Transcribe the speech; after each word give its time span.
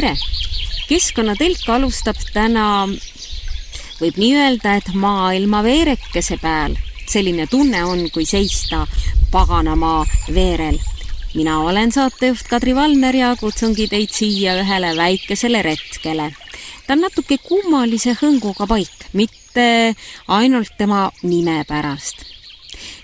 tere! 0.00 0.16
keskkonnatelk 0.88 1.66
alustab 1.68 2.16
täna, 2.32 2.86
võib 4.00 4.16
nii 4.16 4.30
öelda, 4.32 4.78
et 4.80 4.88
maailma 4.96 5.60
veerekese 5.66 6.38
peal. 6.40 6.76
selline 7.10 7.44
tunne 7.50 7.82
on, 7.84 8.06
kui 8.14 8.24
seista 8.24 8.86
paganamaa 9.30 10.06
veerel. 10.32 10.78
mina 11.34 11.58
olen 11.60 11.92
saatejuht 11.92 12.48
Kadri 12.48 12.74
Valner 12.74 13.16
ja 13.16 13.34
kutsungi 13.36 13.88
teid 13.92 14.08
siia 14.16 14.56
ühele 14.62 14.96
väikesele 14.96 15.62
retkele. 15.62 16.32
ta 16.86 16.96
on 16.96 17.04
natuke 17.04 17.38
kummalise 17.38 18.16
hõnguga 18.22 18.66
paik, 18.66 19.08
mitte 19.12 19.94
ainult 20.28 20.72
tema 20.78 21.10
nime 21.22 21.64
pärast 21.68 22.24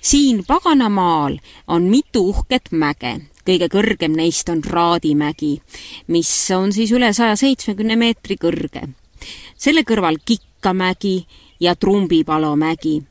siin 0.00 0.44
Paganamaal 0.48 1.40
on 1.66 1.82
mitu 1.92 2.28
uhket 2.30 2.72
mäge, 2.72 3.18
kõige 3.46 3.68
kõrgem 3.70 4.16
neist 4.16 4.48
on 4.50 4.62
Raadimägi, 4.64 5.56
mis 6.12 6.30
on 6.54 6.72
siis 6.74 6.92
üle 6.92 7.12
saja 7.16 7.36
seitsmekümne 7.38 7.96
meetri 7.96 8.36
kõrge. 8.40 8.88
selle 9.56 9.82
kõrval 9.82 10.18
Kikkamägi 10.24 11.26
ja 11.60 11.74
Trumbipalu 11.74 12.56
mägi. 12.56 13.02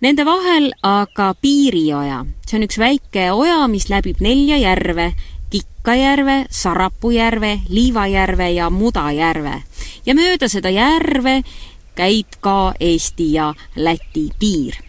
Nende 0.00 0.24
vahel 0.24 0.70
aga 0.82 1.34
Piirioja, 1.40 2.24
see 2.46 2.58
on 2.58 2.66
üks 2.66 2.78
väike 2.78 3.30
oja, 3.32 3.66
mis 3.68 3.88
läbib 3.88 4.20
nelja 4.20 4.58
järve, 4.58 5.12
Kikkajärve, 5.50 6.46
Sarapujärve, 6.50 7.60
Liivajärve 7.68 8.50
ja 8.50 8.70
Mudajärve. 8.70 9.62
ja 10.06 10.14
mööda 10.14 10.48
seda 10.48 10.70
järve 10.70 11.42
käib 11.94 12.40
ka 12.40 12.74
Eesti 12.80 13.32
ja 13.32 13.54
Läti 13.76 14.30
piir 14.38 14.85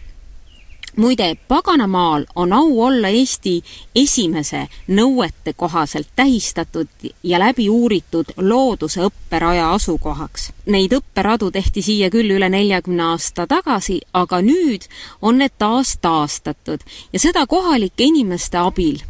muide, 0.96 1.36
Paganamaal 1.48 2.24
on 2.34 2.52
au 2.52 2.80
olla 2.82 3.08
Eesti 3.08 3.62
esimese 3.94 4.66
nõuete 4.88 5.52
kohaselt 5.56 6.08
tähistatud 6.16 6.88
ja 7.22 7.38
läbi 7.38 7.68
uuritud 7.70 8.32
looduse 8.36 9.00
õpperaja 9.06 9.72
asukohaks. 9.72 10.52
Neid 10.66 10.92
õpperadu 10.92 11.50
tehti 11.50 11.82
siia 11.82 12.10
küll 12.10 12.30
üle 12.36 12.48
neljakümne 12.48 13.02
aasta 13.12 13.46
tagasi, 13.46 14.00
aga 14.12 14.42
nüüd 14.42 14.88
on 15.22 15.38
need 15.38 15.54
taas 15.58 15.96
taastatud 16.00 16.84
ja 17.12 17.20
seda 17.20 17.46
kohalike 17.46 18.04
inimeste 18.04 18.58
abil 18.58 19.00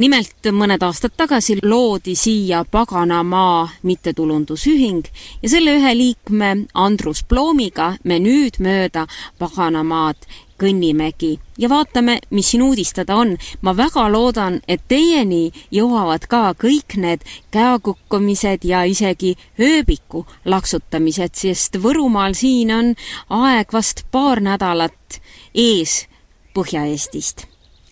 nimelt 0.00 0.48
mõned 0.56 0.80
aastad 0.80 1.12
tagasi 1.16 1.58
loodi 1.62 2.14
siia 2.16 2.64
Paganamaa 2.64 3.68
mittetulundusühing 3.82 5.04
ja 5.42 5.48
selle 5.52 5.74
ühe 5.76 5.90
liikme 5.96 6.52
Andrus 6.74 7.20
Ploomiga 7.28 7.92
me 8.04 8.16
nüüd 8.22 8.56
mööda 8.64 9.04
Paganamaad 9.38 10.24
kõnnimegi 10.60 11.34
ja 11.58 11.68
vaatame, 11.68 12.18
mis 12.30 12.50
siin 12.50 12.62
uudistada 12.62 13.16
on. 13.16 13.36
ma 13.60 13.76
väga 13.76 14.06
loodan, 14.12 14.60
et 14.68 14.80
teieni 14.88 15.52
jõuavad 15.72 16.24
ka 16.28 16.54
kõik 16.56 16.96
need 16.96 17.24
käekukkumised 17.50 18.64
ja 18.64 18.84
isegi 18.84 19.36
ööbiku 19.60 20.26
laksutamised, 20.44 21.34
sest 21.34 21.76
Võrumaal 21.76 22.34
siin 22.34 22.72
on 22.72 22.94
aeg 23.28 23.72
vast 23.72 24.04
paar 24.10 24.40
nädalat 24.40 25.20
ees 25.54 26.06
Põhja-Eestist. 26.54 27.46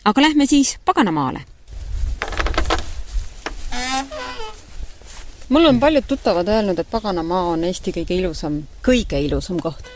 aga 0.05 0.23
lähme 0.23 0.47
siis 0.47 0.79
Paganamaale. 0.85 1.58
Mul 5.49 5.65
on 5.65 5.81
paljud 5.81 6.05
tuttavad 6.09 6.49
öelnud, 6.49 6.79
et 6.79 6.91
Paganamaa 6.91 7.45
on 7.55 7.65
Eesti 7.65 7.93
kõige 7.93 8.19
ilusam, 8.19 8.63
kõige 8.85 9.21
ilusam 9.25 9.61
koht 9.63 9.89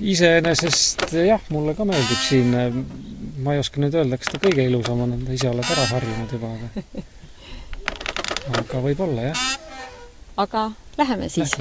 iseenesest 0.00 1.12
jah, 1.26 1.42
mulle 1.52 1.74
ka 1.78 1.84
meeldib 1.84 2.20
siin. 2.22 2.54
ma 3.42 3.54
ei 3.54 3.60
oska 3.62 3.80
nüüd 3.82 3.94
öelda, 3.96 4.18
kas 4.18 4.32
ta 4.32 4.40
kõige 4.42 4.64
ilusam 4.68 5.02
on, 5.04 5.16
ise 5.34 5.50
oled 5.50 5.66
ära 5.74 5.86
harjunud 5.90 6.32
juba, 6.36 6.52
aga 6.56 7.02
aga 8.62 8.82
võib-olla 8.86 9.28
jah. 9.30 9.44
aga 10.44 10.70
läheme 10.98 11.28
siis. 11.32 11.54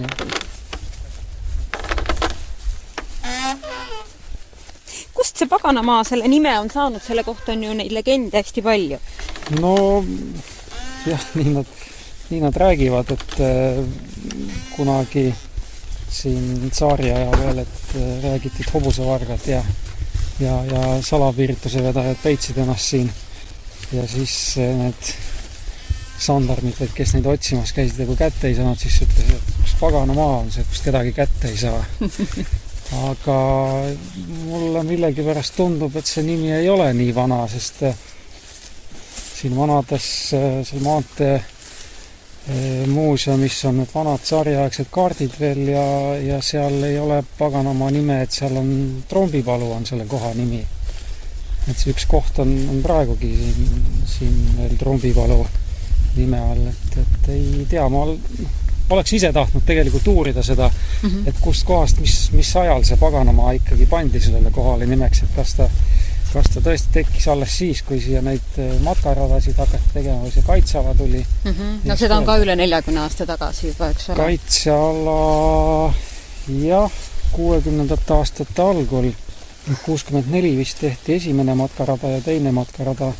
kust 5.13 5.37
see 5.37 5.49
Paganamaa 5.49 6.03
selle 6.07 6.29
nime 6.31 6.53
on 6.59 6.69
saanud, 6.73 7.03
selle 7.05 7.23
kohta 7.27 7.53
on 7.53 7.63
ju 7.67 7.77
neid 7.77 7.93
legende 7.93 8.41
hästi 8.41 8.65
palju. 8.65 9.01
no 9.59 9.75
jah, 11.05 11.29
nii 11.37 11.57
nad, 11.59 11.77
nii 12.31 12.41
nad 12.41 12.55
räägivad, 12.55 13.11
et 13.11 13.39
äh, 13.39 13.79
kunagi 14.75 15.29
siin 16.11 16.69
tsaari 16.71 17.11
ajal 17.11 17.37
veel, 17.39 17.63
et 17.65 17.95
äh, 17.95 18.23
räägiti, 18.23 18.63
et 18.63 18.73
hobusevargad 18.73 19.47
ja 19.47 19.63
ja, 20.41 20.55
ja 20.65 21.01
salapiirituse 21.05 21.83
vedajad 21.83 22.17
peitsid 22.23 22.57
ennast 22.57 22.93
siin. 22.93 23.11
ja 23.91 24.07
siis 24.07 24.55
äh, 24.57 24.71
need 24.77 25.13
sandarmid, 26.21 26.77
et 26.81 26.93
kes 26.95 27.15
neid 27.15 27.27
otsimas 27.27 27.73
käisid 27.75 27.99
ja 27.99 28.07
kui 28.07 28.17
kätte 28.17 28.47
ei 28.47 28.55
saanud, 28.55 28.79
siis 28.79 29.01
ütlesid, 29.03 29.35
et 29.35 29.55
kus 29.61 29.75
pagana 29.79 30.13
maa 30.15 30.41
on 30.41 30.51
see, 30.53 30.63
kust 30.69 30.85
kedagi 30.85 31.13
kätte 31.17 31.49
ei 31.49 31.57
saa. 31.57 31.81
aga 33.11 33.37
mulle 34.45 34.83
millegipärast 34.83 35.55
tundub, 35.57 35.95
et 35.95 36.07
see 36.07 36.23
nimi 36.27 36.51
ei 36.53 36.69
ole 36.69 36.91
nii 36.93 37.15
vana, 37.15 37.41
sest 37.51 37.83
siin 39.41 39.55
vanades 39.57 40.05
seal 40.29 40.83
maantee 40.85 41.39
muuseumis 42.87 43.65
on 43.69 43.77
need 43.77 43.91
vanad 43.93 44.23
tsaariaegsed 44.23 44.87
kaardid 44.89 45.35
veel 45.39 45.67
ja, 45.67 45.83
ja 46.17 46.39
seal 46.41 46.83
ei 46.83 46.97
ole 46.99 47.23
paganama 47.37 47.91
nime, 47.93 48.21
et 48.23 48.31
seal 48.33 48.55
on 48.57 48.71
Trombipalu 49.09 49.71
on 49.71 49.85
selle 49.85 50.07
koha 50.09 50.33
nimi. 50.33 50.63
et 51.69 51.77
see 51.77 51.93
üks 51.93 52.07
koht 52.09 52.39
on, 52.41 52.49
on 52.73 52.81
praegugi 52.81 53.29
siin, 53.37 53.83
siin 54.09 54.39
veel 54.57 54.73
Trombipalu 54.79 55.37
nime 56.15 56.39
all, 56.39 56.65
et, 56.71 56.97
et 56.97 57.29
ei 57.35 57.65
tea, 57.69 57.85
ma 57.89 58.07
oleks 58.91 59.13
ise 59.13 59.29
tahtnud 59.33 59.63
tegelikult 59.65 60.07
uurida 60.07 60.43
seda 60.43 60.67
mm, 60.67 61.09
-hmm. 61.09 61.27
et 61.29 61.39
kustkohast, 61.41 61.99
mis, 62.01 62.31
mis 62.31 62.55
ajal 62.55 62.83
see 62.83 62.97
Paganamaa 62.97 63.51
ikkagi 63.59 63.85
pandi 63.85 64.19
sellele 64.19 64.51
kohale 64.51 64.85
nimeks, 64.85 65.23
et 65.23 65.35
kas 65.35 65.53
ta 65.55 65.69
kas 66.31 66.47
ta 66.53 66.63
tõesti 66.63 66.93
tekkis 66.95 67.27
alles 67.31 67.55
siis, 67.61 67.81
kui 67.87 67.99
siia 68.03 68.21
neid 68.23 68.59
äh, 68.61 68.73
matkaradasid 68.85 69.57
hakati 69.59 69.93
tegema 69.95 70.23
või 70.23 70.33
see 70.33 70.45
kaitseala 70.47 70.93
tuli 70.97 71.21
mm? 71.21 71.51
-hmm. 71.51 71.79
no 71.89 71.97
seda 71.99 72.17
on 72.17 72.27
ka 72.27 72.37
üle 72.43 72.55
neljakümne 72.55 73.03
aasta 73.03 73.27
tagasi 73.29 73.67
juba, 73.67 73.89
eks 73.91 74.09
ole? 74.09 74.17
kaitseala 74.23 75.17
jah, 76.61 76.99
kuuekümnendate 77.31 78.13
aastate 78.13 78.61
algul, 78.63 79.11
kuuskümmend 79.85 80.31
neli 80.31 80.55
vist 80.57 80.79
tehti 80.81 81.19
esimene 81.19 81.55
matkarada 81.55 82.15
ja 82.15 82.21
teine 82.21 82.51
matkarada 82.55 83.13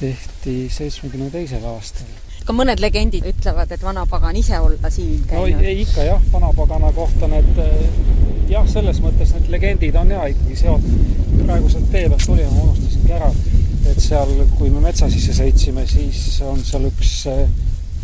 tehti 0.00 0.56
seitsmekümne 0.70 1.30
teisel 1.30 1.64
aastal 1.64 2.17
ka 2.48 2.54
mõned 2.56 2.80
legendid 2.80 3.26
ütlevad, 3.28 3.72
et 3.74 3.82
vanapagan 3.84 4.36
ise 4.40 4.56
olla 4.64 4.90
siin 4.90 5.20
käinud. 5.28 5.58
no 5.58 5.64
ei, 5.68 5.82
ikka 5.82 6.06
jah, 6.06 6.22
vanapagana 6.32 6.88
kohta 6.96 7.28
need 7.28 7.60
äh, 7.60 7.82
jah, 8.48 8.64
selles 8.72 9.02
mõttes 9.04 9.34
need 9.36 9.50
legendid 9.52 9.98
on 10.00 10.14
ja 10.14 10.24
ikkagi 10.32 10.56
seotud. 10.56 11.02
praegu 11.42 11.68
sealt 11.68 11.90
tee 11.92 12.06
pealt 12.08 12.24
tulime, 12.24 12.48
ma 12.54 12.64
unustasingi 12.70 13.16
ära, 13.18 13.28
et 13.92 14.00
seal, 14.00 14.32
kui 14.56 14.72
me 14.72 14.80
metsa 14.84 15.10
sisse 15.12 15.36
sõitsime, 15.36 15.84
siis 15.90 16.22
on 16.48 16.64
seal 16.64 16.88
üks 16.88 17.12
äh, 17.28 17.44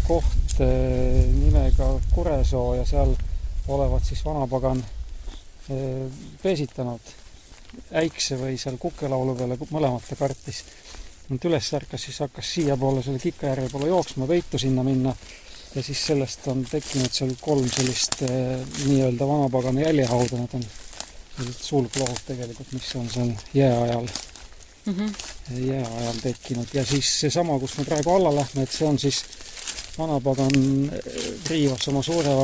koht 0.04 0.60
äh, 0.60 1.24
nimega 1.40 1.94
Kuresoo 2.12 2.74
ja 2.76 2.84
seal 2.88 3.16
olevat 3.72 4.04
siis 4.04 4.20
vanapagan 4.26 4.84
peesitanud 6.42 7.12
äikse 7.96 8.36
või 8.36 8.58
seal 8.60 8.76
kukelaulu 8.76 9.32
peale 9.38 9.56
mõlemat 9.70 10.04
ta 10.04 10.18
kartis 10.20 10.60
nüüd 11.30 11.46
üles 11.48 11.70
ärkas, 11.76 12.04
siis 12.04 12.20
hakkas 12.24 12.50
siiapoole, 12.56 13.02
selle 13.04 13.20
Kikajärve 13.22 13.70
poole 13.72 13.88
jooksma, 13.88 14.28
võitu 14.28 14.60
sinna 14.60 14.84
minna. 14.86 15.14
Ja 15.74 15.82
siis 15.82 16.04
sellest 16.06 16.44
on 16.52 16.60
tekkinud 16.68 17.10
seal 17.10 17.32
kolm 17.40 17.66
sellist 17.66 18.20
eh, 18.22 18.60
nii-öelda 18.84 19.26
vanapagana 19.26 19.82
jäljehauda, 19.88 20.38
need 20.38 20.52
on 20.54 20.66
sellised 21.34 21.64
sulglood 21.66 22.20
tegelikult, 22.28 22.70
mis 22.76 22.92
on 23.00 23.08
seal 23.10 23.32
jää 23.56 23.80
ajal. 23.82 24.06
Mm, 24.84 24.94
-hmm. 24.94 25.64
jää 25.66 25.88
ajal 25.96 26.20
tekkinud. 26.22 26.68
Ja 26.74 26.84
siis 26.86 27.10
seesama, 27.20 27.58
kus 27.58 27.78
me 27.78 27.84
praegu 27.84 28.14
alla 28.14 28.34
lähme, 28.34 28.62
et 28.62 28.70
see 28.70 28.86
on 28.86 28.98
siis 28.98 29.24
vanapagan 29.98 30.54
eh, 30.92 31.02
riivas 31.50 31.88
oma 31.88 32.02
suure 32.02 32.36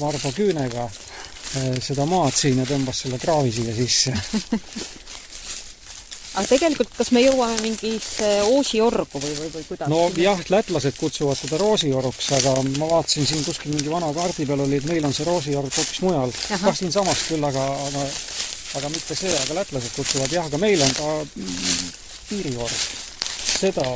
varba 0.00 0.32
küünega 0.32 0.88
eh, 0.88 1.76
seda 1.82 2.06
maad 2.06 2.32
siin 2.32 2.62
ja 2.62 2.64
tõmbas 2.64 3.04
selle 3.04 3.18
kraavi 3.18 3.52
siia 3.52 3.74
sisse 3.74 4.14
aga 6.34 6.46
tegelikult, 6.46 6.92
kas 6.94 7.10
me 7.14 7.22
jõuame 7.24 7.56
mingisse 7.64 8.28
oosiorgu 8.46 9.18
või, 9.22 9.32
või, 9.38 9.48
või 9.56 9.64
kuidas? 9.66 9.90
no 9.90 10.02
jah, 10.20 10.42
lätlased 10.52 10.98
kutsuvad 11.00 11.40
teda 11.42 11.58
roosioruks, 11.62 12.30
aga 12.38 12.54
ma 12.78 12.90
vaatasin 12.92 13.26
siin 13.26 13.42
kuskil 13.46 13.74
mingi 13.74 13.90
vana 13.90 14.12
kaardi 14.14 14.46
peal 14.46 14.62
oli, 14.66 14.78
et 14.78 14.86
meil 14.90 15.08
on 15.08 15.16
see 15.16 15.26
roosiorg 15.26 15.74
hoopis 15.74 16.00
mujal. 16.06 16.34
kah 16.52 16.76
siinsamas 16.76 17.26
küll, 17.28 17.44
aga, 17.50 17.66
aga 17.88 18.06
aga 18.78 18.92
mitte 18.94 19.18
see, 19.18 19.34
aga 19.34 19.58
lätlased 19.58 19.96
kutsuvad 19.96 20.32
jah, 20.32 20.46
aga 20.46 20.62
meil 20.62 20.82
on 20.86 20.94
ka 20.94 21.10
piiriorg. 22.28 22.80
seda 23.50 23.86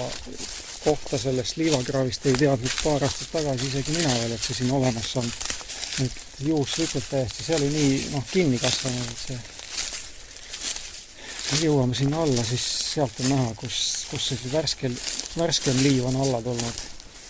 kohta 0.85 1.19
sellest 1.19 1.57
liivakraavist 1.57 2.27
ei 2.29 2.39
teadnud 2.43 2.79
paar 2.83 3.07
aastat 3.07 3.31
tagasi 3.39 3.71
isegi 3.71 3.95
mina 3.97 4.13
veel, 4.19 4.35
et 4.35 4.43
see 4.43 4.59
siin 4.59 4.75
olemas 4.75 5.17
on. 5.23 5.31
et 6.05 6.23
juhuslikult 6.43 7.07
täiesti, 7.11 7.47
see 7.47 7.57
oli 7.61 7.71
nii 7.71 7.93
noh, 8.17 8.25
kinni 8.33 8.59
kasvanud, 8.59 9.15
see 9.27 9.39
jõuame 11.53 11.95
sinna 11.97 12.23
alla, 12.25 12.45
siis 12.47 12.65
sealt 12.95 13.21
on 13.21 13.31
näha, 13.33 13.53
kus, 13.59 13.79
kus 14.11 14.31
see 14.31 14.53
värskel, 14.53 14.95
värskem 15.39 15.77
liiv 15.85 16.09
on 16.09 16.17
alla 16.25 16.41
tulnud. 16.43 16.83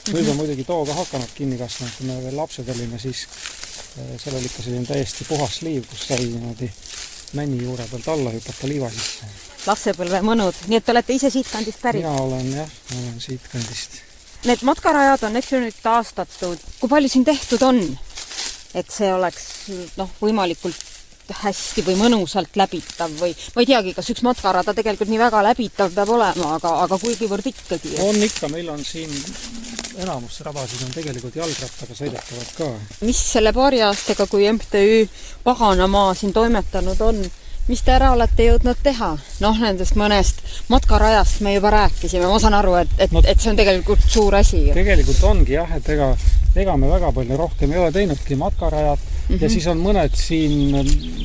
nüüd 0.05 0.21
on 0.21 0.35
mhm. 0.35 0.37
muidugi 0.37 0.65
tooga 0.69 0.95
hakanud 0.95 1.31
kinni 1.35 1.59
kasvama, 1.59 1.93
kui 1.97 2.07
me 2.07 2.19
veel 2.23 2.37
lapsed 2.37 2.69
olime, 2.69 2.99
siis 3.01 3.25
äh, 3.99 4.15
seal 4.21 4.37
oli 4.37 4.51
ikka 4.51 4.63
selline 4.63 4.87
täiesti 4.87 5.25
puhas 5.29 5.63
liiv, 5.65 5.87
kus 5.91 6.07
sai 6.09 6.21
niimoodi 6.27 6.71
männi 7.35 7.63
juure 7.63 7.87
pealt 7.91 8.09
alla 8.13 8.31
hüpata 8.35 8.69
liiva 8.71 8.91
sisse. 8.93 9.29
lapsepõlve 9.67 10.21
mõnud, 10.29 10.65
nii 10.69 10.79
et 10.79 10.85
te 10.85 10.93
olete 10.93 11.17
ise 11.17 11.31
siitkandist 11.33 11.83
pärit? 11.83 12.05
mina 12.05 12.15
olen 12.23 12.51
jah, 12.61 12.75
olen 12.99 13.21
siitkandist. 13.21 14.03
Need 14.45 14.63
matkarajad 14.69 15.23
on, 15.25 15.39
eks 15.41 15.53
ju, 15.55 15.63
nüüd 15.65 15.77
taastatud. 15.83 16.67
kui 16.81 16.93
palju 16.93 17.09
siin 17.09 17.25
tehtud 17.25 17.63
on, 17.65 17.81
et 18.77 18.91
see 18.93 19.09
oleks 19.15 19.49
noh, 19.97 20.11
võimalikult 20.21 20.94
hästi 21.33 21.85
või 21.87 21.97
mõnusalt 21.99 22.57
läbitav 22.59 23.13
või 23.21 23.33
ma 23.55 23.63
ei 23.63 23.69
teagi, 23.71 23.95
kas 23.97 24.11
üks 24.13 24.25
matkarada 24.27 24.75
tegelikult 24.77 25.09
nii 25.09 25.21
väga 25.23 25.43
läbitav 25.49 25.95
peab 25.95 26.11
olema, 26.17 26.55
aga, 26.59 26.75
aga 26.85 26.99
kuigivõrd 27.01 27.49
ikkagi. 27.49 27.95
on 28.05 28.21
ikka, 28.29 28.51
meil 28.53 28.69
on 28.75 28.85
siin 28.85 29.13
enamus 30.03 30.41
radasid 30.45 30.83
on 30.85 30.93
tegelikult 30.95 31.37
jalgrattaga 31.39 31.97
sõidetavad 31.97 32.51
ka. 32.59 32.69
mis 33.07 33.23
selle 33.33 33.53
paari 33.57 33.81
aastaga, 33.87 34.27
kui 34.27 34.47
MTÜ 34.53 35.09
Paganamaa 35.45 36.15
siin 36.19 36.33
toimetanud 36.37 37.01
on, 37.01 37.23
mis 37.69 37.83
te 37.85 37.95
ära 37.95 38.11
olete 38.13 38.49
jõudnud 38.51 38.83
teha? 38.85 39.15
noh, 39.45 39.61
nendest 39.63 39.97
mõnest 40.01 40.45
matkarajast 40.73 41.41
me 41.47 41.55
juba 41.57 41.73
rääkisime, 41.75 42.29
ma 42.29 42.41
saan 42.43 42.59
aru, 42.59 42.77
et, 42.83 42.95
et 42.99 43.15
no,, 43.15 43.23
et 43.25 43.41
see 43.41 43.53
on 43.55 43.61
tegelikult 43.61 44.05
suur 44.05 44.37
asi. 44.37 44.67
tegelikult 44.77 45.25
ongi 45.31 45.57
jah, 45.57 45.77
et 45.79 45.89
ega, 45.97 46.13
ega 46.57 46.77
me 46.77 46.91
väga 46.93 47.13
palju 47.17 47.41
rohkem 47.41 47.73
ei 47.73 47.85
ole 47.85 47.93
teinudki, 47.95 48.41
matkarajad 48.41 49.14
mm 49.29 49.35
-hmm. 49.35 49.43
ja 49.43 49.51
siis 49.51 49.67
on 49.67 49.81
mõned 49.83 50.17
siin, 50.19 50.75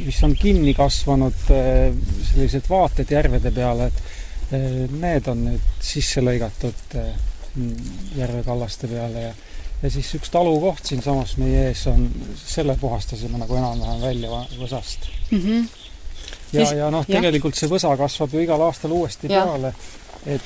mis 0.06 0.24
on 0.24 0.36
kinni 0.36 0.74
kasvanud, 0.74 1.44
äh, 1.52 1.94
sellised 2.32 2.70
vaated 2.70 3.12
järvede 3.12 3.52
peale, 3.52 3.88
et 3.88 4.02
äh, 4.54 5.00
need 5.02 5.28
on 5.28 5.46
nüüd 5.50 5.68
sisse 5.82 6.22
lõigatud 6.22 6.96
äh, 6.96 7.14
järvekallaste 8.18 8.88
peale 8.88 9.22
ja 9.30 9.34
ja 9.84 9.90
siis 9.90 10.10
üks 10.16 10.30
talukoht 10.30 10.86
siinsamas 10.86 11.38
meie 11.40 11.70
ees 11.70 11.86
on, 11.88 12.10
selle 12.36 12.76
puhastasime 12.76 13.38
nagu 13.40 13.56
enam-vähem 13.56 14.02
välja 14.02 14.42
võsast 14.60 15.08
mm. 15.32 15.40
-hmm 15.40 15.70
ja 16.54 16.66
siis..., 16.66 16.78
ja 16.78 16.90
noh, 16.92 17.06
tegelikult 17.06 17.56
see 17.56 17.70
võsa 17.70 17.94
kasvab 17.98 18.34
ju 18.34 18.44
igal 18.44 18.62
aastal 18.66 18.92
uuesti 18.92 19.30
ja. 19.32 19.46
peale, 19.46 19.74
et 20.26 20.44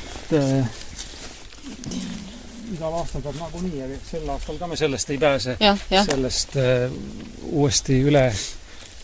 igal 2.74 2.98
aastal 2.98 3.22
peab 3.22 3.38
nagunii, 3.38 3.80
aga 3.86 4.00
sel 4.08 4.28
aastal 4.34 4.58
ka 4.58 4.68
me 4.68 4.78
sellest 4.80 5.14
ei 5.14 5.22
pääse, 5.22 5.56
sellest 5.92 6.58
äh, 6.58 6.92
uuesti 7.52 8.00
üle 8.10 8.28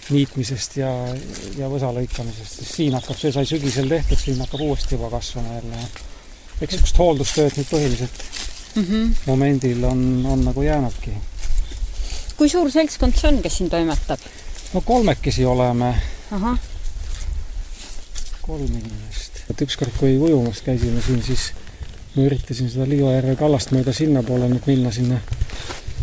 niitmisest 0.09 0.77
ja, 0.79 0.89
ja 1.57 1.69
võsa 1.69 1.91
lõikamisest, 1.93 2.61
sest 2.61 2.77
siin 2.79 2.95
hakkab, 2.97 3.17
see 3.19 3.33
sai 3.35 3.45
sügisel 3.49 3.89
tehtud, 3.91 4.17
siin 4.17 4.39
hakkab 4.41 4.63
uuesti 4.65 4.97
juba 4.97 5.11
kasvama 5.13 5.59
jälle. 5.59 5.83
eks 6.59 6.73
niisugust 6.73 6.97
hooldustööd 6.99 7.57
nüüd 7.57 7.69
põhiliselt 7.69 8.23
mm 8.75 8.83
-hmm. 8.83 9.11
momendil 9.25 9.83
on, 9.83 10.25
on 10.25 10.45
nagu 10.45 10.61
jäänudki. 10.61 11.13
kui 12.37 12.49
suur 12.49 12.71
seltskond 12.71 13.15
see 13.15 13.29
on, 13.29 13.41
kes 13.41 13.57
siin 13.57 13.69
toimetab? 13.69 14.19
no 14.73 14.81
kolmekesi 14.81 15.45
oleme. 15.45 15.93
kolm 18.41 18.65
inimest. 18.65 19.43
et 19.49 19.61
ükskord, 19.61 19.91
kui 19.99 20.17
ujumas 20.17 20.61
käisime 20.61 21.01
siin, 21.01 21.23
siis 21.23 21.51
ma 22.19 22.27
üritasin 22.27 22.71
seda 22.71 22.87
Liivajärve 22.89 23.35
kallast 23.39 23.73
mööda 23.75 23.95
sinnapoole 23.95 24.49
nüüd 24.51 24.67
minna 24.67 24.91
sinna 24.95 25.19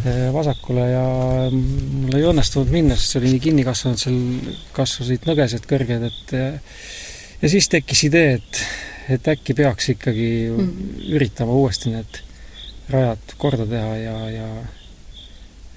eh, 0.03 0.29
vasakule 0.35 0.87
ja 0.91 1.07
mul 1.53 2.17
ei 2.17 2.29
õnnestunud 2.33 2.73
minna, 2.73 2.97
sest 2.97 3.15
see 3.15 3.23
oli 3.23 3.35
nii 3.37 3.45
kinni 3.49 3.67
kasvanud, 3.67 4.01
seal 4.01 4.57
kasvasid 4.77 5.29
nõgesed 5.29 5.69
kõrged, 5.69 6.09
et 6.09 6.37
ja 7.43 7.51
siis 7.53 7.69
tekkis 7.73 8.07
idee, 8.09 8.39
et, 8.39 8.63
et 9.17 9.29
äkki 9.37 9.57
peaks 9.57 9.93
ikkagi 9.95 10.31
mm. 10.51 10.97
üritama 11.17 11.57
uuesti 11.57 11.93
need 11.93 12.23
rajad 12.93 13.37
korda 13.39 13.67
teha 13.69 13.97
ja, 13.99 14.17
ja 14.31 14.49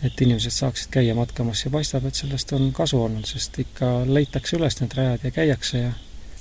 et 0.06 0.22
inimesed 0.24 0.54
saaksid 0.56 0.92
käia 0.94 1.16
matkamas 1.18 1.66
ja 1.66 1.72
paistab, 1.74 2.06
et 2.08 2.20
sellest 2.20 2.54
on 2.56 2.70
kasu 2.76 3.02
olnud, 3.04 3.28
sest 3.28 3.60
ikka 3.60 4.00
leitakse 4.08 4.56
üles 4.60 4.80
need 4.80 4.96
rajad 4.96 5.26
ja 5.28 5.34
käiakse 5.36 5.84
ja 5.84 5.96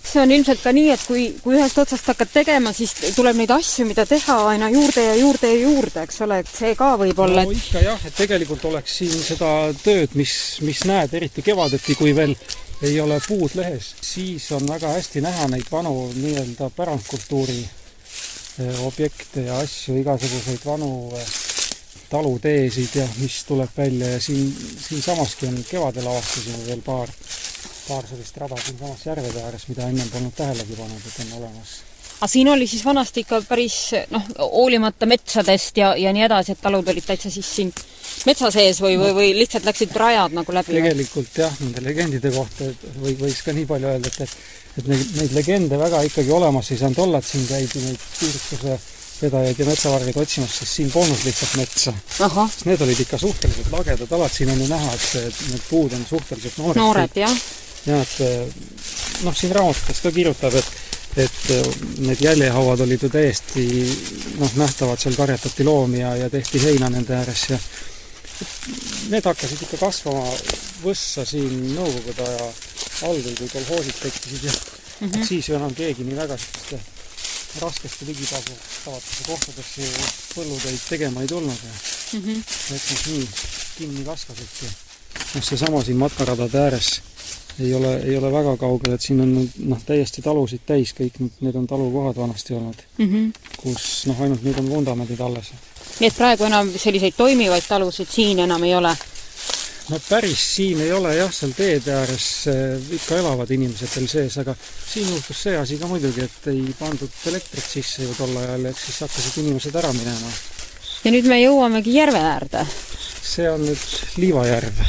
see 0.08 0.22
on 0.22 0.30
ilmselt 0.32 0.62
ka 0.64 0.72
nii, 0.72 0.92
et 0.94 1.02
kui, 1.06 1.24
kui 1.42 1.56
ühest 1.58 1.78
otsast 1.80 2.06
hakkad 2.12 2.30
tegema, 2.32 2.72
siis 2.76 2.94
tuleb 3.16 3.36
neid 3.38 3.52
asju, 3.54 3.86
mida 3.88 4.06
teha 4.08 4.38
aina 4.52 4.70
juurde 4.72 5.04
ja 5.04 5.16
juurde 5.18 5.50
ja 5.52 5.58
juurde, 5.62 6.04
eks 6.06 6.22
ole, 6.26 6.40
et 6.42 6.52
see 6.52 6.72
ka 6.78 6.94
võib 7.00 7.20
olla 7.24 7.44
no, 7.44 7.52
et... 7.52 7.60
ikka 7.60 7.82
jah, 7.84 8.06
et 8.08 8.16
tegelikult 8.16 8.64
oleks 8.70 8.96
siin 9.02 9.18
seda 9.18 9.52
tööd, 9.82 10.16
mis, 10.18 10.32
mis 10.66 10.84
näed, 10.88 11.14
eriti 11.18 11.44
kevadeti, 11.44 11.98
kui 11.98 12.14
veel 12.16 12.34
ei 12.82 13.00
ole 13.02 13.18
puud 13.26 13.56
lehes, 13.58 13.92
siis 14.06 14.46
on 14.54 14.68
väga 14.68 14.92
hästi 14.94 15.22
näha 15.24 15.48
neid 15.50 15.66
vanu 15.72 15.94
nii-öelda 16.14 16.70
pärandkultuuri 16.76 17.58
eh, 17.64 18.84
objekte 18.86 19.48
ja 19.48 19.58
asju, 19.64 19.98
igasuguseid 19.98 20.62
vanu 20.66 20.92
eh, 21.18 21.32
taluteesid 22.08 22.94
ja 23.00 23.08
mis 23.18 23.42
tuleb 23.48 23.74
välja 23.76 24.14
ja 24.14 24.20
siin, 24.20 24.46
siinsamaski 24.88 25.50
on 25.50 25.58
kevadel 25.70 26.06
avastasime 26.06 26.62
veel 26.66 26.84
paar 26.86 27.10
paar 27.88 28.08
sellist 28.08 28.36
rada 28.36 28.58
siinsamas 28.64 29.06
järvede 29.06 29.44
ääres, 29.44 29.68
mida 29.68 29.88
ennem 29.88 30.10
polnud 30.12 30.34
tähelegi 30.36 30.76
pannud, 30.78 31.06
et 31.06 31.22
on 31.24 31.38
olemas. 31.40 31.78
aga 32.18 32.28
siin 32.28 32.48
oli 32.48 32.66
siis 32.66 32.84
vanasti 32.84 33.24
ikka 33.24 33.40
päris 33.48 33.78
noh, 34.10 34.28
hoolimata 34.38 35.06
metsadest 35.06 35.76
ja, 35.76 35.94
ja 35.96 36.12
nii 36.12 36.26
edasi, 36.28 36.52
et 36.52 36.62
talud 36.62 36.88
olid 36.88 37.06
täitsa 37.06 37.30
siis 37.30 37.54
siin 37.56 37.72
metsa 38.26 38.50
sees 38.50 38.80
või, 38.82 38.98
või, 39.00 39.14
või 39.16 39.32
lihtsalt 39.38 39.66
läksid 39.68 39.96
rajad 39.96 40.36
nagu 40.36 40.54
läbi? 40.54 40.78
tegelikult 40.78 41.42
jah, 41.44 41.60
nende 41.64 41.84
legendide 41.84 42.32
kohta 42.34 42.70
või 42.98 43.18
võiks 43.20 43.44
ka 43.46 43.56
nii 43.56 43.68
palju 43.68 43.92
öelda, 43.92 44.14
et, 44.14 44.24
et 44.26 44.58
et 44.78 44.86
neid, 44.86 45.10
neid 45.18 45.34
legende 45.34 45.78
väga 45.80 46.04
ikkagi 46.06 46.32
olemas 46.34 46.70
ei 46.70 46.80
saanud 46.80 47.02
olla, 47.06 47.18
et 47.18 47.28
siin 47.28 47.46
käidi 47.48 47.82
neid 47.82 48.02
piirikuse 48.18 48.78
vedajaid 49.18 49.58
ja 49.58 49.66
metsavargaid 49.66 50.18
otsimas, 50.22 50.58
sest 50.60 50.76
siin 50.78 50.90
polnud 50.94 51.24
lihtsalt 51.26 51.56
metsa. 51.58 51.94
sest 52.18 52.66
need 52.68 52.84
olid 52.86 53.00
ikka 53.02 53.18
suhteliselt 53.18 53.72
lagedad 53.74 54.12
alad, 54.14 54.34
siin 54.34 54.52
on 54.54 54.60
ju 54.62 54.68
näha, 54.70 54.92
et 54.94 55.40
need 55.50 55.64
puud 55.70 55.96
on 55.98 56.04
suhteliselt 56.06 56.60
noored. 56.62 56.82
noored, 56.82 57.18
jah 57.18 57.40
jah, 57.88 58.04
et 58.04 58.20
eh, 58.20 58.46
noh, 59.24 59.34
siin 59.36 59.54
raamatutes 59.56 60.04
ka 60.04 60.14
kirjutab, 60.14 60.54
et 60.54 60.76
et 61.18 61.50
eh, 61.50 61.68
need 62.04 62.20
jäljehauad 62.22 62.80
olid 62.84 63.02
ju 63.02 63.08
täiesti 63.10 63.64
noh, 64.38 64.52
nähtavad, 64.60 65.00
seal 65.00 65.16
karjatati 65.18 65.64
loomi 65.66 66.02
ja, 66.02 66.14
ja 66.16 66.30
tehti 66.30 66.62
heina 66.62 66.90
nende 66.92 67.16
ääres 67.16 67.46
ja 67.50 67.58
need 69.10 69.24
hakkasid 69.26 69.64
ikka 69.66 69.80
kasvama 69.80 70.26
võssa 70.84 71.24
siin 71.26 71.72
Nõukogude 71.74 72.26
aja 72.28 72.50
algul, 73.08 73.34
kui 73.40 73.48
kolhoosid 73.50 73.98
tekkisid 74.02 74.44
ja 74.46 74.52
mm 74.52 75.10
-hmm. 75.10 75.26
siis 75.26 75.48
ju 75.48 75.56
enam 75.56 75.74
keegi 75.74 76.04
nii 76.04 76.16
väga 76.16 76.38
selliste 76.38 76.78
raskesti 77.60 78.06
ligipääsetavate 78.06 79.26
kohtadesse 79.26 79.82
ju 79.82 79.90
põllutöid 80.34 80.80
tegema 80.88 81.20
ei 81.20 81.26
tulnud 81.26 81.58
ja 81.64 81.72
mm 82.12 82.24
-hmm. 82.24 82.74
eks 82.74 82.90
nad 82.90 83.06
nii 83.06 83.28
kinni 83.78 84.04
kasvasidki. 84.04 84.66
noh, 85.34 85.44
seesama 85.44 85.84
siin 85.84 85.96
matkaradade 85.96 86.58
ääres 86.58 87.00
ei 87.60 87.74
ole, 87.74 87.96
ei 88.02 88.16
ole 88.16 88.32
väga 88.32 88.56
kaugel, 88.56 88.94
et 88.94 89.02
siin 89.02 89.20
on 89.20 89.34
noh, 89.70 89.82
täiesti 89.86 90.22
talusid 90.22 90.64
täis, 90.66 90.94
kõik 90.96 91.18
need, 91.22 91.38
need 91.46 91.58
on 91.58 91.66
talukohad 91.66 92.16
vanasti 92.16 92.54
olnud 92.54 92.82
mm, 92.98 93.06
-hmm. 93.12 93.52
kus 93.56 94.06
noh, 94.06 94.20
ainult 94.22 94.42
nüüd 94.46 94.58
on 94.62 94.70
vundamendid 94.70 95.20
alles. 95.20 95.52
nii 96.00 96.08
et 96.08 96.16
praegu 96.16 96.44
enam 96.44 96.70
selliseid 96.76 97.16
toimivaid 97.16 97.66
talusid 97.68 98.10
siin 98.10 98.38
enam 98.46 98.64
ei 98.64 98.74
ole? 98.74 98.94
no 99.90 100.00
päris 100.08 100.44
siin 100.56 100.80
ei 100.80 100.92
ole 100.92 101.14
jah, 101.16 101.32
seal 101.34 101.52
teede 101.56 101.94
ääres 101.94 102.28
eh, 102.52 102.94
ikka 103.00 103.18
elavad 103.18 103.50
inimesed 103.50 103.94
veel 103.96 104.08
sees, 104.08 104.38
aga 104.38 104.54
siin 104.92 105.08
juhtus 105.08 105.42
see 105.42 105.56
asi 105.58 105.78
ka 105.78 105.86
muidugi, 105.86 106.24
et 106.24 106.50
ei 106.52 106.74
pandud 106.78 107.22
elektrit 107.26 107.70
sisse 107.74 108.02
ju 108.02 108.14
tol 108.18 108.36
ajal, 108.36 108.66
et 108.70 108.84
siis 108.86 109.00
hakkasid 109.06 109.42
inimesed 109.44 109.74
ära 109.74 109.92
minema. 109.92 110.34
ja 111.04 111.14
nüüd 111.14 111.30
me 111.30 111.42
jõuamegi 111.42 111.94
järve 111.94 112.20
äärde? 112.34 112.66
see 113.22 113.50
on 113.50 113.64
nüüd 113.66 113.88
Liivajärv 114.16 114.84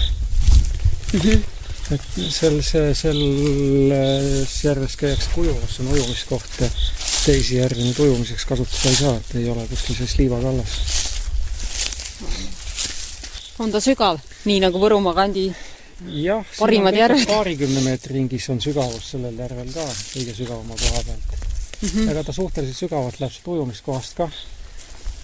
mm. 1.13 1.19
-hmm 1.19 1.58
seal, 1.97 2.59
see, 2.61 2.93
selles 2.97 4.55
järves 4.63 4.95
käiakse 4.99 5.31
kujumas, 5.33 5.73
see 5.73 5.85
on 5.85 5.93
ujumiskoht 5.95 6.59
ja 6.61 6.69
teisi 7.25 7.57
järvi 7.57 7.87
nüüd 7.87 8.01
ujumiseks 8.05 8.45
kasutada 8.49 8.91
ei 8.91 8.99
saa, 8.99 9.15
et 9.17 9.35
ei 9.39 9.49
ole 9.49 9.65
kuskil 9.71 9.97
sellist 9.97 10.21
liivakallas. 10.21 10.77
on 13.59 13.73
ta 13.73 13.81
sügav, 13.83 14.21
nii 14.45 14.61
nagu 14.63 14.79
Võrumaa 14.79 15.15
kandi 15.17 15.49
jah, 16.21 16.45
parimad 16.59 16.95
järved? 16.95 17.25
paarikümne 17.27 17.83
meetri 17.83 18.19
ringis 18.19 18.49
on 18.53 18.61
sügavus 18.63 19.11
sellel 19.15 19.39
järvel 19.39 19.73
ka 19.73 19.85
kõige 20.13 20.37
sügavama 20.37 20.77
koha 20.79 21.03
pealt 21.09 21.33
mm. 21.33 21.89
-hmm. 21.89 22.11
ega 22.11 22.23
ta 22.23 22.33
suhteliselt 22.33 22.85
sügavalt 22.85 23.19
läheb 23.19 23.33
sealt 23.33 23.53
ujumiskohast 23.55 24.17
ka 24.21 24.29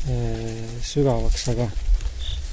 ee, 0.09 0.65
sügavaks, 0.83 1.47
aga 1.53 1.69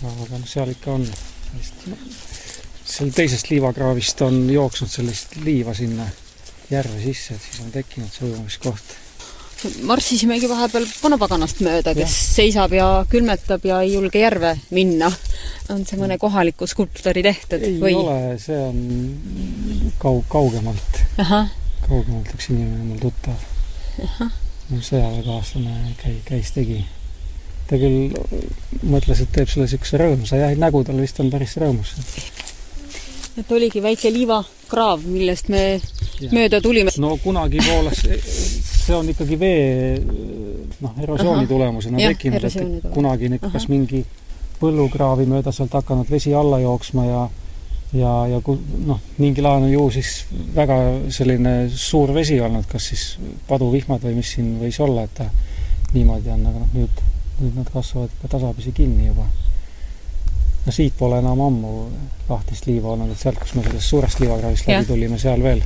aga 0.02 0.38
noh, 0.38 0.49
seal 0.49 0.71
ikka 0.76 0.99
on 1.00 1.07
sellist 1.07 2.51
seal 2.85 3.12
teisest 3.15 3.51
liivakraavist 3.51 4.21
on 4.27 4.43
jooksnud 4.51 4.91
sellist 4.91 5.37
liiva 5.45 5.75
sinna 5.75 6.09
järve 6.71 6.99
sisse, 7.03 7.37
et 7.37 7.49
siis 7.49 7.65
on 7.65 7.73
tekkinud 7.75 8.12
see 8.12 8.29
ujumiskoht 8.31 8.99
marssisimegi 9.87 10.49
vahepeal 10.51 10.87
vanapaganast 11.03 11.61
mööda, 11.65 11.95
kes 11.97 12.15
ja. 12.15 12.29
seisab 12.37 12.75
ja 12.77 12.87
külmetab 13.11 13.65
ja 13.67 13.81
ei 13.85 13.95
julge 13.95 14.23
järve 14.23 14.55
minna. 14.75 15.11
on 15.71 15.85
see 15.87 15.99
mõne 16.01 16.19
kohaliku 16.21 16.67
skulptori 16.67 17.23
tehtud 17.25 17.62
ei 17.62 17.77
või? 17.81 17.93
ei 17.93 17.99
ole, 18.01 18.39
see 18.43 18.59
on 18.59 19.93
kau-, 20.03 20.25
kaugemalt. 20.33 21.03
kaugemalt 21.87 22.33
üks 22.35 22.51
inimene 22.51 22.89
mul 22.89 23.03
tuttav. 23.03 23.39
mu 24.71 24.81
sõjaväekaaslane 24.81 25.95
käi-, 26.03 26.21
käis, 26.27 26.53
tegi. 26.57 26.83
ta 27.71 27.79
küll 27.81 28.17
mõtles, 28.83 29.23
et 29.23 29.33
teeb 29.35 29.51
sulle 29.51 29.69
niisuguse 29.69 30.01
rõõmsa 30.03 30.43
ja 30.43 30.53
nägu 30.59 30.83
tal 30.89 31.01
vist 31.03 31.21
on 31.23 31.31
päris 31.33 31.57
rõõmus. 31.61 31.95
Et 33.39 33.53
oligi 33.53 33.83
väike 33.83 34.12
liivakraav, 34.12 35.05
millest 35.09 35.49
me 35.53 35.62
ja. 35.77 36.31
mööda 36.33 36.61
tulime. 36.61 36.93
no 37.03 37.17
kunagi 37.23 37.62
voolas 37.65 38.03
see 38.03 38.97
on 38.97 39.09
ikkagi 39.12 39.39
vee 39.39 40.01
noh, 40.81 40.97
erosiooni 41.03 41.45
Aha. 41.45 41.51
tulemusena 41.51 42.03
ja, 42.03 42.11
tekkinud, 42.12 42.45
et 42.45 42.91
kunagi 42.95 43.31
kas 43.45 43.69
mingi 43.71 44.03
põllukraavi 44.62 45.27
mööda 45.31 45.53
sealt 45.55 45.75
hakanud 45.79 46.11
vesi 46.11 46.35
alla 46.35 46.61
jooksma 46.62 47.07
ja 47.07 47.23
ja, 47.93 48.12
ja 48.27 48.41
ku-, 48.45 48.59
noh, 48.87 49.01
mingil 49.21 49.47
ajal 49.47 49.67
on 49.67 49.73
ju 49.73 49.87
siis 49.99 50.12
väga 50.57 50.79
selline 51.12 51.55
suur 51.69 52.12
vesi 52.15 52.39
olnud, 52.41 52.67
kas 52.71 52.89
siis 52.93 53.07
paduvihmad 53.49 54.05
või 54.07 54.19
mis 54.21 54.35
siin 54.37 54.55
võis 54.62 54.79
olla, 54.81 55.05
et 55.05 55.15
ta 55.19 55.29
niimoodi 55.93 56.33
on, 56.33 56.47
aga 56.49 56.62
noh, 56.62 56.71
nüüd, 56.77 57.03
nüüd 57.41 57.59
nad 57.61 57.73
kasvavad 57.73 58.15
ikka 58.17 58.33
tasapisi 58.37 58.73
kinni 58.77 59.11
juba. 59.11 59.27
No 60.66 60.73
siit 60.73 60.95
pole 60.99 61.19
enam 61.19 61.40
ammu 61.40 61.71
lahtist 62.28 62.66
liiva 62.66 62.92
olnud, 62.95 63.12
et 63.12 63.19
sealt, 63.19 63.38
kus 63.42 63.54
me 63.54 63.64
sellest 63.66 63.88
suurest 63.88 64.21
liivakraavist 64.23 64.69
läbi 64.69 64.87
tulime, 64.87 65.19
seal 65.19 65.42
veel 65.42 65.64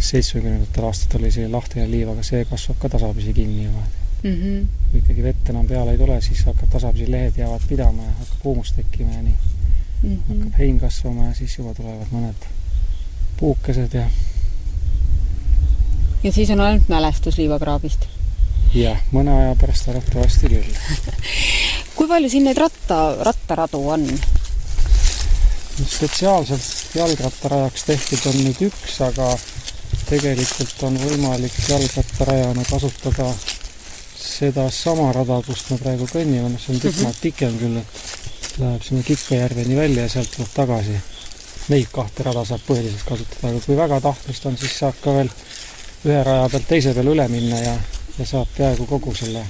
seitsmekümnendatel 0.00 0.86
aastatel 0.88 1.24
oli 1.24 1.32
see 1.34 1.48
lahtine 1.50 1.86
liiv, 1.90 2.12
aga 2.14 2.22
see 2.24 2.44
kasvab 2.48 2.78
ka 2.80 2.92
tasapisi 2.96 3.34
kinni 3.36 3.66
juba 3.66 3.82
mm. 4.22 4.34
-hmm. 4.34 4.66
kui 4.90 5.02
ikkagi 5.02 5.22
vett 5.22 5.50
enam 5.52 5.66
peale 5.66 5.92
ei 5.92 5.98
tule, 5.98 6.20
siis 6.20 6.44
hakkab 6.44 6.70
tasapisi 6.76 7.10
lehed 7.10 7.36
jäävad 7.36 7.66
pidama 7.68 8.02
ja 8.02 8.12
hakkab 8.18 8.44
huumus 8.44 8.72
tekkima 8.72 9.12
ja 9.12 9.22
nii 9.22 9.34
mm. 10.02 10.10
-hmm. 10.10 10.20
hakkab 10.28 10.58
hein 10.58 10.80
kasvama 10.80 11.26
ja 11.26 11.34
siis 11.34 11.58
juba 11.58 11.74
tulevad 11.74 12.06
mõned 12.12 12.48
puukesed 13.36 13.94
ja 13.94 14.06
ja 16.24 16.32
siis 16.32 16.50
on 16.50 16.60
ainult 16.60 16.88
mälestus 16.88 17.38
liivakraabist? 17.38 18.06
jah, 18.74 18.98
mõne 19.12 19.30
aja 19.30 19.54
pärast 19.60 19.88
arvatavasti 19.88 20.48
küll 20.48 20.74
kui 21.96 22.08
palju 22.08 22.30
siin 22.32 22.46
neid 22.48 22.60
ratta, 22.60 23.00
rattaradu 23.26 23.82
on? 23.94 24.06
spetsiaalselt 25.80 26.94
jalgrattarajaks 26.94 27.84
tehtud 27.88 28.26
on 28.28 28.36
nüüd 28.44 28.58
üks, 28.66 28.98
aga 29.04 29.30
tegelikult 30.10 30.82
on 30.88 30.98
võimalik 31.00 31.54
jalgrattarajana 31.68 32.64
kasutada 32.68 33.30
sedasama 34.20 35.12
rada, 35.16 35.40
kust 35.46 35.70
me 35.72 35.78
praegu 35.80 36.08
kõnnime, 36.10 36.50
noh, 36.52 36.60
see 36.60 36.74
on 36.74 36.82
tükk 36.82 37.00
maad 37.00 37.14
mhm. 37.14 37.22
pikem 37.22 37.56
küll, 37.60 37.78
et 37.80 38.58
läheb 38.60 38.84
sinna 38.84 39.06
Kikkajärveni 39.06 39.78
välja 39.78 40.04
ja 40.04 40.12
sealt 40.12 40.34
tuleb 40.34 40.52
tagasi. 40.54 40.98
Neid 41.70 41.88
kahte 41.94 42.26
rada 42.26 42.42
saab 42.48 42.64
põhiliselt 42.66 43.06
kasutada, 43.06 43.52
aga 43.52 43.62
kui 43.64 43.78
väga 43.78 44.00
tahtlust 44.04 44.50
on, 44.50 44.58
siis 44.58 44.76
saab 44.82 44.98
ka 45.04 45.14
veel 45.16 45.32
ühe 46.08 46.20
raja 46.26 46.48
pealt 46.50 46.68
teise 46.68 46.94
peale 46.96 47.14
üle 47.14 47.28
minna 47.30 47.62
ja, 47.62 47.78
ja 48.18 48.26
saab 48.26 48.52
peaaegu 48.56 48.88
kogu 48.90 49.14
selle, 49.16 49.44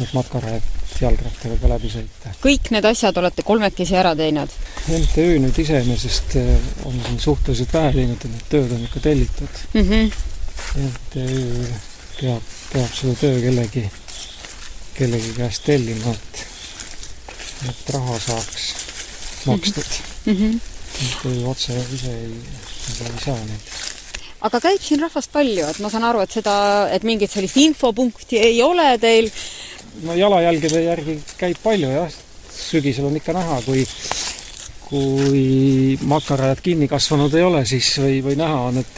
need 0.00 0.14
matkarajad 0.16 0.79
jalgrattaga 1.00 1.56
ka 1.60 1.70
läbi 1.70 1.90
sõita. 1.92 2.32
kõik 2.42 2.70
need 2.74 2.86
asjad 2.90 3.18
olete 3.20 3.44
kolmekesi 3.46 3.96
ära 4.00 4.14
teinud? 4.18 4.52
MTÜ 4.88 5.26
nüüd 5.44 5.60
iseenesest 5.62 6.36
eh, 6.40 6.50
on 6.88 6.98
siin 7.06 7.20
suhteliselt 7.22 7.74
vähe 7.76 7.92
teinud, 7.98 8.24
et 8.24 8.34
need 8.34 8.48
tööd 8.52 8.74
on 8.76 8.86
ikka 8.88 9.04
tellitud 9.06 9.62
mm. 9.74 9.90
-hmm. 9.90 10.12
MTÜ 10.86 11.26
peab, 12.20 12.50
peab 12.72 12.94
seda 12.94 13.14
töö 13.20 13.40
kellegi, 13.44 13.84
kellegi 14.98 15.36
käest 15.36 15.64
tellima, 15.68 16.14
et, 16.14 16.44
et 17.70 17.94
raha 17.96 18.18
saaks 18.26 18.72
makstud 19.46 20.00
mm. 20.26 20.34
-hmm. 20.34 20.60
MTÜ 21.06 21.46
otse 21.54 21.78
ise 21.94 22.12
ei, 22.16 22.34
ei 22.90 23.24
saa 23.24 23.38
neid 23.38 23.70
aga 24.46 24.60
käib 24.62 24.82
siin 24.82 25.02
rahvast 25.04 25.32
palju, 25.32 25.66
et 25.68 25.80
ma 25.84 25.90
saan 25.92 26.06
aru, 26.08 26.22
et 26.24 26.32
seda, 26.32 26.54
et 26.94 27.04
mingit 27.04 27.32
sellist 27.32 27.58
infopunkti 27.60 28.40
ei 28.40 28.62
ole 28.64 28.94
teil, 29.02 29.28
no 30.06 30.16
jalajälgede 30.18 30.82
järgi 30.82 31.20
käib 31.38 31.62
palju 31.62 31.90
jah, 31.92 32.18
sügisel 32.54 33.08
on 33.10 33.16
ikka 33.16 33.34
näha, 33.36 33.60
kui 33.66 33.86
kui 34.90 35.98
makarajad 36.10 36.58
kinni 36.64 36.88
kasvanud 36.90 37.34
ei 37.38 37.44
ole, 37.46 37.60
siis 37.68 37.92
või, 38.02 38.16
või 38.26 38.34
näha 38.40 38.62
on, 38.70 38.80
et 38.80 38.96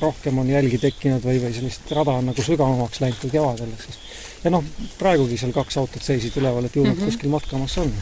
rohkem 0.00 0.38
on 0.40 0.48
jälgi 0.48 0.80
tekkinud 0.80 1.26
või, 1.26 1.42
või 1.42 1.52
sellist 1.52 1.92
rada 1.92 2.16
on 2.22 2.30
nagu 2.30 2.44
sügavamaks 2.46 3.02
läinud 3.04 3.20
kui 3.20 3.34
kevadel, 3.34 3.74
et 3.74 3.84
siis 3.84 4.00
ja 4.44 4.52
noh, 4.52 4.64
praegugi 5.00 5.36
seal 5.40 5.52
kaks 5.56 5.76
autot 5.80 6.04
seisid 6.04 6.36
üleval, 6.40 6.64
et 6.68 6.76
ju 6.76 6.84
nad 6.84 6.94
mm 6.94 7.00
-hmm. 7.00 7.12
kuskil 7.12 7.32
matkamas 7.32 7.76
on. 7.78 7.92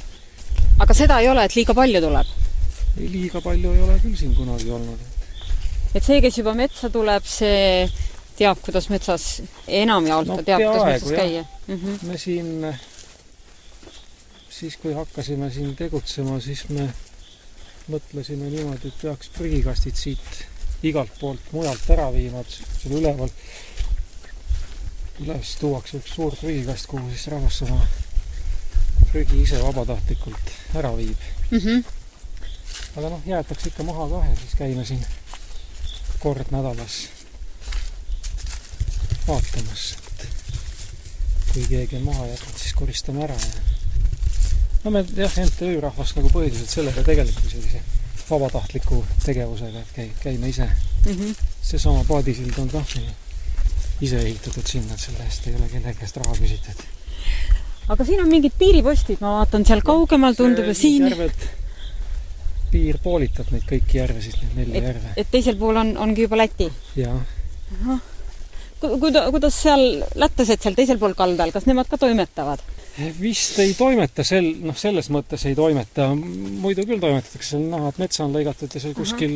aga 0.78 0.94
seda 0.94 1.21
ei 1.21 1.28
ole, 1.28 1.44
et 1.44 1.56
liiga 1.56 1.75
palju 1.75 2.00
tuleb? 2.00 2.26
liiga 2.99 3.40
palju 3.40 3.75
ei 3.75 3.82
ole 3.82 3.99
küll 4.04 4.16
siin 4.16 4.35
kunagi 4.35 4.71
olnud. 4.71 4.99
et 5.94 6.04
see, 6.04 6.21
kes 6.21 6.38
juba 6.38 6.54
metsa 6.54 6.90
tuleb, 6.90 7.25
see 7.25 7.90
teab, 8.36 8.60
kuidas 8.64 8.88
metsas, 8.92 9.26
enamjaolt 9.68 10.30
no, 10.30 10.38
teab, 10.46 10.62
kuidas 10.62 10.86
metsas 10.88 11.16
käia 11.16 11.44
mm. 11.66 11.74
-hmm. 11.74 12.06
me 12.06 12.18
siin, 12.18 12.76
siis 14.50 14.76
kui 14.76 14.94
hakkasime 14.94 15.50
siin 15.50 15.76
tegutsema, 15.76 16.40
siis 16.40 16.68
me 16.68 16.88
mõtlesime 17.90 18.50
niimoodi, 18.50 18.88
et 18.88 19.02
peaks 19.02 19.30
prügikastid 19.36 19.98
siit 19.98 20.44
igalt 20.82 21.12
poolt 21.20 21.52
mujalt 21.52 21.90
ära 21.90 22.12
viima, 22.12 22.40
et 22.40 22.58
seal 22.82 22.98
üleval, 22.98 23.30
üles 25.22 25.56
tuuakse 25.60 25.98
üks 25.98 26.14
suur 26.14 26.36
prügikast, 26.36 26.86
kuhu 26.90 27.10
siis 27.10 27.26
rahvas 27.30 27.62
oma 27.66 27.80
prügi 29.12 29.42
ise 29.42 29.58
vabatahtlikult 29.62 30.52
ära 30.78 30.92
viib 30.96 31.18
mm. 31.50 31.58
-hmm. 31.58 31.82
aga 32.96 33.08
noh, 33.08 33.26
jäetakse 33.26 33.68
ikka 33.68 33.82
maha 33.82 34.08
ka 34.08 34.22
ja 34.28 34.36
siis 34.36 34.54
käime 34.58 34.84
siin 34.84 35.04
kord 36.22 36.50
nädalas 36.50 37.08
vaatamas, 39.28 39.84
et 40.22 40.26
kui 41.52 41.66
keegi 41.68 42.00
on 42.00 42.08
maha 42.10 42.26
jätnud, 42.26 42.58
siis 42.58 42.74
koristame 42.78 43.24
ära 43.26 43.36
ja 43.38 43.72
no 44.84 44.90
me 44.90 45.04
jah, 45.16 45.34
MTÜ 45.46 45.80
rahvast 45.82 46.16
nagu 46.18 46.30
põhiliselt 46.32 46.70
sellega 46.70 47.04
tegelikult 47.06 47.50
sellise 47.52 47.82
vabatahtliku 48.28 49.02
tegevusega, 49.24 49.82
et 49.82 49.96
käi-, 49.96 50.12
käime 50.22 50.50
ise 50.50 50.66
mm. 50.66 51.12
-hmm. 51.12 51.34
seesama 51.62 52.04
paadisild 52.08 52.58
on 52.58 52.70
kah 52.72 52.94
ise 54.00 54.18
ehitatud 54.18 54.66
sinna, 54.66 54.94
et 54.94 55.00
selle 55.06 55.24
eest 55.24 55.46
ei 55.46 55.54
ole 55.54 55.68
kellegi 55.70 55.98
käest 56.00 56.16
raha 56.16 56.36
küsitud. 56.38 56.84
aga 57.88 58.04
siin 58.04 58.22
on 58.22 58.28
mingid 58.28 58.56
piiripostid, 58.58 59.20
ma 59.20 59.36
vaatan 59.38 59.66
seal 59.66 59.82
kaugemal 59.86 60.34
tundub 60.38 60.66
ja 60.66 60.74
siin 60.74 61.08
järved, 61.10 61.46
piir 62.72 62.98
poolitab 63.02 63.52
neid 63.52 63.68
kõiki 63.68 64.00
järvesid, 64.00 64.40
neid 64.42 64.56
nelja 64.56 64.80
et, 64.80 64.88
järve. 64.90 65.14
et 65.16 65.30
teisel 65.30 65.60
pool 65.60 65.76
on, 65.76 65.96
ongi 66.06 66.26
juba 66.26 66.42
Läti? 66.42 66.72
jaa 66.96 67.20
kuida-, 68.82 69.24
kuidas 69.34 69.56
seal 69.64 69.82
lätlased 70.18 70.62
seal 70.62 70.76
teisel 70.78 71.00
pool 71.00 71.16
kaldal, 71.18 71.52
kas 71.54 71.66
nemad 71.70 71.90
ka 71.90 71.98
toimetavad? 72.00 72.62
vist 73.20 73.58
ei 73.62 73.72
toimeta 73.74 74.24
sel, 74.26 74.50
noh, 74.60 74.76
selles 74.76 75.08
mõttes 75.14 75.46
ei 75.48 75.56
toimeta, 75.56 76.10
muidu 76.14 76.84
küll 76.88 77.00
toimetatakse, 77.00 77.54
seal 77.54 77.64
näha, 77.72 77.88
et 77.88 78.00
metsa 78.02 78.26
on 78.26 78.34
lõigatud 78.36 78.74
ja 78.74 78.82
seal 78.82 78.94
kuskil, 78.96 79.34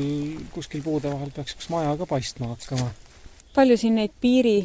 kuskil 0.53 0.83
puude 0.85 1.09
vahel 1.13 1.33
peaks 1.35 1.57
üks 1.57 1.71
maja 1.73 1.95
ka 1.97 2.09
paistma 2.11 2.53
hakkama. 2.53 2.91
palju 3.57 3.79
siin 3.81 3.97
neid 3.97 4.13
piiri, 4.21 4.59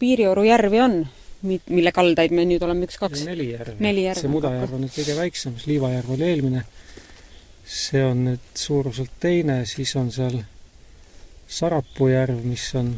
piirioru 0.00 0.46
järvi 0.48 0.80
on, 0.80 0.96
mille 1.42 1.92
kaldaid 1.92 2.32
me 2.36 2.46
nüüd 2.48 2.64
oleme 2.64 2.88
üks-kaks? 2.88 3.26
neli 3.28 3.50
järve. 3.52 4.22
see 4.22 4.32
Mudajärv 4.32 4.78
on 4.78 4.86
nüüd 4.86 4.96
kõige 4.96 5.18
väiksem, 5.20 5.58
siis 5.58 5.68
Liivajärv 5.74 6.16
oli 6.16 6.28
eelmine. 6.30 6.64
see 7.66 8.02
on 8.04 8.24
nüüd 8.30 8.48
suuruselt 8.56 9.20
teine, 9.20 9.66
siis 9.68 9.92
on 10.00 10.08
seal 10.12 10.40
Sarapuu 11.50 12.08
järv, 12.08 12.44
mis 12.46 12.64
on 12.78 12.94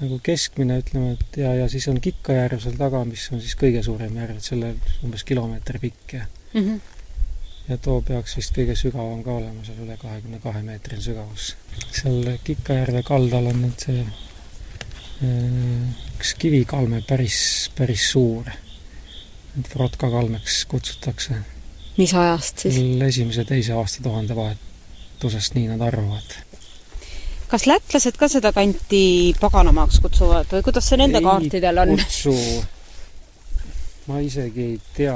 nagu 0.00 0.20
keskmine, 0.24 0.78
ütleme, 0.80 1.12
et 1.16 1.36
ja, 1.42 1.52
ja 1.58 1.66
siis 1.68 1.86
on 1.92 2.00
Kikkajärv 2.02 2.62
seal 2.62 2.78
taga, 2.80 3.02
mis 3.08 3.26
on 3.34 3.42
siis 3.42 3.56
kõige 3.60 3.82
suurem 3.84 4.16
järv, 4.16 4.38
et 4.38 4.46
selle 4.46 4.72
umbes 5.04 5.24
kilomeeter 5.28 5.78
pikk 5.82 6.14
ja 6.16 6.24
mm 6.54 6.60
-hmm. 6.60 6.80
ja 7.68 7.78
too 7.78 8.00
peaks 8.06 8.36
vist 8.36 8.56
kõige 8.56 8.76
sügavam 8.76 9.22
ka 9.26 9.36
olema, 9.42 9.64
seal 9.64 9.84
üle 9.84 9.96
kahekümne 10.00 10.40
kahe 10.40 10.62
meetrine 10.62 11.02
sügavus. 11.02 11.54
seal 11.92 12.38
Kikkajärve 12.44 13.02
kaldal 13.02 13.46
on 13.52 13.62
nüüd 13.66 13.86
see 13.86 14.00
äh, 14.00 14.10
üks 16.16 16.34
kivikalme 16.34 17.02
päris, 17.02 17.70
päris 17.76 18.10
suur. 18.10 18.44
et 19.60 19.74
Vrotka 19.74 20.10
kalmeks 20.10 20.64
kutsutakse. 20.64 21.34
mis 21.96 22.14
ajast 22.14 22.58
siis? 22.58 22.76
esimese-teise 23.08 23.72
aastatuhande 23.72 24.36
vahet, 24.36 24.58
loodusest, 25.20 25.54
nii 25.54 25.68
nad 25.68 25.80
arvavad. 25.80 26.49
Kas 27.50 27.66
lätlased 27.66 28.18
ka 28.18 28.28
seda 28.30 28.52
kanti 28.54 29.34
paganamaaks 29.40 30.00
kutsuvad 30.04 30.50
või 30.54 30.62
kuidas 30.66 30.88
see 30.90 31.00
nende 31.00 31.18
ei 31.18 31.26
kaartidel 31.26 31.82
on? 31.82 31.94
kutsu, 31.98 32.34
ma 34.06 34.20
isegi 34.24 34.66
ei 34.72 34.80
tea, 34.96 35.14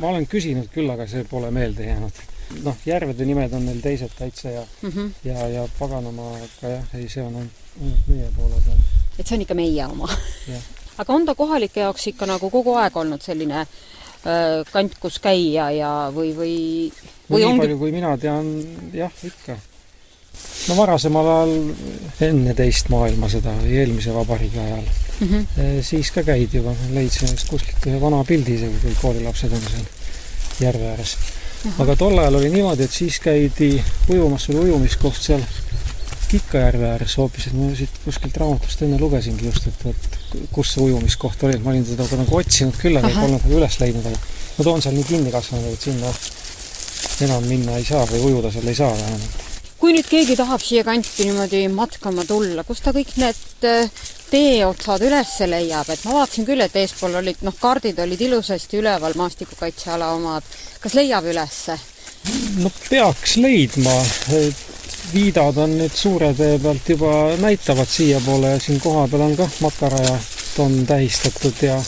ma 0.00 0.10
olen 0.12 0.26
küsinud 0.30 0.70
küll, 0.74 0.90
aga 0.92 1.08
see 1.10 1.24
pole 1.30 1.50
meelde 1.50 1.88
jäänud. 1.88 2.24
noh, 2.62 2.76
järvede 2.86 3.24
nimed 3.26 3.52
on 3.58 3.64
neil 3.66 3.80
teised 3.82 4.12
täitsa 4.18 4.50
ja 4.50 4.64
Mm 4.82 4.90
-hmm. 4.90 5.10
ja, 5.24 5.48
ja 5.48 5.68
paganamaga 5.78 6.68
jah, 6.68 6.94
ei, 6.94 7.08
see 7.08 7.22
on 7.22 7.36
ainult 7.36 8.08
meie 8.08 8.30
poole 8.36 8.60
peal. 8.64 8.78
et 9.18 9.26
see 9.26 9.36
on 9.36 9.42
ikka 9.42 9.54
meie 9.54 9.86
oma 9.86 10.08
aga 10.98 11.12
on 11.12 11.26
ta 11.26 11.34
kohalike 11.34 11.80
jaoks 11.80 12.06
ikka 12.06 12.26
nagu 12.26 12.50
kogu 12.50 12.74
aeg 12.74 12.96
olnud 12.96 13.22
selline 13.22 13.66
öö, 14.26 14.64
kant, 14.72 14.98
kus 15.00 15.18
käia 15.18 15.70
ja 15.70 16.12
või, 16.14 16.32
või 16.36 16.56
no 17.28 17.36
või 17.36 17.40
nii 17.40 17.48
ongi 17.50 17.60
palju, 17.64 17.78
kui 17.78 17.92
mina 17.92 18.16
tean, 18.18 18.52
jah, 18.94 19.12
ikka. 19.24 19.58
No 20.68 20.76
varasemal 20.76 21.30
ajal, 21.32 21.54
enne 22.28 22.54
teist 22.58 22.88
maailmasõda 22.92 23.54
või 23.60 23.80
eelmise 23.82 24.14
vabariigi 24.14 24.58
ajal, 24.62 24.86
mm 24.86 25.26
-hmm. 25.28 25.82
siis 25.86 26.10
ka 26.14 26.24
käidi 26.26 26.60
juba, 26.60 26.74
leidsime 26.94 27.32
vist 27.32 27.48
kuskilt 27.50 27.86
ühe 27.90 28.00
vana 28.00 28.24
pildi 28.24 28.56
isegi, 28.58 28.80
kui 28.82 28.96
koolilapsed 29.02 29.52
on 29.52 29.68
seal 29.70 29.86
järve 30.60 30.90
ääres. 30.94 31.16
aga 31.78 31.96
tol 31.96 32.18
ajal 32.18 32.40
oli 32.40 32.50
niimoodi, 32.50 32.84
et 32.84 32.92
siis 32.92 33.20
käidi 33.20 33.82
ujumas, 34.08 34.44
sul 34.44 34.62
ujumiskoht 34.64 35.22
seal 35.22 35.46
Kikkajärve 36.26 36.88
ääres 36.90 37.12
hoopis, 37.20 37.44
et 37.46 37.52
ma 37.54 37.68
siit 37.78 37.98
kuskilt 38.04 38.36
raamatust 38.42 38.80
enne 38.82 38.96
lugesingi 38.98 39.46
just, 39.46 39.68
et, 39.70 39.84
et 39.86 40.48
kus 40.50 40.72
see 40.74 40.82
ujumiskoht 40.82 41.44
oli, 41.46 41.54
et 41.54 41.62
ma 41.62 41.70
olin 41.70 41.84
seda 41.86 42.06
ka 42.10 42.18
nagu 42.18 42.40
otsinud 42.40 42.74
küll, 42.80 42.98
aga 42.98 43.12
polnud 43.14 43.44
nagu 43.44 43.60
üles 43.60 43.78
leidnud, 43.78 44.08
aga 44.10 44.64
ta 44.64 44.72
on 44.72 44.82
seal 44.82 44.96
nii 44.98 45.06
kinni 45.06 45.30
kasvanud, 45.30 45.70
et 45.70 45.86
sinna 45.86 46.10
enam 47.28 47.46
minna 47.46 47.76
ei 47.78 47.86
saa 47.86 48.02
või 48.10 48.24
ujuda 48.32 48.50
seal 48.50 48.66
ei 48.66 48.74
saa 48.74 48.90
vähemalt. 48.90 49.45
Kui 49.86 49.94
nüüd 49.94 50.08
keegi 50.10 50.34
tahab 50.34 50.58
siia 50.58 50.82
kanti 50.82 51.28
niimoodi 51.28 51.60
matkama 51.70 52.24
tulla, 52.26 52.64
kus 52.66 52.80
ta 52.82 52.90
kõik 52.90 53.12
need 53.22 53.66
öö, 53.70 53.84
teeotsad 54.32 55.04
üles 55.06 55.34
leiab, 55.46 55.92
et 55.94 56.02
ma 56.02 56.16
vaatasin 56.16 56.48
küll, 56.48 56.64
et 56.64 56.74
eespool 56.80 57.14
olid, 57.20 57.44
noh, 57.46 57.54
kaardid 57.60 58.00
olid 58.02 58.24
ilusasti 58.26 58.80
üleval, 58.80 59.14
maastikukaitseala 59.14 60.10
omad. 60.16 60.50
kas 60.82 60.98
leiab 60.98 61.30
ülesse? 61.30 61.78
no 62.58 62.74
peaks 62.88 63.36
leidma, 63.38 63.94
viidad 65.14 65.62
on 65.62 65.78
nüüd 65.78 65.94
suure 65.94 66.34
tee 66.34 66.58
pealt 66.58 66.90
juba 66.96 67.14
näitavad 67.46 67.86
siiapoole 67.86 68.56
ja 68.56 68.60
siin 68.66 68.82
kohapeal 68.82 69.28
on 69.30 69.38
kah 69.38 69.58
matarajad 69.62 70.62
on 70.66 70.80
tähistatud 70.86 71.62
ja 71.62 71.78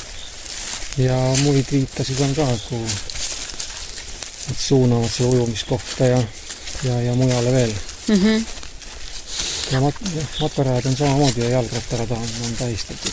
ja 1.02 1.18
muid 1.42 1.66
viitasid 1.72 2.22
on 2.22 2.34
ka, 2.38 2.46
kuhu 2.68 2.84
nad 2.86 4.66
suunavad 4.68 5.10
seda 5.10 5.34
ujumiskohta 5.34 6.14
ja 6.14 6.22
ja, 6.82 7.00
ja 7.02 7.14
mujale 7.14 7.52
veel. 7.52 7.72
mm. 8.08 8.14
-hmm. 8.14 8.44
ja 9.72 9.80
mat-, 9.80 10.04
matarajad 10.40 10.86
on 10.86 10.96
samamoodi 10.96 11.40
ja 11.40 11.48
jalgrattarada 11.48 12.14
on, 12.14 12.28
on 12.44 12.52
tähistatud. 12.58 13.12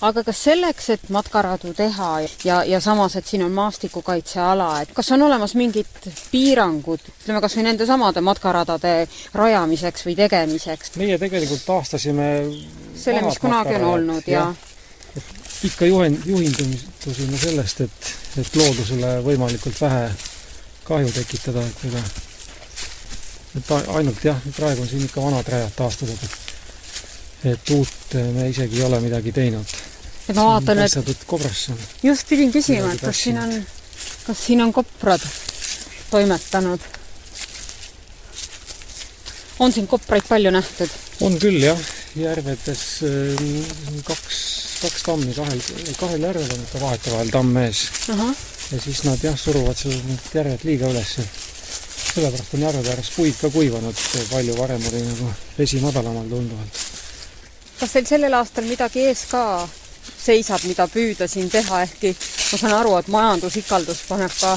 aga 0.00 0.24
kas 0.24 0.44
selleks, 0.44 0.90
et 0.90 1.08
matkaradu 1.08 1.74
teha 1.74 2.20
ja, 2.44 2.64
ja 2.64 2.80
samas, 2.80 3.16
et 3.16 3.26
siin 3.26 3.44
on 3.44 3.52
maastikukaitseala, 3.52 4.80
et 4.80 4.92
kas 4.92 5.12
on 5.12 5.22
olemas 5.22 5.54
mingid 5.54 6.10
piirangud, 6.30 7.00
ütleme 7.22 7.40
kas 7.40 7.56
või 7.56 7.68
nendesamade 7.68 8.20
matkaradade 8.20 9.08
rajamiseks 9.34 10.06
või 10.06 10.16
tegemiseks? 10.16 10.96
meie 10.96 11.18
tegelikult 11.18 11.64
taastasime 11.66 12.32
selle, 12.96 13.22
mis 13.22 13.38
kunagi 13.38 13.74
on 13.74 13.84
olnud 13.84 14.26
ja, 14.26 14.48
jah. 15.14 15.30
ikka 15.64 15.86
juhend, 15.86 16.26
juhindusime 16.26 17.38
sellest, 17.38 17.80
et, 17.80 18.12
et 18.40 18.56
loodusele 18.56 19.20
võimalikult 19.22 19.80
vähe 19.80 20.04
kahju 20.84 21.12
tekitada, 21.14 21.62
et 21.62 21.84
ega 21.86 22.02
et 23.58 23.70
ainult 23.96 24.24
jah, 24.24 24.38
praegu 24.56 24.82
on 24.84 24.88
siin 24.88 25.04
ikka 25.04 25.22
vanad 25.24 25.48
rajad 25.48 25.76
taastatud, 25.76 26.24
et 26.24 26.52
et 27.52 27.70
uut 27.74 28.14
me 28.36 28.48
isegi 28.50 28.78
ei 28.78 28.84
ole 28.86 29.00
midagi 29.02 29.32
teinud. 29.34 29.76
et 30.28 30.36
ma 30.36 30.44
vaatan, 30.52 30.78
et 30.86 31.24
kobrasse 31.26 31.74
just 32.02 32.28
pidin 32.28 32.52
küsima, 32.54 32.92
et 32.94 33.00
kas 33.02 33.22
siin 33.26 33.38
on, 33.42 33.54
kas 34.26 34.44
siin 34.46 34.62
on 34.62 34.72
koprad 34.72 35.24
toimetanud? 36.10 36.80
on 39.58 39.72
siin 39.72 39.86
kopraid 39.90 40.28
palju 40.28 40.54
nähtud? 40.54 40.96
on 41.20 41.38
küll 41.42 41.60
jah, 41.66 41.84
järvedes 42.16 42.86
äh, 43.08 43.44
kaks, 44.06 44.40
kaks 44.82 45.06
tammi 45.10 45.34
kahel, 45.34 45.60
kahel 45.98 46.28
järvel 46.30 46.56
on 46.56 46.66
ikka 46.66 46.86
vahetevahel 46.86 47.34
tamm 47.34 47.62
ees 47.66 47.86
ja 48.72 48.80
siis 48.80 49.02
nad 49.04 49.22
jah, 49.22 49.38
suruvad 49.38 49.76
seda 49.76 49.98
need 50.08 50.36
järved 50.40 50.68
liiga 50.68 50.94
üles 50.94 51.16
ja 51.18 51.26
sellepärast 52.14 52.54
on 52.54 52.64
järvede 52.66 52.90
ääres 52.92 53.10
puid 53.16 53.36
ka 53.40 53.50
kuivanud 53.50 54.02
palju, 54.30 54.56
varem 54.58 54.82
oli 54.90 55.04
nagu 55.06 55.30
vesi 55.58 55.80
madalamal 55.80 56.28
tunduvalt. 56.28 56.82
kas 57.80 57.94
teil 57.96 58.06
sellel 58.06 58.34
aastal 58.38 58.68
midagi 58.68 59.06
ees 59.08 59.24
ka 59.30 59.44
seisab, 60.02 60.62
mida 60.66 60.86
püüda 60.90 61.28
siin 61.30 61.50
teha, 61.50 61.82
ehkki 61.86 62.12
ma 62.14 62.58
saan 62.58 62.74
aru, 62.76 62.96
et 62.98 63.08
majandusikaldus 63.12 64.02
paneb 64.08 64.34
ka 64.40 64.52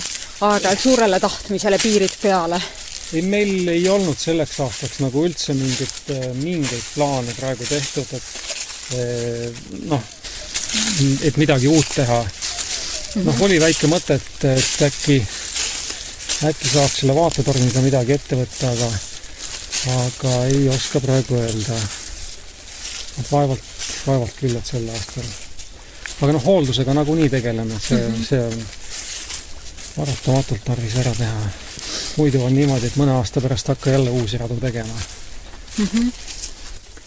aeg-ajalt 0.45 0.81
suurele 0.81 1.19
tahtmisele 1.19 1.79
piirid 1.81 2.17
peale. 2.21 2.59
ei, 3.13 3.21
meil 3.21 3.67
ei 3.71 3.87
olnud 3.89 4.17
selleks 4.19 4.59
aastaks 4.65 4.99
nagu 5.03 5.25
üldse 5.25 5.53
mingit, 5.53 6.11
mingeid 6.41 6.91
plaane 6.95 7.35
praegu 7.39 7.67
tehtud, 7.69 8.13
et 8.17 8.97
eh, 8.99 9.63
noh, 9.91 10.03
et 11.21 11.37
midagi 11.37 11.69
uut 11.71 11.93
teha. 11.95 12.19
noh, 13.23 13.41
oli 13.47 13.59
väike 13.61 13.87
mõte, 13.87 14.19
et, 14.19 14.47
et 14.57 14.87
äkki, 14.89 15.21
äkki 16.43 16.69
saaks 16.69 16.99
selle 16.99 17.15
vaatetorniga 17.15 17.81
midagi 17.81 18.15
ette 18.17 18.35
võtta, 18.35 18.71
aga 18.71 18.89
aga 19.85 20.33
ei 20.45 20.69
oska 20.69 20.99
praegu 20.99 21.35
öelda. 21.39 21.77
et 23.19 23.31
vaevalt, 23.31 23.61
vaevalt 24.07 24.33
küll, 24.39 24.55
et 24.57 24.65
sel 24.65 24.89
aastal. 24.89 25.27
aga 26.21 26.33
noh, 26.33 26.45
hooldusega 26.45 26.93
nagunii 26.93 27.29
tegeleme, 27.29 27.79
see 27.79 28.01
mm, 28.01 28.13
-hmm. 28.13 28.25
see 28.25 28.39
on 28.39 28.65
paratamatult 29.95 30.63
tarvis 30.65 30.95
ära 30.95 31.15
teha. 31.15 31.49
muidu 32.17 32.43
on 32.43 32.55
niimoodi, 32.55 32.87
et 32.87 32.95
mõne 32.99 33.15
aasta 33.15 33.41
pärast 33.41 33.67
hakka 33.67 33.89
jälle 33.89 34.09
uusi 34.09 34.37
radu 34.37 34.59
tegema. 34.61 34.99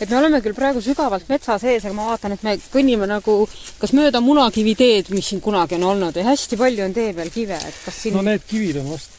et 0.01 0.11
me 0.11 0.17
oleme 0.17 0.41
küll 0.41 0.55
praegu 0.55 0.81
sügavalt 0.81 1.29
metsa 1.29 1.59
sees, 1.59 1.85
aga 1.85 1.95
ma 1.95 2.07
vaatan, 2.07 2.33
et 2.33 2.43
me 2.43 2.59
kõnnime 2.73 3.07
nagu 3.07 3.49
kas 3.79 3.93
mööda 3.93 4.21
munakiviteed, 4.21 5.11
mis 5.11 5.29
siin 5.29 5.41
kunagi 5.41 5.75
on 5.75 5.85
olnud 5.85 6.17
ja 6.17 6.25
hästi 6.25 6.57
palju 6.57 6.85
on 6.85 6.95
tee 6.95 7.13
peal 7.13 7.31
kive, 7.31 7.57
et 7.57 7.85
kas 7.85 8.03
siin 8.03 8.15
no 8.15 8.23
need 8.23 8.43
kivid 8.49 8.77
on 8.77 8.91
vast 8.91 9.18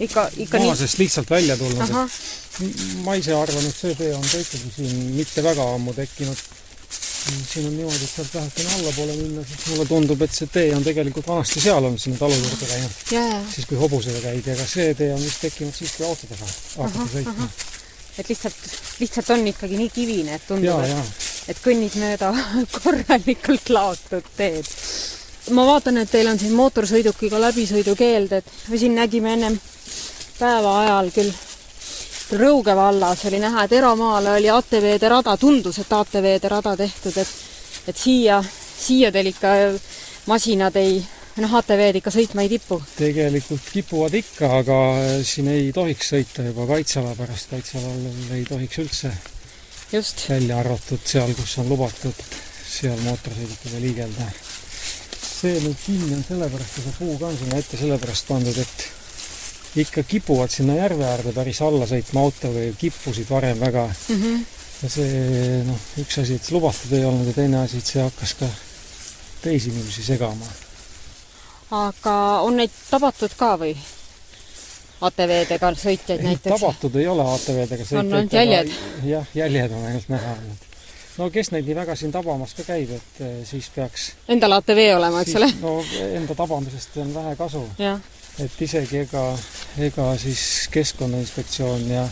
ikka, 0.00 0.30
ikka 0.36 0.58
nii 0.58 0.72
maasest 0.72 0.98
lihtsalt 0.98 1.30
välja 1.30 1.56
tulnud, 1.56 1.94
ma 3.04 3.14
ise 3.18 3.34
arvan, 3.36 3.68
et 3.68 3.76
see 3.76 3.94
tee 3.98 4.10
on 4.16 4.24
ka 4.24 4.40
ikkagi 4.40 4.74
siin 4.76 5.06
mitte 5.16 5.44
väga 5.44 5.68
ammu 5.74 5.94
tekkinud. 5.96 6.44
siin 7.22 7.66
on 7.68 7.76
niimoodi, 7.76 8.04
et 8.04 8.10
sealt 8.16 8.34
vähekene 8.34 8.70
allapoole 8.76 9.12
minna, 9.16 9.42
siis 9.46 9.66
mulle 9.70 9.84
tundub, 9.86 10.22
et 10.26 10.32
see 10.34 10.48
tee 10.52 10.72
on 10.74 10.82
tegelikult 10.84 11.28
vanasti 11.28 11.60
seal 11.62 11.84
olnud, 11.84 12.00
sinna 12.02 12.18
talu 12.18 12.34
juurde 12.34 12.66
käinud, 12.66 12.96
jaa. 13.14 13.42
siis 13.54 13.68
kui 13.70 13.78
hobusega 13.78 14.24
käidi, 14.24 14.50
aga 14.56 14.66
see 14.66 14.94
tee 14.98 15.12
on 15.14 15.22
vist 15.22 15.44
tekkinud 15.44 15.76
siis, 15.76 15.92
kui 15.96 16.06
autodega 16.08 16.48
hakati 16.78 17.10
sõitma. 17.12 17.50
et 18.18 18.32
lihtsalt, 18.34 18.64
lihtsalt 19.00 19.30
on 19.36 19.46
ikkagi 19.52 19.78
nii 19.78 19.92
kivine, 19.94 20.34
et 20.40 20.48
tundub, 20.48 20.82
et 20.82 21.30
et 21.50 21.58
kõnnid 21.62 21.94
mööda 21.98 22.30
korralikult 22.82 23.70
laotud 23.72 24.26
teed. 24.36 24.68
ma 25.54 25.64
vaatan, 25.66 25.98
et 26.02 26.10
teil 26.10 26.30
on 26.30 26.38
siin 26.38 26.54
mootorsõidukiga 26.58 27.40
läbisõidukeeld, 27.42 28.34
et 28.38 28.52
me 28.68 28.78
siin 28.78 28.94
nägime 28.98 29.32
ennem 29.38 29.58
päeva 30.38 30.80
ajal 30.82 31.10
küll 31.14 31.32
Rõuge 32.32 32.72
vallas 32.72 33.26
oli 33.28 33.36
näha, 33.42 33.66
et 33.66 33.72
eramaale 33.76 34.30
oli 34.38 34.48
ATV-de 34.48 35.08
rada, 35.12 35.34
tundus, 35.36 35.78
et 35.82 35.90
ATV-de 35.92 36.48
rada 36.48 36.72
tehtud, 36.76 37.18
et 37.20 37.32
et 37.88 37.98
siia, 37.98 38.38
siia 38.78 39.10
teil 39.12 39.32
ikka 39.32 39.50
masinad 40.30 40.76
ei, 40.78 41.00
noh, 41.42 41.56
ATV-d 41.58 42.00
ikka 42.00 42.12
sõitma 42.14 42.44
ei 42.44 42.52
tipu. 42.52 42.78
tegelikult 42.96 43.68
kipuvad 43.72 44.14
ikka, 44.14 44.50
aga 44.60 44.78
siin 45.26 45.50
ei 45.52 45.72
tohiks 45.74 46.12
sõita 46.14 46.46
juba 46.46 46.68
kaitseala 46.70 47.16
pärast, 47.18 47.50
kaitsealal 47.50 48.32
ei 48.38 48.46
tohiks 48.48 48.80
üldse 48.84 49.12
just, 49.92 50.24
välja 50.30 50.62
arvatud 50.62 51.02
seal, 51.04 51.34
kus 51.36 51.58
on 51.58 51.68
lubatud 51.72 52.24
seal 52.62 52.98
mootorsõidukiga 53.04 53.82
liigelda. 53.82 54.30
see 55.42 55.58
nüüd 55.60 55.78
kinni 55.84 56.14
on 56.14 56.24
sellepärast 56.24 56.76
ja 56.78 56.84
see 56.84 56.98
puu 57.00 57.18
ka 57.18 57.32
on 57.32 57.38
sinna 57.38 57.58
ette 57.58 57.76
sellepärast 57.80 58.28
pandud, 58.30 58.58
et 58.62 58.86
ikka 59.76 60.02
kipuvad 60.02 60.50
sinna 60.52 60.74
järve 60.76 61.06
äärde 61.08 61.32
päris 61.32 61.62
alla 61.62 61.86
sõitma 61.88 62.26
autoga 62.26 62.60
ja 62.60 62.72
kippusid 62.78 63.30
varem 63.30 63.60
väga. 63.60 63.86
mm. 64.08 64.22
-hmm. 64.22 64.44
ja 64.82 64.88
see 64.90 65.62
noh, 65.64 65.80
üks 65.98 66.18
asi, 66.20 66.34
et 66.34 66.44
see 66.44 66.56
lubatud 66.56 66.92
ei 66.92 67.04
olnud 67.04 67.26
ja 67.26 67.32
teine 67.32 67.62
asi, 67.62 67.78
et 67.78 67.86
see 67.86 68.02
hakkas 68.02 68.34
ka 68.34 68.50
teisi 69.42 69.70
inimesi 69.70 70.02
segama. 70.02 70.46
aga 71.70 72.14
on 72.40 72.56
neid 72.56 72.70
tabatud 72.90 73.34
ka 73.36 73.56
või? 73.56 73.76
ATV-dega 75.02 75.72
sõitjaid 75.74 76.20
ei, 76.20 76.26
näiteks? 76.26 76.60
tabatud 76.60 76.96
ei 77.00 77.08
ole 77.10 77.24
ATV-dega 77.34 77.86
On 77.98 78.12
ainult 78.12 78.32
jäljed? 78.32 78.70
jah, 79.04 79.26
jäljed 79.34 79.72
on 79.72 79.86
ainult 79.88 80.08
näha 80.08 80.34
olnud. 80.36 80.66
no 81.18 81.30
kes 81.30 81.50
neid 81.50 81.66
nii 81.66 81.76
väga 81.80 81.96
siin 81.96 82.12
tabamas 82.12 82.54
ka 82.54 82.66
käib, 82.68 82.92
et 82.92 83.20
eh, 83.24 83.38
siis 83.48 83.70
peaks 83.74 84.12
Endal 84.28 84.52
ATV 84.60 84.82
olema, 84.96 85.24
eks 85.24 85.38
ole? 85.40 85.48
no 85.62 85.78
enda 86.12 86.34
tabamisest 86.34 86.96
on 87.02 87.14
vähe 87.14 87.36
kasu. 87.36 87.64
jah, 87.78 87.98
et 88.40 88.62
isegi 88.64 89.02
ega, 89.04 89.24
ega 89.78 90.08
siis 90.18 90.68
Keskkonnainspektsioon 90.72 91.88
ja 91.90 92.08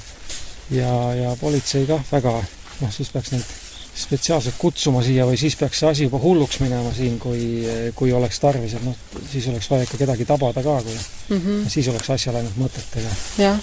ja, 0.70 0.92
ja 1.14 1.34
politsei 1.40 1.86
kah 1.86 2.04
väga, 2.12 2.36
noh 2.80 2.92
siis 2.94 3.10
peaks 3.10 3.32
neid 3.34 3.58
spetsiaalselt 4.00 4.56
kutsuma 4.58 5.02
siia 5.04 5.26
või 5.28 5.38
siis 5.40 5.56
peaks 5.58 5.80
see 5.82 5.88
asi 5.90 6.06
juba 6.06 6.20
hulluks 6.22 6.60
minema 6.62 6.92
siin, 6.94 7.18
kui, 7.20 7.66
kui 7.98 8.12
oleks 8.16 8.38
tarvis, 8.40 8.76
et 8.78 8.84
noh, 8.86 8.96
siis 9.32 9.48
oleks 9.50 9.68
vaja 9.70 9.88
ikka 9.88 9.98
kedagi 10.00 10.26
tabada 10.28 10.62
ka, 10.62 10.76
kui 10.86 10.94
mm 10.94 11.40
-hmm. 11.40 11.68
siis 11.68 11.88
oleks 11.88 12.10
asjal 12.10 12.38
ainult 12.40 12.56
mõtet, 12.56 12.96
ega 13.02 13.16
jah 13.38 13.58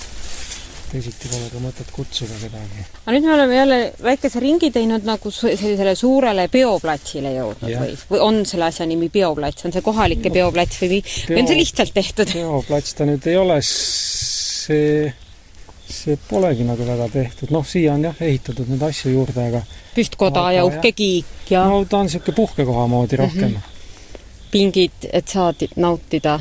teisiti 0.91 1.29
pole 1.31 1.49
ka 1.51 1.61
mõtet 1.61 1.91
kutsuda 1.95 2.39
kedagi. 2.41 2.85
aga 3.03 3.15
nüüd 3.15 3.27
me 3.27 3.33
oleme 3.35 3.59
jälle 3.59 3.79
väikese 4.03 4.41
ringi 4.43 4.71
teinud 4.75 5.07
nagu 5.07 5.31
sellisele 5.33 5.95
suurele 5.99 6.47
peoplatsile 6.53 7.33
jõudnud 7.35 7.71
ja. 7.71 7.83
või, 7.83 7.95
või 8.11 8.23
on 8.29 8.41
selle 8.49 8.69
asja 8.71 8.87
nimi 8.89 9.11
peoplats, 9.13 9.67
on 9.67 9.75
see 9.75 9.85
kohalike 9.85 10.31
no, 10.31 10.35
peoplats 10.39 10.81
või, 10.83 10.99
või 11.29 11.41
on 11.43 11.51
see 11.51 11.61
lihtsalt 11.61 11.95
tehtud? 11.95 12.33
peoplats 12.33 12.97
ta 12.97 13.07
nüüd 13.09 13.29
ei 13.29 13.39
ole, 13.39 13.61
see 13.63 15.13
see 15.87 16.17
polegi 16.29 16.65
nagu 16.67 16.83
väga 16.83 17.07
tehtud, 17.13 17.51
noh, 17.55 17.63
siia 17.67 17.93
on 17.95 18.03
jah, 18.09 18.17
ehitatud 18.19 18.67
neid 18.67 18.83
asju 18.89 19.13
juurde, 19.13 19.45
aga 19.53 19.63
püstkoda 19.95 20.43
aga, 20.49 20.57
ja 20.57 20.67
uhke 20.67 20.91
kiik 20.91 21.51
ja 21.53 21.63
no 21.69 21.79
ta 21.87 22.01
on 22.01 22.09
niisugune 22.09 22.35
puhkekoha 22.35 22.85
moodi 22.91 23.19
rohkem 23.23 23.49
mm. 23.49 23.55
-hmm 23.55 23.73
pingid, 24.51 25.07
et 25.13 25.27
saad 25.27 25.63
nautida 25.75 26.37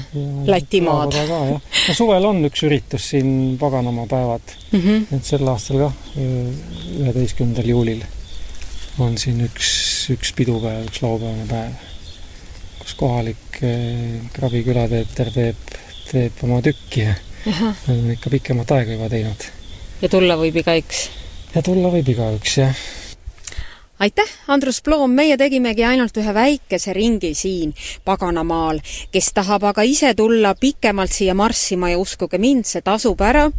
Lätimaad. 0.46 1.16
no 1.28 1.94
suvel 1.94 2.24
on 2.28 2.44
üks 2.48 2.62
üritus 2.66 3.10
siin 3.12 3.56
paganamapäevad 3.60 4.54
mm, 4.72 4.80
-hmm. 4.80 5.16
et 5.16 5.24
sel 5.24 5.48
aastal 5.48 5.86
kah, 5.86 5.96
üheteistkümnendal 6.16 7.68
juulil 7.72 8.04
on 8.98 9.18
siin 9.18 9.42
üks, 9.44 9.70
üks 10.14 10.32
pidupäev, 10.36 10.86
üks 10.88 11.02
laupäevane 11.02 11.46
päev, 11.50 11.72
kus 12.80 12.94
kohalik 12.94 13.60
eh, 13.62 14.20
Krabi 14.32 14.62
külateater 14.64 15.32
teeb, 15.34 15.74
teeb 16.10 16.44
oma 16.46 16.62
tükki 16.64 17.08
ja 17.08 17.14
on 17.88 18.10
ikka 18.14 18.30
pikemat 18.30 18.70
aega 18.78 18.96
juba 18.96 19.10
teinud. 19.12 19.48
ja 20.02 20.08
tulla 20.08 20.38
võib 20.40 20.62
igaüks? 20.62 21.08
ja 21.54 21.62
tulla 21.62 21.92
võib 21.92 22.14
igaüks, 22.14 22.56
jah 22.62 22.86
aitäh, 23.98 24.28
Andrus 24.48 24.82
Ploom, 24.82 25.10
meie 25.10 25.36
tegimegi 25.36 25.84
ainult 25.84 26.16
ühe 26.20 26.34
väikese 26.34 26.92
ringi 26.92 27.32
siin 27.34 27.74
paganamaal. 28.04 28.80
kes 29.12 29.32
tahab 29.34 29.64
aga 29.64 29.82
ise 29.82 30.14
tulla 30.14 30.54
pikemalt 30.54 31.12
siia 31.12 31.34
marssima 31.34 31.90
ja 31.90 31.98
uskuge 31.98 32.38
mind, 32.38 32.64
see 32.64 32.82
tasub 32.82 33.20
ära. 33.20 33.50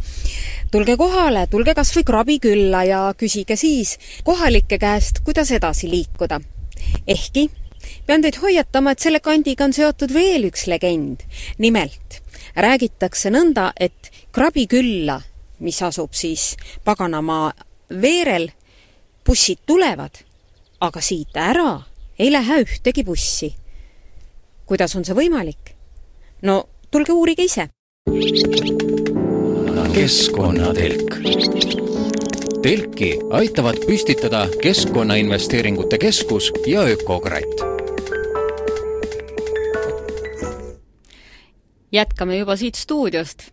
tulge 0.70 0.96
kohale, 0.96 1.46
tulge 1.50 1.74
kas 1.74 1.90
või 1.96 2.04
krabi 2.04 2.38
külla 2.38 2.84
ja 2.84 3.00
küsige 3.18 3.56
siis 3.56 3.98
kohalike 4.24 4.78
käest, 4.78 5.24
kuidas 5.24 5.50
edasi 5.50 5.90
liikuda. 5.90 6.40
ehkki 7.06 7.50
pean 8.06 8.22
teid 8.22 8.38
hoiatama, 8.42 8.92
et 8.92 8.98
selle 8.98 9.20
kandiga 9.20 9.64
on 9.64 9.72
seotud 9.72 10.14
veel 10.14 10.44
üks 10.52 10.66
legend. 10.66 11.26
nimelt 11.58 12.22
räägitakse 12.56 13.30
nõnda, 13.30 13.72
et 13.80 14.10
Krabikülla, 14.32 15.20
mis 15.58 15.82
asub 15.82 16.12
siis 16.12 16.56
Paganamaa 16.84 17.52
veerel, 17.90 18.50
bussid 19.26 19.58
tulevad, 19.66 20.27
aga 20.80 21.00
siit 21.02 21.36
ära 21.36 21.82
ei 22.18 22.30
lähe 22.32 22.62
ühtegi 22.62 23.04
bussi. 23.04 23.54
kuidas 24.66 24.94
on 24.96 25.04
see 25.04 25.14
võimalik? 25.14 25.74
no 26.42 26.68
tulge 26.90 27.12
uurige 27.12 27.44
ise. 27.44 27.68
keskkonnatelk. 29.94 31.18
telki 32.62 33.10
aitavad 33.30 33.82
püstitada 33.86 34.46
Keskkonnainvesteeringute 34.62 35.98
Keskus 35.98 36.52
ja 36.66 36.86
Ökokratt 36.86 37.66
jätkame 41.92 42.36
juba 42.38 42.56
siit 42.56 42.74
stuudiost. 42.74 43.50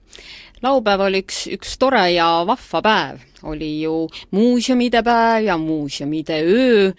Laupäev 0.65 1.05
oli 1.05 1.21
üks, 1.23 1.45
üks 1.53 1.77
tore 1.81 2.03
ja 2.15 2.27
vahva 2.47 2.81
päev. 2.85 3.23
oli 3.45 3.81
ju 3.83 4.07
muuseumide 4.33 5.03
päev 5.05 5.43
ja 5.45 5.57
muuseumide 5.57 6.39
öö. 6.41 6.91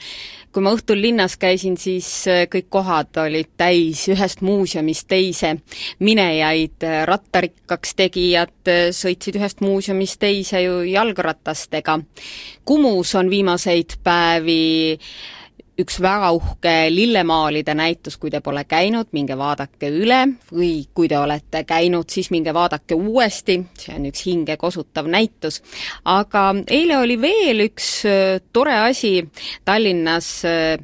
kui 0.52 0.62
ma 0.62 0.72
õhtul 0.72 1.00
linnas 1.02 1.34
käisin, 1.36 1.76
siis 1.76 2.08
äh, 2.30 2.46
kõik 2.48 2.70
kohad 2.72 3.18
olid 3.20 3.50
täis 3.58 4.06
ühest 4.08 4.40
muuseumist 4.40 5.08
teise 5.08 5.56
minejaid, 5.98 6.78
äh, 6.86 7.02
rattarikkaks 7.08 7.94
tegijad 7.98 8.70
äh, 8.70 8.88
sõitsid 8.94 9.36
ühest 9.36 9.60
muuseumist 9.60 10.20
teise 10.20 10.62
ju 10.62 10.80
jalgratastega. 10.86 11.98
Kumus 12.64 13.14
on 13.14 13.30
viimaseid 13.30 13.98
päevi 14.04 14.96
üks 15.80 15.98
väga 16.00 16.30
uhke 16.36 16.74
lillemaalide 16.92 17.74
näitus, 17.76 18.16
kui 18.20 18.30
te 18.32 18.40
pole 18.44 18.64
käinud, 18.68 19.10
minge 19.16 19.36
vaadake 19.38 19.90
üle 19.92 20.22
või 20.50 20.86
kui 20.94 21.08
te 21.08 21.18
olete 21.20 21.64
käinud, 21.68 22.08
siis 22.12 22.30
minge 22.32 22.54
vaadake 22.56 22.96
uuesti, 22.96 23.58
see 23.78 23.94
on 23.98 24.08
üks 24.10 24.24
hingekosutav 24.26 25.08
näitus. 25.12 25.62
aga 26.04 26.48
eile 26.66 26.98
oli 26.98 27.20
veel 27.20 27.66
üks 27.68 27.90
äh, 28.08 28.40
tore 28.52 28.76
asi 28.88 29.18
Tallinnas 29.64 30.30
äh, 30.48 30.76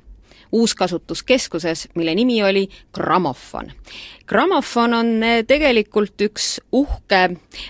uuskasutuskeskuses, 0.52 1.88
mille 1.94 2.14
nimi 2.14 2.42
oli 2.42 2.68
Grammofon. 2.94 3.72
Grammofon 4.26 4.94
on 4.94 5.22
eh, 5.22 5.44
tegelikult 5.46 6.20
üks 6.20 6.60
uhke 6.72 7.22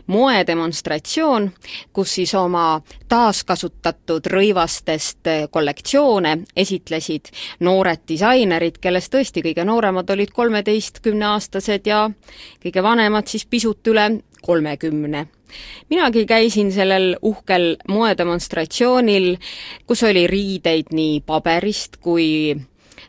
moedemonstratsioon, 0.07 1.51
kus 1.92 2.14
siis 2.14 2.35
oma 2.35 2.81
taaskasutatud 3.09 4.27
rõivastest 4.31 5.27
eh, 5.27 5.45
kollektsioone 5.51 6.38
esitlesid 6.57 7.33
noored 7.61 8.03
disainerid, 8.09 8.81
kellest 8.81 9.14
tõesti 9.14 9.45
kõige 9.47 9.64
nooremad 9.64 10.11
olid 10.11 10.35
kolmeteistkümneaastased 10.35 11.87
ja 11.87 12.09
kõige 12.62 12.83
vanemad 12.83 13.31
siis 13.31 13.47
pisut 13.47 13.87
üle 13.87 14.11
kolmekümne 14.42 15.27
minagi 15.90 16.27
käisin 16.27 16.73
sellel 16.73 17.16
uhkel 17.23 17.77
moedemonstratsioonil, 17.88 19.37
kus 19.87 20.03
oli 20.09 20.27
riideid 20.27 20.95
nii 20.97 21.21
paberist 21.27 21.99
kui 22.01 22.57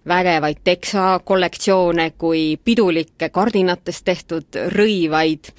vägevaid 0.08 0.60
teksa 0.64 1.20
kollektsioone 1.26 2.12
kui 2.18 2.58
pidulikke 2.64 3.30
kardinatest 3.30 4.06
tehtud 4.06 4.60
rõivaid, 4.76 5.50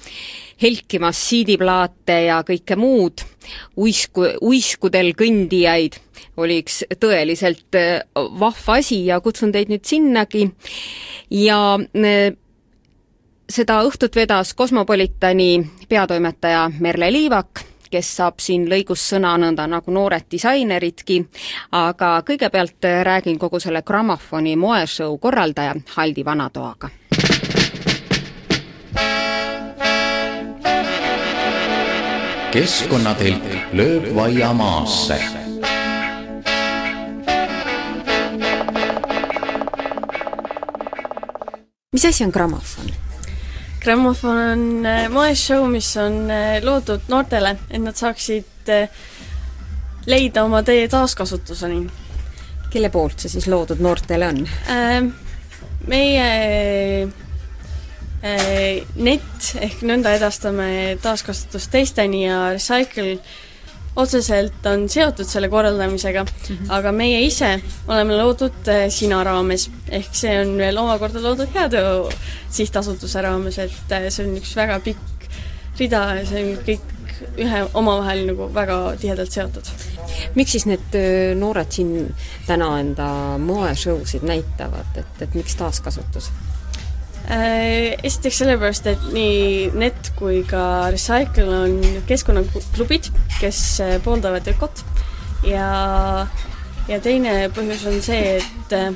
helkimas 0.61 1.19
siidiplaate 1.29 2.19
ja 2.27 2.41
kõike 2.47 2.77
muud, 2.79 3.25
uisku, 3.77 4.27
uiskudel 4.45 5.13
kõndijaid, 5.17 5.97
oli 6.37 6.61
üks 6.63 6.83
tõeliselt 7.01 7.77
äh, 7.79 8.01
vahva 8.15 8.79
asi 8.79 9.05
ja 9.09 9.19
kutsun 9.23 9.53
teid 9.55 9.71
nüüd 9.71 9.85
sinnagi. 9.87 10.49
Ja 11.33 11.77
äh, 11.79 12.33
seda 13.49 13.81
õhtut 13.87 14.15
vedas 14.15 14.53
Cosmopolitani 14.57 15.57
peatoimetaja 15.89 16.67
Merle 16.79 17.11
Liivak 17.13 17.65
kes 17.95 18.11
saab 18.19 18.43
siin 18.43 18.67
lõigus 18.71 19.07
sõna 19.13 19.37
nõnda 19.39 19.69
nagu 19.71 19.93
noored 19.95 20.27
disaineridki, 20.31 21.21
aga 21.79 22.17
kõigepealt 22.27 22.91
räägin 23.07 23.39
kogu 23.39 23.63
selle 23.63 23.85
grammofoni 23.87 24.57
moeshow 24.59 25.17
korraldaja 25.21 25.79
Haldi 25.95 26.27
Vanatoaga 26.27 26.91
keskkonnatelk 32.55 33.47
lööb 33.75 34.05
vaia 34.15 34.53
maasse. 34.55 35.19
mis 41.91 42.05
asi 42.05 42.23
on 42.23 42.31
grammofon? 42.31 43.04
Grammofon 43.85 44.37
on 44.37 44.85
äh, 44.85 45.09
moeshow, 45.09 45.67
mis 45.69 45.91
on 46.01 46.25
äh, 46.31 46.57
loodud 46.63 47.05
noortele, 47.11 47.55
et 47.69 47.81
nad 47.83 47.97
saaksid 47.97 48.71
äh, 48.73 48.89
leida 50.09 50.45
oma 50.45 50.63
tee 50.65 50.87
taaskasutuseni. 50.89 51.85
kelle 52.73 52.89
poolt 52.91 53.21
see 53.21 53.31
siis 53.31 53.45
loodud 53.47 53.79
noortele 53.79 54.27
on? 54.27 54.41
meie 55.85 56.25
net 59.05 59.49
ehk 59.61 59.83
nõnda 59.85 60.15
edastame 60.17 60.67
taaskasutust 61.01 61.69
teisteni 61.71 62.23
ja 62.25 62.39
Recycle 62.55 63.19
otseselt 63.95 64.65
on 64.65 64.87
seotud 64.89 65.27
selle 65.27 65.49
korraldamisega 65.49 66.23
mm, 66.23 66.55
-hmm. 66.55 66.71
aga 66.77 66.91
meie 66.91 67.21
ise 67.25 67.61
oleme 67.87 68.17
loodud 68.17 68.67
äh, 68.67 68.87
Sina 68.89 69.23
raames, 69.23 69.69
ehk 69.89 70.15
see 70.15 70.39
on 70.41 70.57
veel 70.57 70.77
omakorda 70.77 71.21
loodud 71.23 71.53
Heateo 71.53 72.09
sihtasutuse 72.49 73.21
raames, 73.21 73.59
et 73.59 73.91
äh, 73.91 74.09
see 74.09 74.27
on 74.27 74.37
üks 74.37 74.55
väga 74.55 74.79
pikk 74.79 75.29
rida 75.79 76.03
ja 76.19 76.25
see 76.25 76.43
on 76.43 76.57
kõik 76.67 76.91
ühe 77.39 77.61
omavahel 77.73 78.25
nagu 78.27 78.49
väga 78.53 78.79
tihedalt 78.99 79.31
seotud. 79.31 79.71
miks 80.35 80.51
siis 80.51 80.65
need 80.65 80.95
äh, 80.99 81.35
noored 81.39 81.71
siin 81.71 82.13
täna 82.47 82.79
enda 82.79 83.07
moeshow 83.37 84.03
sid 84.05 84.23
näitavad, 84.27 84.91
et, 84.95 85.21
et 85.21 85.35
miks 85.35 85.55
taaskasutus? 85.55 86.31
Äh, 87.25 87.95
esiteks 88.05 88.37
sellepärast, 88.43 88.85
et 88.91 89.05
nii 89.09 89.71
Net 89.73 90.11
kui 90.17 90.43
ka 90.45 90.91
Recycle 90.93 91.47
on 91.49 91.79
keskkonnaklubid, 92.05 93.09
kes 93.39 93.61
äh, 93.81 93.95
pooldavad 94.05 94.45
ökot 94.51 94.83
ja, 95.49 96.27
ja 96.85 96.99
teine 97.01 97.47
põhjus 97.55 97.87
on 97.89 97.97
see, 98.05 98.35
et, 98.37 98.75
äh, 98.77 98.93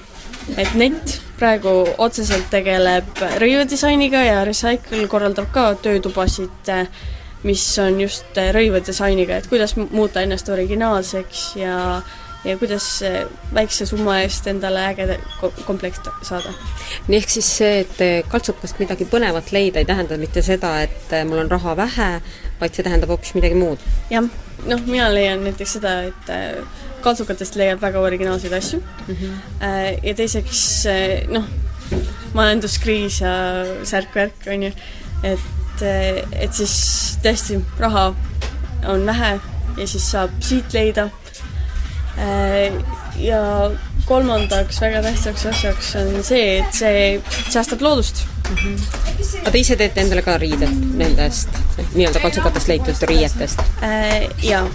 et 0.62 0.78
Net 0.78 1.15
praegu 1.39 1.74
otseselt 1.98 2.52
tegeleb 2.54 3.18
rõivadisainiga 3.42 4.22
ja 4.28 4.46
Recycle 4.46 5.10
korraldab 5.10 5.50
ka 5.56 5.72
töötubasid, 5.82 6.70
mis 7.50 7.65
on 7.82 7.98
just 8.04 8.38
rõivadisainiga, 8.38 9.39
et 9.42 9.50
kuidas 9.50 9.74
muuta 9.80 10.22
ennast 10.22 10.54
originaalseks 10.54 11.46
ja 11.58 11.80
ja 12.45 12.58
kuidas 12.58 12.88
väikse 13.54 13.86
summa 13.86 14.19
eest 14.23 14.47
endale 14.47 14.86
äge 14.91 15.19
komplekt 15.65 16.08
saada. 16.21 16.54
ehk 17.10 17.30
siis 17.30 17.49
see, 17.58 17.80
et 17.84 18.28
kaltsukast 18.32 18.80
midagi 18.80 19.06
põnevat 19.06 19.52
leida, 19.52 19.80
ei 19.80 19.86
tähenda 19.89 20.17
mitte 20.17 20.41
seda, 20.45 20.75
et 20.82 21.15
mul 21.28 21.43
on 21.43 21.52
raha 21.52 21.75
vähe, 21.78 22.12
vaid 22.60 22.75
see 22.75 22.84
tähendab 22.84 23.12
hoopis 23.12 23.36
midagi 23.36 23.60
muud? 23.60 23.84
jah, 24.10 24.30
noh, 24.65 24.86
mina 24.88 25.10
leian 25.13 25.43
näiteks 25.43 25.80
seda, 25.80 25.95
et 26.12 26.32
kaltsukatest 27.04 27.56
leiab 27.60 27.82
väga 27.82 27.99
originaalseid 27.99 28.54
asju 28.54 28.80
mm. 28.80 29.15
-hmm. 29.15 29.99
ja 30.04 30.13
teiseks 30.15 30.63
noh, 31.32 31.45
majanduskriis 32.34 33.21
ja 33.21 33.36
särk-värk, 33.84 34.47
on 34.54 34.63
ju, 34.63 34.71
et, 35.23 35.84
et 36.39 36.54
siis 36.54 36.75
tõesti 37.23 37.60
raha 37.80 38.10
on 38.88 39.06
vähe 39.06 39.32
ja 39.78 39.88
siis 39.88 40.12
saab 40.12 40.36
siit 40.43 40.73
leida. 40.73 41.10
Äh, 42.20 42.74
ja 43.20 43.72
kolmandaks 44.06 44.82
väga 44.82 45.02
tähtsaks 45.06 45.46
asjaks 45.46 45.94
on 46.00 46.12
see, 46.24 46.60
et 46.60 46.76
see 46.76 47.22
säästab 47.50 47.82
loodust 47.86 48.26
mm. 48.50 48.56
-hmm. 48.56 49.42
aga 49.42 49.52
te 49.52 49.64
ise 49.64 49.76
teete 49.80 50.02
endale 50.02 50.22
ka 50.26 50.38
riided 50.38 50.76
nendest 51.00 51.50
nii-öelda 51.94 52.20
kaltsukatest 52.20 52.68
leitud 52.68 53.08
riietest 53.12 53.64
äh,? 53.84 54.28
Jaa 54.44 54.68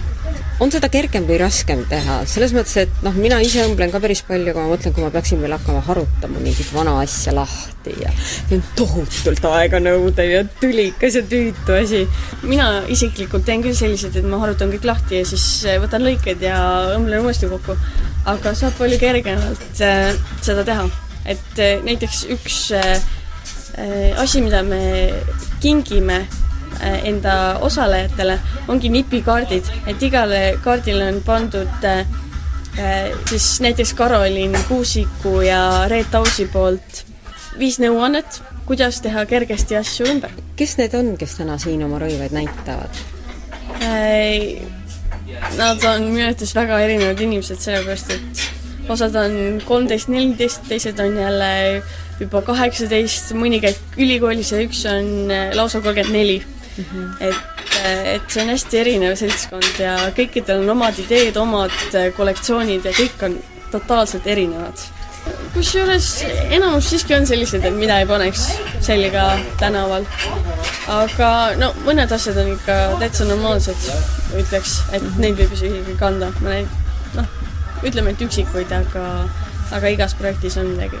on 0.63 0.71
seda 0.71 0.87
kergem 0.91 1.25
või 1.27 1.37
raskem 1.41 1.81
teha, 1.89 2.21
selles 2.29 2.53
mõttes, 2.55 2.77
et 2.85 3.01
noh, 3.03 3.15
mina 3.19 3.41
ise 3.43 3.65
õmblen 3.65 3.91
ka 3.91 3.99
päris 4.03 4.21
palju, 4.23 4.53
aga 4.53 4.63
ma 4.63 4.71
mõtlen, 4.71 4.93
kui 4.95 5.03
ma 5.03 5.11
peaksin 5.11 5.41
veel 5.43 5.55
hakkama 5.57 5.81
harutama 5.83 6.43
mingit 6.43 6.69
vana 6.71 6.93
asja 7.01 7.33
lahti 7.35 7.95
ja 7.99 8.13
see 8.15 8.55
on 8.59 8.63
tohutult 8.79 9.47
aeganõudev 9.49 10.31
ja 10.31 10.43
tülikas 10.61 11.19
ja 11.19 11.25
tüütu 11.27 11.75
asi. 11.75 12.05
mina 12.43 12.69
isiklikult 12.91 13.45
teen 13.47 13.65
küll 13.65 13.75
selliseid, 13.75 14.15
et 14.15 14.29
ma 14.31 14.39
harutan 14.45 14.71
kõik 14.71 14.87
lahti 14.87 15.19
ja 15.19 15.27
siis 15.27 15.65
eh, 15.67 15.79
võtan 15.83 16.05
lõiked 16.07 16.47
ja 16.47 16.61
õmblen 16.95 17.27
uuesti 17.27 17.51
kokku. 17.51 17.75
aga 18.31 18.55
saab 18.55 18.79
palju 18.79 19.01
kergemalt 19.01 19.83
äh, 19.83 20.15
seda 20.41 20.63
teha. 20.63 20.87
et 21.25 21.59
äh, 21.59 21.83
näiteks 21.83 22.25
üks 22.31 22.71
äh, 22.71 22.95
asi, 24.15 24.39
mida 24.39 24.63
me 24.63 25.11
kingime 25.59 26.23
enda 26.81 27.57
osalejatele, 27.65 28.39
ongi 28.67 28.89
nipikaardid, 28.93 29.69
et 29.87 30.03
igale 30.03 30.41
kaardile 30.63 31.09
on 31.13 31.21
pandud 31.25 31.87
äh, 31.87 32.05
äh, 32.79 33.11
siis 33.29 33.59
näiteks 33.61 33.93
Karolin 33.93 34.57
Kuusiku 34.67 35.41
ja 35.41 35.85
Reet 35.87 36.15
Ausi 36.15 36.47
poolt 36.51 37.03
viis 37.59 37.79
nõuannet, 37.79 38.41
kuidas 38.65 38.99
teha 39.01 39.25
kergesti 39.29 39.77
asju 39.79 40.09
ümber. 40.11 40.31
kes 40.55 40.77
need 40.77 40.93
on, 40.97 41.15
kes 41.17 41.37
täna 41.39 41.57
siin 41.61 41.83
oma 41.85 41.99
rõivaid 42.01 42.35
näitavad? 42.35 43.03
Nad 45.55 45.83
on 45.83 46.09
minu 46.11 46.25
arvates 46.25 46.53
väga 46.55 46.79
erinevad 46.83 47.19
inimesed, 47.21 47.59
sellepärast 47.59 48.11
et 48.15 48.45
osad 48.91 49.15
on 49.19 49.61
kolmteist, 49.65 50.09
neliteist, 50.11 50.65
teised 50.69 50.99
on 51.01 51.17
jälle 51.19 51.51
juba 52.19 52.41
kaheksateist, 52.45 53.33
mõni 53.37 53.59
käib 53.63 53.97
ülikoolis 53.99 54.51
ja 54.53 54.61
üks 54.63 54.85
on 54.89 55.31
lausa 55.57 55.81
kolmkümmend 55.83 56.15
neli 56.15 56.37
mm. 56.77 56.83
-hmm. 56.83 57.15
et, 57.19 57.35
et 58.15 58.27
see 58.27 58.43
on 58.43 58.49
hästi 58.49 58.79
erinev 58.79 59.15
seltskond 59.19 59.79
ja 59.79 59.95
kõikidel 60.17 60.63
on 60.63 60.75
omad 60.77 60.99
ideed, 60.99 61.37
omad 61.37 61.75
kollektsioonid 62.17 62.85
ja 62.85 62.93
kõik 62.95 63.25
on 63.29 63.39
totaalselt 63.71 64.27
erinevad. 64.27 64.85
kusjuures 65.53 66.07
enamus 66.49 66.89
siiski 66.89 67.15
on 67.15 67.25
sellised, 67.27 67.63
et 67.65 67.73
mida 67.73 67.99
ei 67.99 68.05
paneks 68.05 68.47
selga 68.79 69.39
tänaval. 69.59 70.05
aga 70.87 71.29
no 71.57 71.73
mõned 71.85 72.11
asjad 72.11 72.37
on 72.37 72.51
ikka 72.53 72.75
täitsa 72.99 73.25
normaalsed, 73.25 73.89
ütleks, 74.41 74.81
et 74.91 75.01
-hmm. 75.01 75.17
neid 75.17 75.39
võib 75.39 75.53
isegi 75.53 75.97
kanda, 75.99 76.31
mõneid 76.41 76.67
noh, 77.15 77.25
ütleme, 77.83 78.11
et 78.11 78.21
üksikuid, 78.21 78.71
aga 78.71 79.07
aga 79.71 79.87
igas 79.87 80.13
projektis 80.13 80.57
on 80.57 80.67
midagi 80.75 80.99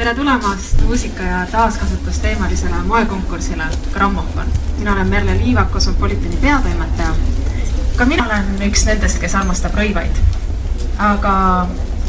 tere 0.00 0.14
tulemast 0.14 0.80
muusika 0.82 1.22
ja 1.22 1.46
taaskasutusteemalisele 1.52 2.74
moekonkursile 2.74 3.64
Grammofon. 3.92 4.46
mina 4.78 4.92
olen 4.92 5.06
Merle 5.06 5.38
Liivak, 5.38 5.70
Cosmopolitani 5.70 6.36
peatoimetaja. 6.36 7.14
ka 7.96 8.04
mina 8.04 8.24
olen 8.26 8.62
üks 8.68 8.84
nendest, 8.86 9.18
kes 9.18 9.34
armastab 9.34 9.76
rõivaid. 9.76 10.22
aga, 10.98 11.34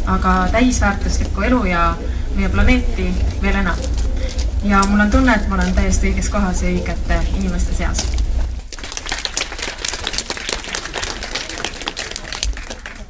aga 0.05 0.47
täisväärtuslikku 0.51 1.41
elu 1.41 1.65
ja 1.65 1.97
meie 2.35 2.49
planeeti 2.49 3.09
veel 3.41 3.55
enam. 3.55 3.75
ja 4.63 4.83
mul 4.87 4.99
on 4.99 5.11
tunne, 5.11 5.35
et 5.35 5.47
ma 5.49 5.59
olen 5.59 5.75
täiesti 5.75 6.13
õiges 6.13 6.31
kohas 6.31 6.63
ja 6.63 6.71
õigete 6.71 7.19
inimeste 7.35 7.75
seas 7.75 8.05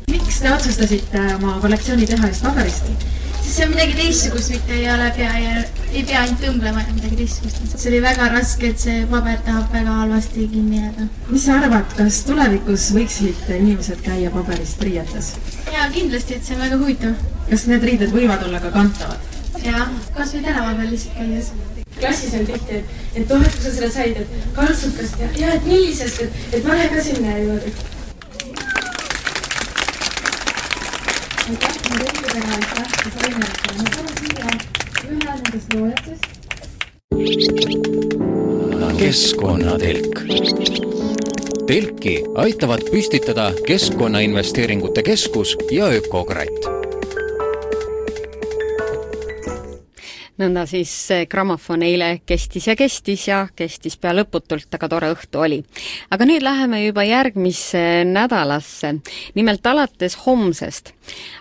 miks 0.08 0.42
te 0.42 0.54
otsustasite 0.54 1.26
oma 1.36 1.60
kollektsiooni 1.62 2.06
teha 2.16 2.34
just 2.34 2.50
paberist? 2.50 3.11
See 3.52 3.66
on 3.66 3.72
midagi 3.74 3.96
teistsugust, 3.98 4.50
mitte 4.54 4.74
ei 4.74 4.86
ole 4.92 5.08
pea 5.16 5.32
ja 5.40 5.56
ei 5.92 6.04
pea 6.08 6.22
ainult 6.22 6.44
õmblema 6.52 6.84
ja 6.86 6.94
midagi 6.96 7.18
teistsugust. 7.20 7.74
see 7.74 7.90
oli 7.92 8.00
väga 8.06 8.30
raske, 8.32 8.70
et 8.72 8.80
see 8.80 9.02
paber 9.12 9.42
tahab 9.48 9.76
väga 9.76 9.96
halvasti 9.98 10.48
kinni 10.54 10.80
jääda. 10.80 11.08
mis 11.28 11.48
sa 11.48 11.58
arvad, 11.60 11.98
kas 11.98 12.22
tulevikus 12.30 12.88
võiksid 12.96 13.52
inimesed 13.58 14.06
käia 14.06 14.32
paberist 14.32 14.84
riietes? 14.88 15.34
jaa, 15.68 15.90
kindlasti, 15.98 16.40
et 16.40 16.48
see 16.48 16.56
on 16.56 16.64
väga 16.68 16.80
huvitav. 16.80 17.28
kas 17.50 17.68
need 17.74 17.88
riided 17.92 18.16
võivad 18.16 18.48
olla 18.48 18.64
ka 18.64 18.74
kantavad? 18.78 19.30
jaa, 19.66 19.88
kas 20.16 20.36
või 20.38 20.48
tänava 20.48 20.76
peal 20.80 20.96
lihtsalt 20.96 21.20
käies 21.20 21.54
klassis 22.02 22.34
on 22.40 22.46
tihti, 22.48 22.80
et, 22.80 23.00
et 23.16 23.30
noh, 23.30 23.44
et 23.46 23.56
kui 23.56 23.66
sa 23.66 23.74
selle 23.76 23.92
said, 23.94 24.22
et 24.24 24.52
kaltsukast 24.56 25.20
ja, 25.22 25.34
ja 25.38 25.56
et 25.58 25.68
millisest, 25.68 26.24
et, 26.24 26.46
et 26.54 26.64
pane 26.64 26.88
ka 26.94 27.04
sinna 27.04 27.36
ja 27.36 27.42
niimoodi 27.44 28.00
aitäh 31.50 31.76
nende 31.90 32.06
õppudega, 32.06 32.52
aitäh 32.58 32.90
ka 33.02 33.08
võimalusele. 33.16 33.74
ma 33.78 33.86
palun 33.96 34.16
siia 34.20 34.48
ühe 35.10 35.34
nendest 35.42 35.70
loojatest. 35.76 36.24
keskkonnatelk. 39.02 40.16
telki 41.68 42.16
aitavad 42.46 42.82
püstitada 42.92 43.46
Keskkonnainvesteeringute 43.68 45.02
Keskus 45.04 45.58
ja 45.72 45.86
Ökokratt 45.98 46.91
nõnda 50.42 50.66
siis 50.70 50.92
grammofon 51.30 51.84
eile 51.86 52.10
kestis 52.26 52.68
ja 52.68 52.76
kestis 52.80 53.28
ja 53.28 53.44
kestis 53.56 53.98
pea 54.02 54.14
lõputult, 54.16 54.70
aga 54.74 54.90
tore 54.90 55.12
õhtu 55.14 55.42
oli. 55.44 55.62
aga 56.10 56.26
nüüd 56.26 56.44
läheme 56.44 56.84
juba 56.86 57.04
järgmisse 57.06 58.04
nädalasse. 58.08 58.96
nimelt 59.36 59.66
alates 59.66 60.18
homsest 60.26 60.94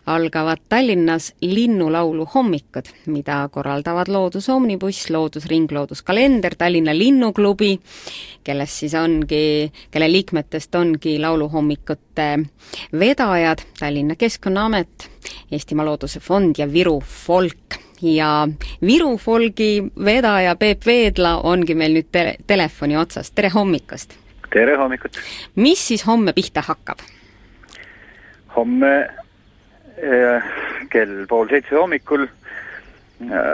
algavad 0.07 0.59
Tallinnas 0.69 1.33
linnulaulu 1.41 2.27
hommikud, 2.35 2.89
mida 3.07 3.49
korraldavad 3.53 4.09
Loodus 4.09 4.49
Omnibuss, 4.49 5.11
Loodusring, 5.11 5.71
Looduskalender, 5.73 6.55
Tallinna 6.59 6.95
Linnuklubi, 6.97 7.81
kellest 8.45 8.83
siis 8.83 8.95
ongi, 8.95 9.71
kelle 9.91 10.11
liikmetest 10.13 10.75
ongi 10.75 11.19
lauluhommikute 11.19 12.31
vedajad, 12.93 13.63
Tallinna 13.79 14.17
Keskkonnaamet, 14.17 15.11
Eestimaa 15.53 15.87
Looduse 15.87 16.21
Fond 16.21 16.59
ja 16.59 16.73
Viru 16.73 17.01
Folk 17.01 17.81
ja 18.03 18.49
Viru 18.87 19.17
Folgi 19.19 19.83
vedaja 20.05 20.57
Peep 20.57 20.87
Veedla 20.87 21.37
ongi 21.45 21.75
meil 21.75 21.95
nüüd 21.95 22.11
tele, 22.13 22.35
telefoni 22.47 22.97
otsas, 22.99 23.31
tere 23.31 23.51
hommikust! 23.55 24.17
tere 24.53 24.77
hommikut! 24.77 25.19
mis 25.57 25.89
siis 25.89 26.07
homme 26.07 26.33
pihta 26.33 26.63
hakkab? 26.67 26.99
homme 28.57 28.93
eh, 29.97 30.53
kell 30.91 31.27
pool 31.29 31.49
seitse 31.49 31.77
hommikul 31.77 32.25
eh, 32.25 32.31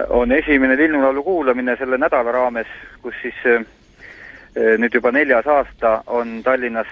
on 0.09 0.32
esimene 0.32 0.76
linnulaulu 0.76 1.22
kuulamine 1.22 1.76
selle 1.76 1.98
nädala 1.98 2.32
raames, 2.32 2.70
kus 3.02 3.14
siis 3.22 3.42
eh, 3.44 3.66
nüüd 4.78 4.94
juba 4.94 5.12
neljas 5.12 5.46
aasta 5.46 6.02
on 6.06 6.40
Tallinnas 6.44 6.88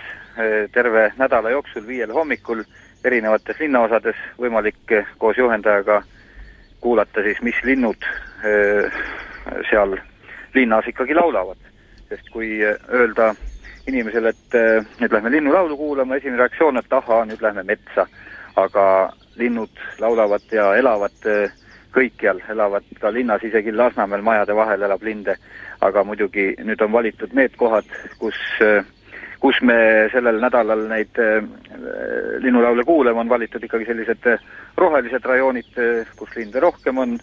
terve 0.74 1.12
nädala 1.16 1.50
jooksul 1.50 1.86
viiel 1.86 2.10
hommikul 2.12 2.64
erinevates 3.04 3.60
linnaosades 3.60 4.18
võimalik 4.40 4.94
koos 5.18 5.38
juhendajaga 5.38 6.00
kuulata 6.84 7.22
siis, 7.24 7.40
mis 7.42 7.56
linnud 7.64 8.04
seal 9.70 9.96
linnas 10.54 10.88
ikkagi 10.92 11.16
laulavad. 11.16 11.56
sest 12.08 12.28
kui 12.30 12.60
öelda 12.92 13.32
inimesele, 13.88 14.28
et 14.28 14.56
nüüd 15.00 15.12
lähme 15.12 15.30
linnulaulu 15.32 15.76
kuulama, 15.76 16.16
esimene 16.16 16.42
reaktsioon, 16.42 16.78
et 16.78 16.92
ahaa, 16.92 17.24
nüüd 17.24 17.40
lähme 17.42 17.64
metsa. 17.64 18.06
aga 18.56 19.12
linnud 19.36 19.80
laulavad 19.98 20.52
ja 20.52 20.74
elavad 20.76 21.24
kõikjal, 21.94 22.42
elavad 22.50 22.86
ka 23.00 23.12
linnas, 23.12 23.42
isegi 23.46 23.72
Lasnamäel 23.72 24.22
majade 24.22 24.56
vahel 24.56 24.82
elab 24.82 25.02
linde. 25.02 25.36
aga 25.80 26.04
muidugi 26.04 26.54
nüüd 26.64 26.80
on 26.80 26.92
valitud 26.92 27.32
need 27.36 27.56
kohad, 27.56 27.88
kus, 28.18 28.38
kus 29.44 29.58
me 29.60 29.74
sellel 30.08 30.38
nädalal 30.40 30.86
neid 30.88 31.18
linnulaule 32.40 32.84
kuulame, 32.88 33.20
on 33.20 33.28
valitud 33.28 33.64
ikkagi 33.66 33.84
sellised 33.84 34.28
rohelised 34.80 35.26
rajoonid, 35.28 35.74
kus 36.16 36.30
linde 36.36 36.60
rohkem 36.64 36.98
on 36.98 37.18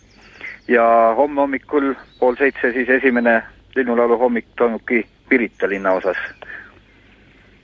ja 0.69 0.83
homme 1.17 1.41
hommikul 1.41 1.95
pool 2.19 2.37
seitse 2.37 2.69
siis 2.75 2.89
esimene 2.89 3.39
linnulaulu 3.75 4.17
hommik 4.21 4.51
toimubki 4.55 5.01
Pirita 5.29 5.69
linnaosas. 5.69 6.17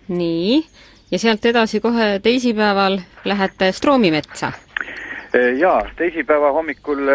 nii, 0.08 0.63
ja 1.12 1.20
sealt 1.20 1.46
edasi 1.46 1.80
kohe 1.80 2.20
teisipäeval 2.24 2.98
lähete 3.26 3.72
Stroomi 3.72 4.12
metsa? 4.12 4.52
jaa, 5.60 5.82
teisipäeva 5.96 6.52
hommikul 6.52 7.06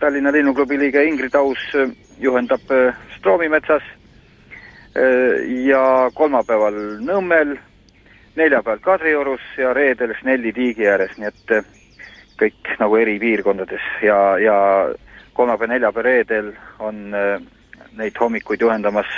Tallinna 0.00 0.32
Linnuklubi 0.32 0.78
liige 0.78 1.04
Ingrid 1.04 1.34
Aus 1.34 1.68
juhendab 2.18 2.72
Stroomi 3.18 3.48
metsas 3.48 3.82
ja 5.66 6.10
kolmapäeval 6.14 6.76
Nõmmel, 7.02 7.56
neljapäeval 8.36 8.82
Kadriorus 8.82 9.42
ja 9.58 9.72
reedel 9.74 10.14
Snelli 10.20 10.52
tiigi 10.52 10.86
ääres, 10.88 11.16
nii 11.18 11.26
et 11.30 11.54
eh, 11.56 11.64
kõik 12.38 12.76
nagu 12.78 12.96
eri 12.96 13.18
piirkondades 13.18 13.82
ja, 14.02 14.18
ja 14.38 14.56
kolmapäev, 15.34 15.70
neljapäev, 15.70 16.04
reedel 16.06 16.52
on 16.78 17.14
äh, 17.14 17.42
neid 17.96 18.20
hommikuid 18.20 18.60
juhendamas 18.60 19.10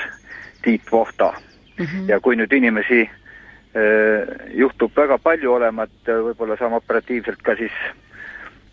Tiit 0.62 0.92
Vohta 0.92 1.32
mm. 1.78 1.84
-hmm. 1.84 2.08
ja 2.08 2.20
kui 2.20 2.36
nüüd 2.36 2.52
inimesi 2.52 3.00
äh, 3.02 4.50
juhtub 4.54 4.96
väga 4.96 5.18
palju 5.18 5.52
olema, 5.52 5.82
et 5.82 6.08
võib-olla 6.08 6.56
saame 6.58 6.76
operatiivselt 6.76 7.42
ka 7.42 7.56
siis 7.56 7.72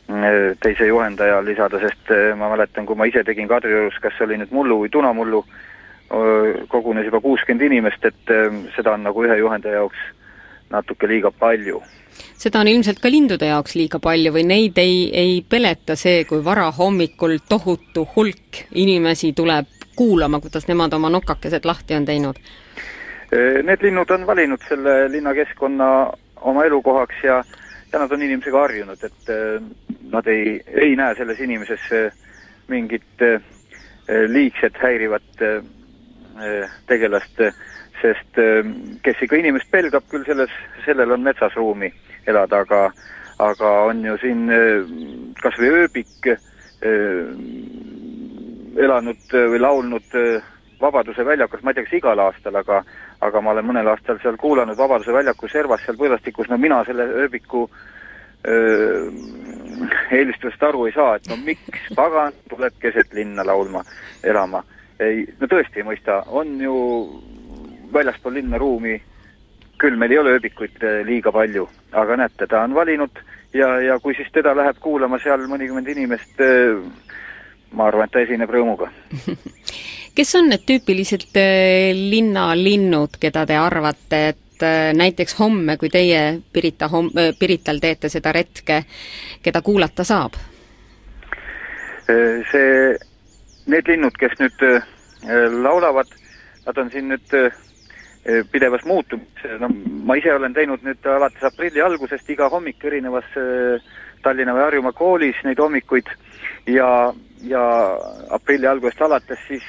äh, 0.10 0.58
teise 0.62 0.88
juhendaja 0.88 1.46
lisada, 1.46 1.80
sest 1.80 2.12
äh, 2.12 2.38
ma 2.38 2.50
mäletan, 2.50 2.86
kui 2.86 2.96
ma 2.96 3.06
ise 3.06 3.24
tegin 3.24 3.48
Kadriorus, 3.48 4.00
kas 4.02 4.14
see 4.18 4.26
oli 4.26 4.38
nüüd 4.38 4.52
mullu 4.52 4.80
või 4.84 4.90
tunamullu, 4.90 5.46
kogunes 6.70 7.06
juba 7.08 7.22
kuuskümmend 7.22 7.66
inimest, 7.66 8.06
et 8.06 8.34
seda 8.76 8.94
on 8.94 9.08
nagu 9.08 9.24
ühe 9.26 9.38
juhendaja 9.40 9.82
jaoks 9.82 10.02
natuke 10.74 11.08
liiga 11.08 11.32
palju. 11.32 11.82
seda 12.38 12.60
on 12.60 12.68
ilmselt 12.68 13.00
ka 13.02 13.10
lindude 13.12 13.48
jaoks 13.50 13.76
liiga 13.76 14.00
palju 14.04 14.34
või 14.36 14.44
neid 14.46 14.78
ei, 14.82 14.98
ei 15.14 15.40
peleta 15.50 15.96
see, 16.00 16.26
kui 16.30 16.44
varahommikul 16.46 17.40
tohutu 17.50 18.06
hulk 18.16 18.66
inimesi 18.84 19.34
tuleb 19.34 19.70
kuulama, 19.96 20.40
kuidas 20.42 20.68
nemad 20.68 20.94
oma 20.94 21.10
nokakesed 21.14 21.66
lahti 21.66 21.98
on 21.98 22.06
teinud? 22.06 22.40
Need 23.64 23.82
linnud 23.82 24.10
on 24.14 24.28
valinud 24.30 24.62
selle 24.70 25.08
linnakeskkonna 25.10 25.90
oma 26.42 26.66
elukohaks 26.66 27.24
ja, 27.24 27.40
ja 27.94 28.02
nad 28.02 28.12
on 28.12 28.22
inimesega 28.22 28.60
harjunud, 28.66 29.04
et 29.04 29.32
nad 30.14 30.28
ei, 30.30 30.60
ei 30.68 30.96
näe 31.00 31.16
selles 31.18 31.40
inimeses 31.42 31.88
mingit 32.70 33.26
liigset 34.30 34.78
häirivat 34.82 35.46
tegelast, 36.88 37.42
sest 38.02 38.40
eh, 38.42 38.64
kes 39.04 39.22
ikka 39.24 39.40
inimest 39.40 39.70
pelgab, 39.72 40.06
küll 40.12 40.26
selles, 40.28 40.54
sellel 40.86 41.16
on 41.16 41.26
metsas 41.26 41.56
ruumi 41.58 41.92
elada, 42.28 42.64
aga 42.64 42.82
aga 43.44 43.70
on 43.90 44.04
ju 44.06 44.18
siin 44.22 44.50
eh, 44.54 44.82
kas 45.42 45.58
või 45.60 45.70
ööbik 45.84 46.34
elanud 48.84 49.32
või 49.32 49.60
laulnud 49.62 50.18
Vabaduse 50.84 51.24
väljakus, 51.24 51.62
ma 51.64 51.72
ei 51.72 51.78
tea, 51.78 51.86
kas 51.86 51.96
igal 51.96 52.20
aastal, 52.20 52.58
aga 52.60 52.82
aga 53.24 53.42
ma 53.42 53.54
olen 53.54 53.70
mõnel 53.70 53.88
aastal 53.88 54.18
seal 54.20 54.36
kuulanud 54.42 54.76
Vabaduse 54.76 55.14
väljaku 55.16 55.48
servas 55.48 55.86
seal 55.86 55.96
Põlvastikus, 55.96 56.50
no 56.52 56.58
mina 56.60 56.82
selle 56.84 57.06
ööbiku 57.24 57.70
eelistusest 60.12 60.64
aru 60.68 60.90
ei 60.90 60.96
saa, 60.98 61.16
et 61.16 61.30
no 61.32 61.38
miks 61.40 61.88
pagan 61.96 62.36
tuleb 62.52 62.76
keset 62.84 63.16
linna 63.16 63.48
laulma, 63.48 63.86
elama 64.28 64.60
ei, 65.06 65.26
no 65.40 65.50
tõesti 65.52 65.82
ei 65.82 65.88
mõista, 65.88 66.22
on 66.28 66.56
ju 66.62 66.76
väljaspool 67.94 68.34
linna 68.40 68.58
ruumi, 68.58 68.98
küll 69.82 69.98
meil 70.00 70.14
ei 70.14 70.20
ole 70.22 70.38
ööbikuid 70.38 70.84
eh, 70.84 71.02
liiga 71.08 71.32
palju, 71.34 71.68
aga 72.00 72.18
näete, 72.24 72.48
ta 72.50 72.64
on 72.64 72.76
valinud 72.76 73.20
ja, 73.56 73.70
ja 73.84 73.98
kui 74.04 74.16
siis 74.18 74.30
teda 74.34 74.56
läheb 74.58 74.80
kuulama 74.84 75.20
seal 75.24 75.46
mõnikümmend 75.50 75.90
inimest, 75.94 76.40
eh, 76.44 76.78
ma 77.74 77.90
arvan, 77.90 78.08
et 78.08 78.16
ta 78.16 78.24
esineb 78.24 78.54
rõõmuga 78.54 78.90
kes 80.18 80.36
on 80.40 80.50
need 80.54 80.66
tüüpilised 80.70 81.28
eh, 81.42 81.92
linnalinnud, 81.98 83.20
keda 83.22 83.46
te 83.50 83.60
arvate, 83.60 84.24
et 84.34 84.40
näiteks 84.96 85.34
homme, 85.42 85.76
kui 85.82 85.90
teie 85.92 86.38
Pirita 86.54 86.88
hom-, 86.88 87.10
Pirital 87.36 87.82
teete 87.84 88.08
seda 88.10 88.32
retke, 88.32 88.84
keda 89.44 89.62
kuulata 89.66 90.06
saab? 90.08 90.38
see 92.04 92.96
need 93.72 93.88
linnud, 93.88 94.16
kes 94.20 94.36
nüüd 94.40 94.64
laulavad, 95.64 96.08
nad 96.66 96.78
on 96.78 96.90
siin 96.92 97.10
nüüd 97.12 97.36
äh, 97.38 97.52
pidevas 98.52 98.86
muutumises, 98.88 99.60
no 99.60 99.70
ma 100.08 100.18
ise 100.20 100.34
olen 100.34 100.56
teinud 100.56 100.84
nüüd 100.86 101.06
alates 101.12 101.44
aprilli 101.44 101.84
algusest 101.84 102.30
iga 102.30 102.50
hommik 102.52 102.84
erinevas 102.86 103.28
äh, 103.40 103.92
Tallinna 104.24 104.56
või 104.56 104.64
Harjumaa 104.64 104.96
koolis 104.96 105.40
neid 105.44 105.60
hommikuid. 105.60 106.08
Ja, 106.72 106.88
ja 107.44 107.64
aprilli 108.32 108.70
algusest 108.70 109.02
alates 109.04 109.42
siis 109.50 109.66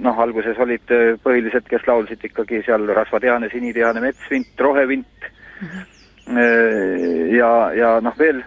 noh, 0.00 0.20
alguses 0.24 0.56
olid 0.56 0.88
põhilised, 1.20 1.66
kes 1.68 1.84
laulsid 1.84 2.24
ikkagi 2.24 2.62
seal 2.64 2.88
rasvatihane, 2.96 3.50
sinitihane, 3.52 4.00
metsvint, 4.00 4.54
rohevint. 4.56 5.28
Mm 5.60 5.68
-hmm. 5.68 7.34
ja, 7.36 7.52
ja 7.76 7.90
noh, 8.00 8.16
veel 8.18 8.40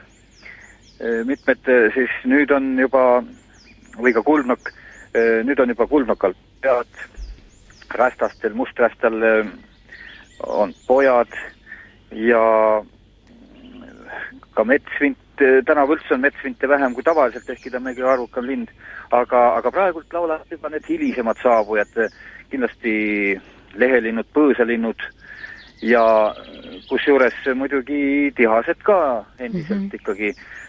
mitmed 1.29 1.69
siis 1.93 2.17
nüüd 2.25 2.49
on 2.51 2.73
juba 2.79 3.21
või 4.01 4.13
ka 4.15 4.23
kuldnokk, 4.25 4.73
nüüd 5.47 5.59
on 5.59 5.71
juba 5.71 5.87
kuldnokal 5.87 6.33
pead, 6.61 7.03
rästastel, 7.95 8.53
musträstal 8.57 9.21
on 10.43 10.73
pojad 10.87 11.31
ja 12.11 12.83
ka 14.55 14.63
metsvint, 14.63 15.19
tänavu 15.67 15.95
üldse 15.95 16.15
on 16.15 16.23
metsvinte 16.23 16.67
vähem 16.67 16.93
kui 16.95 17.03
tavaliselt, 17.03 17.49
ehkki 17.49 17.71
ta 17.71 17.79
on 17.79 17.89
kõige 17.89 18.07
arvukam 18.11 18.47
lind, 18.47 18.71
aga, 19.11 19.41
aga 19.59 19.71
praegult 19.71 20.13
laulavad 20.15 20.51
juba 20.51 20.71
need 20.71 20.87
hilisemad 20.89 21.39
saabujad, 21.43 21.95
kindlasti 22.51 22.95
lehelinnud, 23.75 24.27
põõsalinnud 24.35 25.07
ja 25.83 26.03
kusjuures 26.89 27.41
muidugi 27.55 28.31
tihased 28.35 28.79
ka 28.83 28.99
endiselt 29.39 29.79
mm 29.79 29.89
-hmm. 29.89 29.95
ikkagi 29.95 30.35
Äh, 30.35 30.64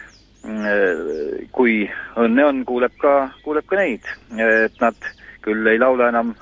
kui 1.51 1.79
õnne 2.15 2.45
on, 2.45 2.63
kuuleb 2.65 2.93
ka, 3.01 3.13
kuuleb 3.43 3.65
ka 3.67 3.79
neid, 3.79 4.05
et 4.39 4.81
nad 4.81 4.95
küll 5.43 5.67
ei 5.67 5.79
laula 5.79 6.09
enam 6.11 6.33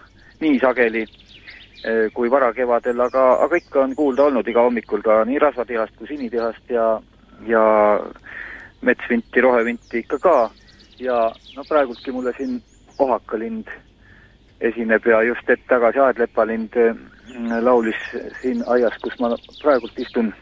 nii 0.41 0.59
sageli 0.61 1.03
äh, 1.05 2.11
kui 2.13 2.29
varakevadel, 2.31 3.01
aga, 3.07 3.25
aga 3.45 3.59
ikka 3.61 3.83
on 3.85 3.95
kuulda 3.97 4.29
olnud 4.29 4.47
iga 4.47 4.65
hommikul 4.65 5.03
ka 5.05 5.23
nii 5.27 5.41
rasvatihast 5.41 5.97
kui 5.97 6.09
sinitihast 6.11 6.69
ja, 6.73 6.87
ja 7.47 7.65
metsvinti, 8.85 9.41
rohevinti 9.41 10.03
ikka 10.03 10.19
ka. 10.21 10.37
ja 10.99 11.31
no 11.57 11.63
praegultki 11.67 12.11
mulle 12.11 12.31
siin 12.37 12.61
ohakalind 13.03 13.67
esineb 14.63 15.05
ja 15.05 15.21
just 15.27 15.49
hetk 15.49 15.65
tagasi 15.67 15.99
aedlepalind 15.99 16.77
äh, 16.79 16.95
laulis 17.61 17.99
siin 18.41 18.63
aias, 18.67 18.95
kus 19.03 19.19
ma 19.19 19.33
praegult 19.61 19.99
istun. 19.99 20.33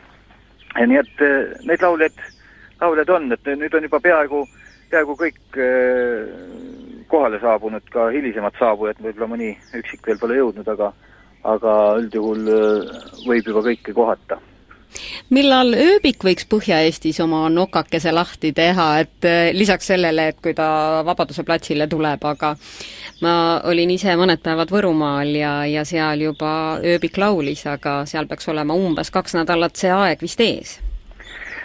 nii 0.78 0.98
et 0.98 1.26
neid 1.66 1.84
lauljaid 2.84 3.10
on, 3.16 3.32
et 3.36 3.52
nüüd 3.58 3.74
on 3.78 3.88
juba 3.88 4.00
peaaegu, 4.04 4.44
peaaegu 4.92 5.18
kõik 5.20 5.60
äh, 5.60 6.30
kohale 7.12 7.40
saabunud, 7.42 7.86
ka 7.94 8.10
hilisemad 8.14 8.58
saabujad, 8.60 9.02
võib-olla 9.04 9.34
mõni 9.36 9.54
üksik 9.80 10.08
veel 10.08 10.22
pole 10.22 10.40
jõudnud, 10.40 10.70
aga 10.76 10.94
aga 11.44 11.76
üldjuhul 12.00 12.50
äh, 12.50 12.98
võib 13.28 13.52
juba 13.52 13.64
kõike 13.68 13.96
kohata. 13.96 14.40
Millal 15.34 15.74
ööbik 15.74 16.22
võiks 16.22 16.46
Põhja-Eestis 16.48 17.18
oma 17.24 17.48
nokakese 17.50 18.12
lahti 18.14 18.54
teha, 18.56 18.88
et 19.02 19.28
äh, 19.28 19.50
lisaks 19.56 19.90
sellele, 19.92 20.30
et 20.32 20.40
kui 20.44 20.54
ta 20.56 21.02
Vabaduse 21.06 21.44
platsile 21.48 21.90
tuleb, 21.92 22.24
aga 22.30 22.54
ma 23.26 23.36
olin 23.70 23.92
ise 23.96 24.16
mõned 24.20 24.44
päevad 24.46 24.72
Võrumaal 24.72 25.36
ja, 25.36 25.54
ja 25.70 25.84
seal 25.88 26.28
juba 26.30 26.54
ööbik 26.80 27.20
laulis, 27.20 27.66
aga 27.68 28.04
seal 28.10 28.30
peaks 28.30 28.50
olema 28.54 28.78
umbes 28.78 29.12
kaks 29.12 29.36
nädalat 29.42 29.80
see 29.80 29.92
aeg 29.92 30.24
vist 30.24 30.44
ees 30.44 30.78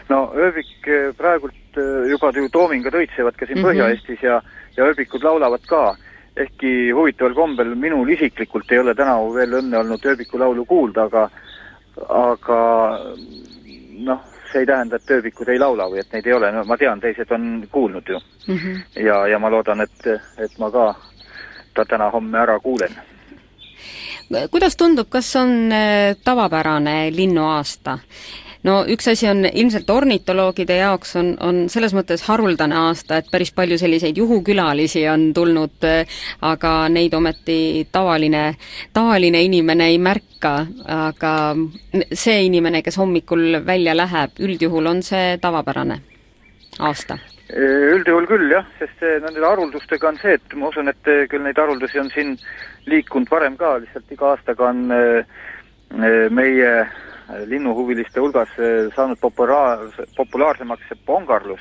no 0.08 0.20
ööbik 0.36 0.88
eh, 0.88 1.10
praegult 1.16 1.78
eh, 1.80 2.08
juba 2.10 2.32
ju 2.34 2.48
toomingud 2.52 2.94
õitsevad 2.94 3.36
ka 3.36 3.46
siin 3.46 3.58
mm 3.58 3.64
-hmm. 3.64 3.70
Põhja-Eestis 3.70 4.22
ja, 4.22 4.40
ja 4.76 4.84
ööbikud 4.84 5.24
laulavad 5.24 5.66
ka. 5.66 5.96
ehkki 6.38 6.90
huvitaval 6.94 7.34
kombel 7.34 7.74
minul 7.74 8.08
isiklikult 8.08 8.72
ei 8.72 8.78
ole 8.78 8.94
tänavu 8.94 9.34
veel 9.34 9.52
õnne 9.58 9.78
olnud 9.78 10.04
ööbikulaulu 10.06 10.64
kuulda, 10.64 11.02
aga 11.02 11.30
aga 12.08 12.58
noh, 13.98 14.20
see 14.52 14.60
ei 14.60 14.66
tähenda, 14.66 14.96
et 14.96 15.10
ööbikud 15.10 15.48
ei 15.48 15.58
laula 15.58 15.88
või 15.90 15.98
et 15.98 16.12
neid 16.12 16.26
ei 16.26 16.32
ole, 16.32 16.52
no 16.52 16.64
ma 16.64 16.76
tean, 16.76 17.00
teised 17.00 17.30
on 17.30 17.66
kuulnud 17.70 18.08
ju 18.08 18.20
mm. 18.46 18.54
-hmm. 18.54 19.02
ja, 19.02 19.26
ja 19.26 19.38
ma 19.38 19.50
loodan, 19.50 19.80
et, 19.80 20.06
et 20.38 20.58
ma 20.58 20.70
ka 20.70 20.94
ta 21.74 21.84
täna-homme 21.84 22.38
ära 22.38 22.60
kuulen 22.60 22.94
kuidas 24.50 24.76
tundub, 24.76 25.08
kas 25.08 25.36
on 25.36 25.72
eh, 25.72 26.16
tavapärane 26.24 27.10
linnuaasta? 27.10 27.98
No 28.66 28.78
üks 28.90 29.08
asi 29.12 29.28
on 29.30 29.44
ilmselt 29.46 29.90
ornitoloogide 29.90 30.78
jaoks 30.80 31.14
on, 31.20 31.32
on 31.44 31.60
selles 31.70 31.94
mõttes 31.96 32.24
haruldane 32.26 32.76
aasta, 32.78 33.20
et 33.20 33.30
päris 33.30 33.52
palju 33.54 33.78
selliseid 33.78 34.18
juhukülalisi 34.18 35.04
on 35.10 35.30
tulnud, 35.34 35.86
aga 36.42 36.74
neid 36.92 37.14
ometi 37.14 37.86
tavaline, 37.92 38.44
tavaline 38.92 39.42
inimene 39.46 39.90
ei 39.92 39.98
märka, 40.02 40.54
aga 40.98 41.32
see 42.12 42.44
inimene, 42.48 42.82
kes 42.82 42.98
hommikul 42.98 43.62
välja 43.66 43.96
läheb, 43.96 44.38
üldjuhul 44.42 44.94
on 44.94 45.02
see 45.06 45.36
tavapärane 45.42 46.00
aasta? 46.78 47.18
Üldjuhul 47.48 48.26
küll 48.28 48.50
jah, 48.52 48.66
sest 48.78 48.98
see, 49.00 49.14
nende 49.24 49.40
haruldustega 49.40 50.10
on 50.10 50.18
see, 50.20 50.34
et 50.36 50.56
ma 50.58 50.68
usun, 50.68 50.90
et 50.92 51.12
küll 51.30 51.46
neid 51.46 51.56
haruldusi 51.56 52.00
on 52.02 52.10
siin 52.12 52.34
liikunud 52.88 53.30
varem 53.32 53.56
ka, 53.56 53.78
lihtsalt 53.80 54.12
iga 54.12 54.34
aastaga 54.34 54.68
on 54.68 54.82
meie 56.36 56.72
linnuhuviliste 57.46 58.20
hulgas 58.20 58.52
eh, 58.58 58.88
saanud 58.96 59.18
populaar, 59.20 59.84
populaarsemaks 60.16 60.92
pongarlus 61.06 61.60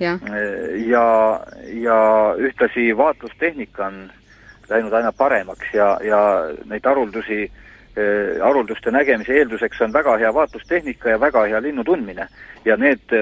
ja, 0.00 0.12
eh, 0.12 0.88
ja, 0.88 1.06
ja 1.82 2.00
ühtlasi 2.38 2.90
vaatlustehnika 2.96 3.86
on 3.86 4.02
läinud 4.68 4.92
aina 4.92 5.12
paremaks 5.12 5.72
ja, 5.74 5.96
ja 6.04 6.20
neid 6.64 6.84
haruldusi 6.84 7.46
harulduste 8.42 8.90
nägemise 8.92 9.32
eelduseks 9.32 9.78
on 9.80 9.92
väga 9.92 10.18
hea 10.20 10.28
vaatlustehnika 10.34 11.14
ja 11.14 11.20
väga 11.20 11.46
hea 11.48 11.62
linnu 11.64 11.84
tundmine. 11.84 12.26
ja 12.64 12.76
need 12.76 13.14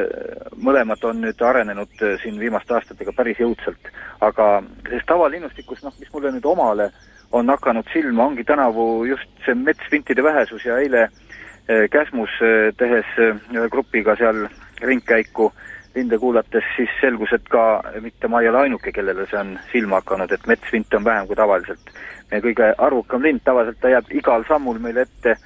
mõlemad 0.59 1.05
on 1.07 1.21
nüüd 1.23 1.43
arenenud 1.47 2.03
siin 2.23 2.41
viimaste 2.41 2.75
aastatega 2.75 3.13
päris 3.15 3.39
jõudsalt. 3.39 3.93
aga 4.21 4.65
sellest 4.89 5.07
tavalinnustikus, 5.07 5.85
noh, 5.85 5.95
mis 6.01 6.11
mulle 6.13 6.33
nüüd 6.35 6.45
omale 6.45 6.91
on 7.31 7.49
hakanud 7.55 7.87
silma, 7.93 8.27
ongi 8.27 8.45
tänavu 8.45 9.05
just 9.05 9.31
see 9.47 9.55
metsvintide 9.55 10.23
vähesus 10.27 10.67
ja 10.67 10.81
eile 10.83 11.05
äh, 11.05 11.24
Käsmus 11.67 12.31
eh, 12.45 12.75
tehes 12.77 13.09
eh, 13.17 13.37
ühe 13.57 13.69
grupiga 13.73 14.17
seal 14.21 14.43
ringkäiku 14.85 15.53
linde 15.95 16.19
kuulates, 16.19 16.65
siis 16.77 16.91
selgus, 17.01 17.33
et 17.33 17.47
ka 17.49 17.81
mitte 18.05 18.29
ma 18.29 18.43
ei 18.43 18.51
ole 18.51 18.65
ainuke, 18.67 18.93
kellele 18.93 19.25
see 19.31 19.39
on 19.41 19.55
silma 19.71 20.03
hakanud, 20.03 20.33
et 20.35 20.47
metsvinte 20.51 20.99
on 20.99 21.07
vähem 21.07 21.27
kui 21.31 21.39
tavaliselt. 21.39 21.95
meie 22.31 22.43
kõige 22.43 22.73
arvukam 22.79 23.23
lind, 23.23 23.41
tavaliselt 23.45 23.81
ta 23.81 23.93
jääb 23.93 24.11
igal 24.11 24.45
sammul 24.49 24.81
meile 24.83 25.05
ette 25.07 25.37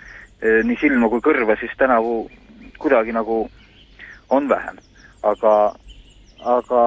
nii 0.65 0.79
silma 0.81 1.11
kui 1.13 1.21
kõrva, 1.21 1.59
siis 1.61 1.75
tänavu 1.77 2.31
kuidagi 2.79 3.13
nagu 3.13 3.49
on 4.31 4.49
vähem. 4.49 4.79
aga, 5.23 5.55
aga 6.41 6.83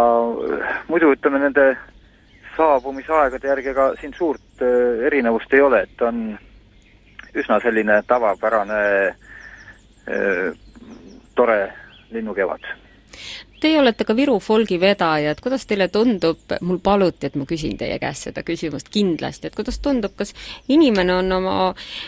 muidu 0.88 1.12
ütleme, 1.14 1.40
nende 1.40 1.78
saabumisaegade 2.58 3.48
järgi 3.48 3.70
ega 3.70 3.92
siin 4.02 4.14
suurt 4.18 4.64
erinevust 5.06 5.54
ei 5.54 5.62
ole, 5.62 5.84
et 5.84 6.02
on 6.02 6.40
üsna 7.36 7.60
selline 7.64 8.02
tavapärane 8.08 8.82
tore 11.36 11.60
linnukevad. 12.12 12.66
Teie 13.62 13.78
olete 13.80 14.06
ka 14.10 14.16
Viru 14.18 14.40
folgi 14.42 14.80
vedajad, 14.82 15.38
kuidas 15.44 15.68
teile 15.70 15.86
tundub, 15.94 16.56
mul 16.66 16.80
paluti, 16.82 17.28
et 17.30 17.36
ma 17.38 17.46
küsin 17.46 17.76
teie 17.78 18.00
käest 18.02 18.26
seda 18.26 18.42
küsimust 18.46 18.90
kindlasti, 18.90 19.52
et 19.52 19.58
kuidas 19.58 19.78
tundub, 19.86 20.16
kas 20.18 20.34
inimene 20.74 21.14
on 21.20 21.30
oma, 21.36 21.58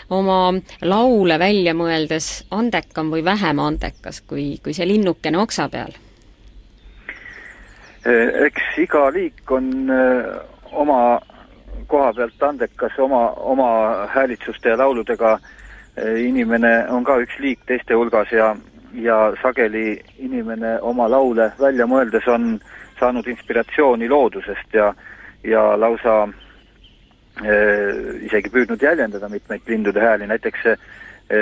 oma 0.10 0.38
laule 0.82 1.38
välja 1.40 1.76
mõeldes 1.78 2.32
andekam 2.58 3.14
või 3.14 3.22
vähem 3.26 3.62
andekas 3.62 4.24
kui, 4.26 4.56
kui 4.64 4.74
see 4.74 4.90
linnukene 4.90 5.42
oksa 5.44 5.70
peal? 5.70 5.94
eks 8.04 8.82
iga 8.84 9.06
liik 9.16 9.52
on 9.56 9.70
oma 10.74 10.98
koha 11.88 12.14
pealt 12.14 12.44
andekas 12.44 13.00
oma, 13.00 13.30
oma 13.30 13.70
häälitsuste 14.14 14.70
ja 14.70 14.78
lauludega 14.78 15.40
eh, 15.98 16.26
inimene 16.26 16.88
on 16.90 17.04
ka 17.04 17.18
üks 17.24 17.40
liik 17.40 17.66
teiste 17.70 17.94
hulgas 17.98 18.32
ja, 18.32 18.56
ja 18.94 19.34
sageli 19.42 20.02
inimene 20.18 20.78
oma 20.82 21.10
laule 21.12 21.52
välja 21.60 21.88
mõeldes 21.90 22.28
on 22.32 22.60
saanud 23.00 23.28
inspiratsiooni 23.28 24.10
loodusest 24.10 24.74
ja, 24.74 24.94
ja 25.44 25.64
lausa 25.80 26.24
äh, 26.24 26.34
isegi 28.26 28.50
püüdnud 28.54 28.82
jäljendada 28.82 29.30
mitmeid 29.30 29.68
lindude 29.68 30.02
hääli, 30.02 30.28
näiteks 30.30 30.70
äh, 30.74 30.78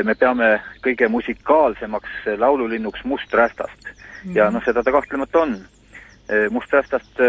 me 0.04 0.16
peame 0.16 0.56
kõige 0.86 1.10
musikaalsemaks 1.10 2.26
laululinnuks 2.38 3.04
musträstast 3.04 3.84
mm 3.86 3.92
-hmm. 4.32 4.36
ja 4.38 4.52
noh, 4.52 4.64
seda 4.66 4.84
ta 4.84 4.92
kahtlemata 4.92 5.40
on. 5.40 5.62
musträstast 6.52 7.20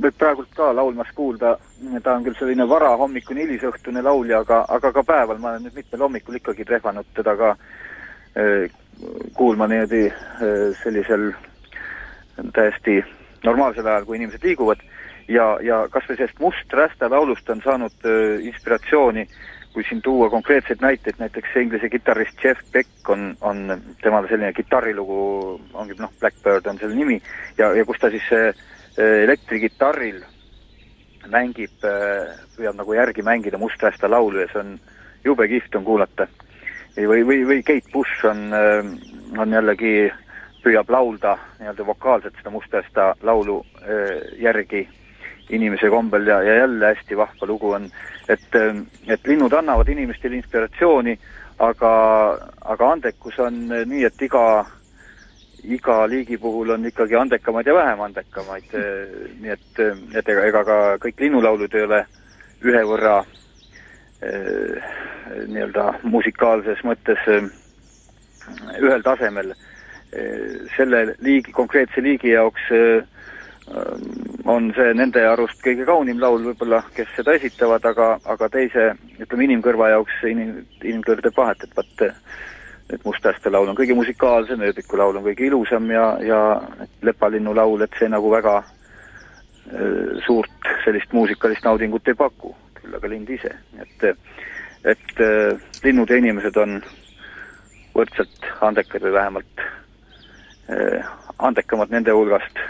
võib 0.00 0.16
praegult 0.18 0.50
ka 0.56 0.70
laulmas 0.74 1.10
kuulda, 1.14 1.56
ta 2.02 2.16
on 2.16 2.24
küll 2.26 2.36
selline 2.38 2.66
varahommikune, 2.68 3.44
hilisõhtune 3.44 4.02
laulja, 4.02 4.40
aga, 4.44 4.64
aga 4.76 4.92
ka 4.92 5.04
päeval, 5.06 5.38
ma 5.38 5.52
olen 5.52 5.68
nüüd 5.68 5.78
mitmel 5.78 6.06
hommikul 6.06 6.38
ikkagi 6.40 6.66
trehvanud 6.68 7.10
teda 7.16 7.36
ka 7.38 7.52
eh, 8.40 8.66
kuulma 9.38 9.68
niimoodi 9.70 10.04
eh, 10.08 10.66
sellisel 10.82 11.30
täiesti 12.54 13.00
normaalsel 13.44 13.86
ajal, 13.86 14.06
kui 14.08 14.18
inimesed 14.18 14.44
liiguvad, 14.44 14.82
ja, 15.28 15.54
ja 15.62 15.84
kas 15.92 16.06
või 16.08 16.18
sellest 16.18 16.40
Must 16.42 16.78
Rästa 16.80 17.10
laulust 17.10 17.50
on 17.50 17.62
saanud 17.64 18.08
eh, 18.08 18.46
inspiratsiooni, 18.50 19.28
kui 19.74 19.82
siin 19.88 20.02
tuua 20.02 20.28
konkreetseid 20.30 20.82
näiteid, 20.82 21.18
näiteks 21.18 21.56
inglise 21.58 21.88
kitarrist 21.90 22.44
Jeff 22.44 22.60
Beck 22.72 23.10
on, 23.10 23.32
on 23.42 23.80
temal 24.02 24.28
selline 24.30 24.52
kitarrilugu, 24.54 25.16
ongi 25.74 25.96
noh, 25.98 26.12
Blackbird 26.20 26.70
on 26.70 26.78
selle 26.78 26.94
nimi, 26.94 27.18
ja, 27.58 27.72
ja 27.74 27.82
kus 27.84 27.98
ta 27.98 28.10
siis 28.14 28.28
äh, 28.30 28.62
elektrikitarril 29.02 30.22
mängib, 31.30 31.72
äh, 31.84 32.34
püüab 32.56 32.76
nagu 32.78 32.94
järgi 32.94 33.22
mängida 33.22 33.58
Musträsta 33.58 34.10
laulu 34.10 34.42
ja 34.42 34.48
see 34.52 34.60
on 34.60 34.74
jube 35.24 35.48
kihvt 35.48 35.74
on 35.74 35.84
kuulata. 35.84 36.26
või, 36.96 37.24
või, 37.26 37.40
või 37.46 37.62
Kate 37.62 37.90
Bush 37.92 38.24
on, 38.24 38.52
äh, 38.52 39.38
on 39.38 39.52
jällegi, 39.52 40.12
püüab 40.64 40.90
laulda 40.90 41.36
nii-öelda 41.58 41.86
vokaalselt 41.86 42.36
seda 42.38 42.50
Musträsta 42.50 43.14
laulu 43.22 43.64
järgi 44.40 44.88
inimese 45.50 45.90
kombel 45.90 46.26
ja, 46.26 46.42
ja 46.42 46.54
jälle 46.54 46.94
hästi 46.94 47.16
vahva 47.16 47.46
lugu 47.46 47.70
on, 47.76 47.90
et, 48.28 48.56
et 49.06 49.26
linnud 49.26 49.52
annavad 49.52 49.88
inimestele 49.88 50.36
inspiratsiooni, 50.36 51.18
aga, 51.58 51.92
aga 52.64 52.90
andekus 52.92 53.38
on 53.38 53.66
nii, 53.68 54.04
et 54.08 54.22
iga 54.22 54.64
iga 55.64 56.04
liigi 56.06 56.36
puhul 56.38 56.74
on 56.74 56.84
ikkagi 56.86 57.16
andekamaid 57.16 57.66
ja 57.66 57.74
vähem 57.74 58.00
andekamaid, 58.04 58.74
nii 59.40 59.52
et, 59.54 59.80
et 60.14 60.28
ega, 60.28 60.44
ega 60.50 60.64
ka 60.64 60.76
kõik 61.04 61.24
linnulaulud 61.24 61.74
ei 61.74 61.86
ole 61.86 62.04
ühe 62.64 62.82
võrra 62.88 63.18
eh, 64.24 64.92
nii-öelda 65.50 65.86
musikaalses 66.08 66.80
mõttes 66.86 67.20
eh, 67.32 67.48
ühel 68.80 69.04
tasemel. 69.04 69.52
Eh, 70.14 70.62
selle 70.76 71.06
liigi, 71.24 71.52
konkreetse 71.52 72.04
liigi 72.04 72.34
jaoks 72.34 72.70
on 74.44 74.66
see 74.76 74.90
nende 74.92 75.22
arust 75.24 75.62
kõige 75.64 75.86
kaunim 75.88 76.18
laul 76.20 76.42
võib-olla, 76.44 76.82
kes 76.92 77.08
seda 77.16 77.32
esitavad, 77.38 77.86
aga, 77.88 78.10
aga 78.28 78.48
teise, 78.52 78.90
ütleme 79.16 79.46
inimkõrva 79.46 79.88
jaoks 79.94 80.18
inim, 80.28 80.58
inimkõrv 80.82 81.24
teeb 81.24 81.38
vahet, 81.38 81.64
et 81.64 81.72
vot 81.78 82.04
et 82.92 83.04
Mustaste 83.04 83.50
laul 83.50 83.70
on 83.70 83.76
kõige 83.78 83.96
musikaalsem, 83.96 84.60
ööbiku 84.60 84.98
laul 85.00 85.16
on 85.18 85.24
kõige 85.24 85.46
ilusam 85.48 85.88
ja, 85.90 86.08
ja 86.20 86.40
Lepalinnu 87.02 87.54
laul, 87.56 87.84
et 87.84 87.96
see 87.98 88.10
nagu 88.12 88.30
väga 88.32 88.58
äh, 88.60 90.20
suurt 90.26 90.68
sellist 90.84 91.14
muusikalist 91.16 91.64
naudingut 91.64 92.08
ei 92.08 92.18
paku, 92.18 92.52
küll 92.80 92.98
aga 92.98 93.12
lind 93.12 93.32
ise, 93.32 93.54
et 93.80 94.10
et 94.84 95.24
äh, 95.24 95.56
linnud 95.84 96.10
ja 96.12 96.20
inimesed 96.20 96.56
on 96.60 96.76
võrdselt 97.94 98.50
andekad 98.60 99.06
või 99.06 99.16
vähemalt 99.16 99.64
äh, 100.68 101.08
andekamad 101.38 101.94
nende 101.94 102.12
hulgast, 102.12 102.60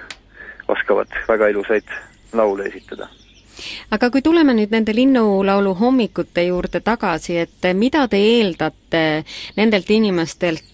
oskavad 0.70 1.10
väga 1.28 1.50
ilusaid 1.50 1.90
laule 2.38 2.70
esitada 2.70 3.10
aga 3.90 4.10
kui 4.10 4.22
tuleme 4.22 4.54
nüüd 4.56 4.72
nende 4.72 4.94
linnulaulu 4.96 5.74
hommikute 5.78 6.46
juurde 6.48 6.80
tagasi, 6.84 7.38
et 7.44 7.72
mida 7.74 8.06
te 8.08 8.20
eeldate 8.20 9.02
nendelt 9.58 9.90
inimestelt, 9.90 10.70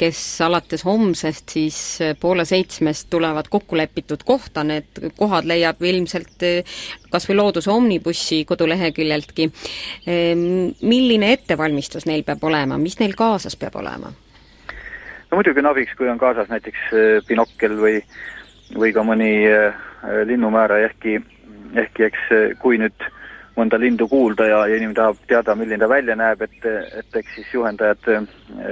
kes 0.00 0.20
alates 0.40 0.86
homsest 0.88 1.52
siis 1.52 1.76
poole 2.20 2.46
seitsmest 2.48 3.10
tulevad 3.12 3.50
kokkulepitud 3.52 4.22
kohta, 4.24 4.64
need 4.64 5.12
kohad 5.18 5.44
leiab 5.44 5.82
ilmselt 5.84 6.46
kas 7.12 7.28
või 7.28 7.36
Looduse 7.36 7.70
Omnibussi 7.70 8.44
koduleheküljeltki. 8.48 9.50
milline 10.80 11.32
ettevalmistus 11.32 12.06
neil 12.06 12.24
peab 12.24 12.44
olema, 12.44 12.78
mis 12.78 12.98
neil 13.00 13.12
kaasas 13.12 13.56
peab 13.56 13.76
olema? 13.76 14.12
no 15.30 15.36
muidugi 15.36 15.60
on 15.60 15.66
abiks, 15.66 15.92
kui 15.98 16.08
on 16.08 16.18
kaasas 16.18 16.48
näiteks 16.48 16.88
binokkel 17.28 17.76
või, 17.78 18.00
või 18.74 18.94
ka 18.96 19.04
mõni 19.04 19.34
linnumääraja, 20.26 20.88
ehkki 20.88 21.20
ehkki 21.76 22.06
eks 22.06 22.28
kui 22.58 22.78
nüüd 22.80 23.10
mõnda 23.60 23.78
lindu 23.80 24.08
kuulda 24.08 24.46
ja, 24.48 24.60
ja 24.68 24.78
inimene 24.78 24.96
tahab 24.96 25.22
teada, 25.28 25.54
milline 25.58 25.82
ta 25.82 25.88
välja 25.90 26.16
näeb, 26.18 26.42
et, 26.46 26.66
et 27.00 27.16
eks 27.20 27.36
siis 27.36 27.54
juhendajad 27.54 28.10
eh, 28.14 28.28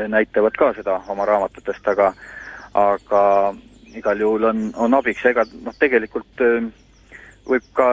näitavad 0.09 0.57
ka 0.59 0.73
seda 0.77 0.99
oma 1.13 1.27
raamatutest, 1.29 1.89
aga 1.95 2.13
aga 2.79 3.23
igal 3.97 4.21
juhul 4.21 4.45
on, 4.51 4.67
on 4.77 4.95
abiks. 4.95 5.25
Ega 5.27 5.45
noh, 5.65 5.75
tegelikult 5.81 6.45
eh, 6.45 6.69
võib 7.49 7.71
ka 7.77 7.89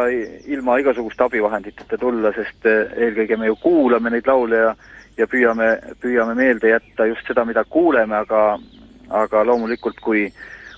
ilma 0.52 0.80
igasuguste 0.82 1.26
abivahenditeta 1.26 2.00
tulla, 2.00 2.34
sest 2.36 2.70
eh, 2.70 2.94
eelkõige 3.08 3.40
me 3.42 3.52
ju 3.52 3.60
kuulame 3.64 4.14
neid 4.14 4.30
laule 4.30 4.68
ja 4.68 4.76
ja 5.16 5.30
püüame, 5.32 5.70
püüame 6.04 6.34
meelde 6.36 6.74
jätta 6.74 7.06
just 7.08 7.24
seda, 7.30 7.46
mida 7.48 7.64
kuuleme, 7.64 8.18
aga 8.18 8.58
aga 9.16 9.44
loomulikult, 9.48 10.02
kui 10.04 10.26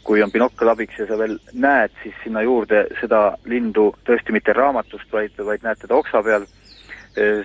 kui 0.07 0.23
on 0.23 0.31
binokkel 0.31 0.71
abiks 0.71 1.01
ja 1.01 1.07
sa 1.09 1.17
veel 1.19 1.35
näed 1.53 1.91
siis 2.01 2.15
sinna 2.23 2.41
juurde 2.45 2.85
seda 3.01 3.21
lindu 3.51 3.89
tõesti 4.07 4.31
mitte 4.35 4.55
raamatust, 4.55 5.09
vaid, 5.11 5.35
vaid 5.49 5.65
näed 5.65 5.81
teda 5.81 5.97
oksa 5.97 6.21
peal, 6.23 6.45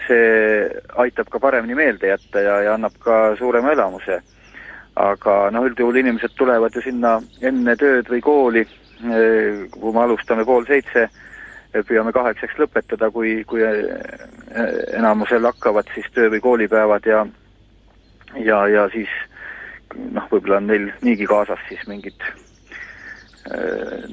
see 0.07 0.69
aitab 1.03 1.33
ka 1.33 1.41
paremini 1.43 1.75
meelde 1.75 2.13
jätta 2.13 2.45
ja, 2.45 2.61
ja 2.69 2.77
annab 2.77 2.95
ka 3.03 3.35
suurema 3.41 3.73
elamuse. 3.73 4.21
aga 4.93 5.35
noh, 5.51 5.65
üldjuhul 5.65 5.97
inimesed 5.97 6.35
tulevad 6.37 6.75
ju 6.77 6.83
sinna 6.85 7.15
enne 7.41 7.75
tööd 7.81 8.11
või 8.13 8.21
kooli, 8.21 8.65
kui 9.73 9.93
me 9.95 10.03
alustame 10.03 10.45
pool 10.45 10.67
seitse, 10.69 11.07
püüame 11.73 12.13
kaheksaks 12.13 12.59
lõpetada, 12.61 13.09
kui, 13.11 13.39
kui 13.49 13.65
enamusel 14.99 15.49
hakkavad 15.49 15.89
siis 15.95 16.13
töö- 16.13 16.29
või 16.35 16.45
koolipäevad 16.45 17.09
ja 17.09 17.25
ja, 18.37 18.67
ja 18.69 18.85
siis 18.93 19.09
noh, 20.13 20.29
võib-olla 20.31 20.61
on 20.61 20.69
neil 20.69 20.91
niigi 21.01 21.27
kaasas 21.29 21.65
siis 21.69 21.81
mingid 21.89 22.21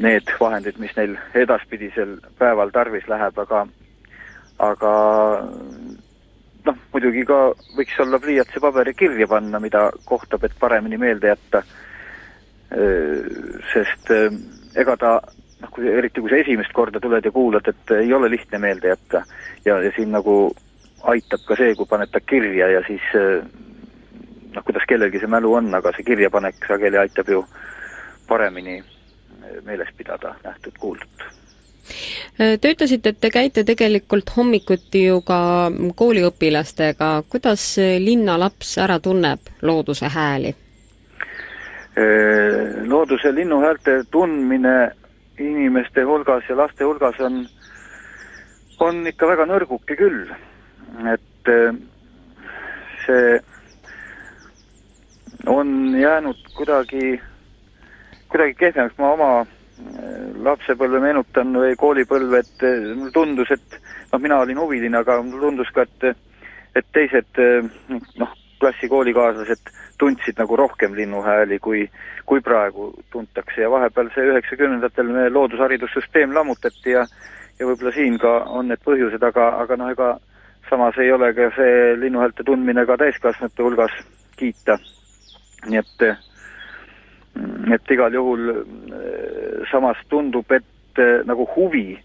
need 0.02 0.32
vahendid, 0.40 0.80
mis 0.82 0.96
neil 0.98 1.14
edaspidisel 1.38 2.16
päeval 2.40 2.72
tarvis 2.74 3.06
läheb, 3.08 3.38
aga 3.38 3.68
aga 4.60 4.94
noh, 6.66 6.80
muidugi 6.94 7.26
ka 7.28 7.40
võiks 7.78 8.00
olla 8.04 8.20
pliiats 8.22 8.56
ja 8.56 8.64
paber 8.64 8.90
ja 8.92 8.96
kirja 8.98 9.28
panna, 9.30 9.62
mida 9.64 9.90
kohtab, 10.10 10.44
et 10.44 10.58
paremini 10.60 11.00
meelde 11.00 11.32
jätta, 11.32 11.64
äh, 12.74 13.30
sest 13.74 14.12
äh, 14.16 14.34
ega 14.80 14.98
ta 15.00 15.14
noh, 15.62 15.72
kui 15.76 15.88
eriti, 15.94 16.22
kui 16.22 16.32
sa 16.32 16.42
esimest 16.42 16.74
korda 16.76 17.02
tuled 17.04 17.26
ja 17.26 17.32
kuulad, 17.36 17.70
et 17.70 17.96
ei 18.00 18.14
ole 18.14 18.32
lihtne 18.32 18.62
meelde 18.64 18.94
jätta. 18.94 19.24
Ja, 19.66 19.80
ja 19.84 19.92
siin 19.96 20.14
nagu 20.16 20.42
aitab 21.10 21.46
ka 21.48 21.56
see, 21.60 21.74
kui 21.76 21.88
paned 21.88 22.12
ta 22.12 22.20
kirja 22.20 22.70
ja 22.74 22.84
siis 22.88 23.04
noh, 23.14 24.64
kuidas 24.64 24.86
kellelgi 24.88 25.22
see 25.22 25.32
mälu 25.32 25.54
on, 25.60 25.74
aga 25.76 25.94
see 25.96 26.08
kirjapanek 26.08 26.64
sageli 26.68 27.00
aitab 27.00 27.30
ju 27.32 27.44
paremini 28.28 28.80
meeles 29.66 29.90
pidada 29.98 30.36
nähtud-kuuldut. 30.44 31.28
Te 32.38 32.72
ütlesite, 32.72 33.10
et 33.10 33.20
te 33.20 33.32
käite 33.34 33.64
tegelikult 33.66 34.30
hommikuti 34.36 35.06
ju 35.08 35.22
ka 35.26 35.40
kooliõpilastega, 35.98 37.10
kuidas 37.30 37.64
linnalaps 38.00 38.78
ära 38.78 39.00
tunneb 39.04 39.50
looduse 39.66 40.12
hääli? 40.14 40.54
Looduse 42.88 43.34
linnuhäälte 43.36 44.04
tundmine 44.12 44.92
inimeste 45.40 46.04
hulgas 46.06 46.44
ja 46.50 46.58
laste 46.58 46.86
hulgas 46.86 47.20
on, 47.20 47.42
on 48.80 49.02
ikka 49.08 49.28
väga 49.28 49.48
nõrguke 49.50 49.98
küll, 50.00 50.30
et 51.12 51.54
see 53.06 53.40
on 55.48 55.96
jäänud 56.00 56.38
kuidagi, 56.56 57.20
kuidagi 58.30 58.58
kehvemaks, 58.60 58.98
ma 59.02 59.14
oma 59.14 59.30
äh, 59.42 59.48
lapsepõlve 60.46 61.02
meenutan 61.04 61.54
või 61.56 61.78
koolipõlve, 61.80 62.44
et 62.44 62.66
äh, 62.68 62.92
mulle 62.96 63.14
tundus, 63.16 63.52
et 63.56 63.80
noh, 64.12 64.22
mina 64.22 64.42
olin 64.44 64.62
huviline, 64.62 64.98
aga 64.98 65.22
mulle 65.24 65.48
tundus 65.48 65.74
ka, 65.76 65.88
et 65.88 66.12
et 66.78 66.86
teised 66.94 67.42
äh, 67.42 67.66
noh, 68.22 68.36
klassi 68.60 68.90
koolikaaslased 68.92 69.74
tundsid 70.00 70.38
nagu 70.40 70.56
rohkem 70.56 70.94
linnuhääli, 70.96 71.60
kui, 71.60 71.84
kui 72.26 72.42
praegu 72.42 72.92
tuntakse. 73.12 73.62
Ja 73.62 73.72
vahepeal 73.72 74.12
see 74.14 74.30
üheksakümnendatel 74.32 75.12
meie 75.12 75.34
loodusharidussüsteem 75.34 76.36
lammutati 76.36 76.96
ja 76.96 77.06
ja 77.60 77.68
võib-olla 77.68 77.92
siin 77.92 78.16
ka 78.20 78.32
on 78.56 78.70
need 78.72 78.82
põhjused, 78.86 79.24
aga, 79.26 79.50
aga 79.64 79.78
noh, 79.80 79.92
ega 79.92 80.14
samas 80.70 80.98
ei 81.02 81.12
ole 81.12 81.34
ka 81.36 81.50
see 81.58 81.96
linnuhäälte 82.00 82.46
tundmine 82.48 82.86
ka 82.88 82.98
täiskasvanute 83.02 83.66
hulgas 83.66 83.96
kiita. 84.40 84.78
Nii 85.68 85.82
et, 85.82 86.06
et 87.74 87.92
igal 87.92 88.14
juhul 88.14 88.50
äh, 88.50 89.66
samas 89.72 89.98
tundub, 90.10 90.52
et 90.52 91.00
äh, 91.00 91.22
nagu 91.28 91.48
huvi 91.56 92.00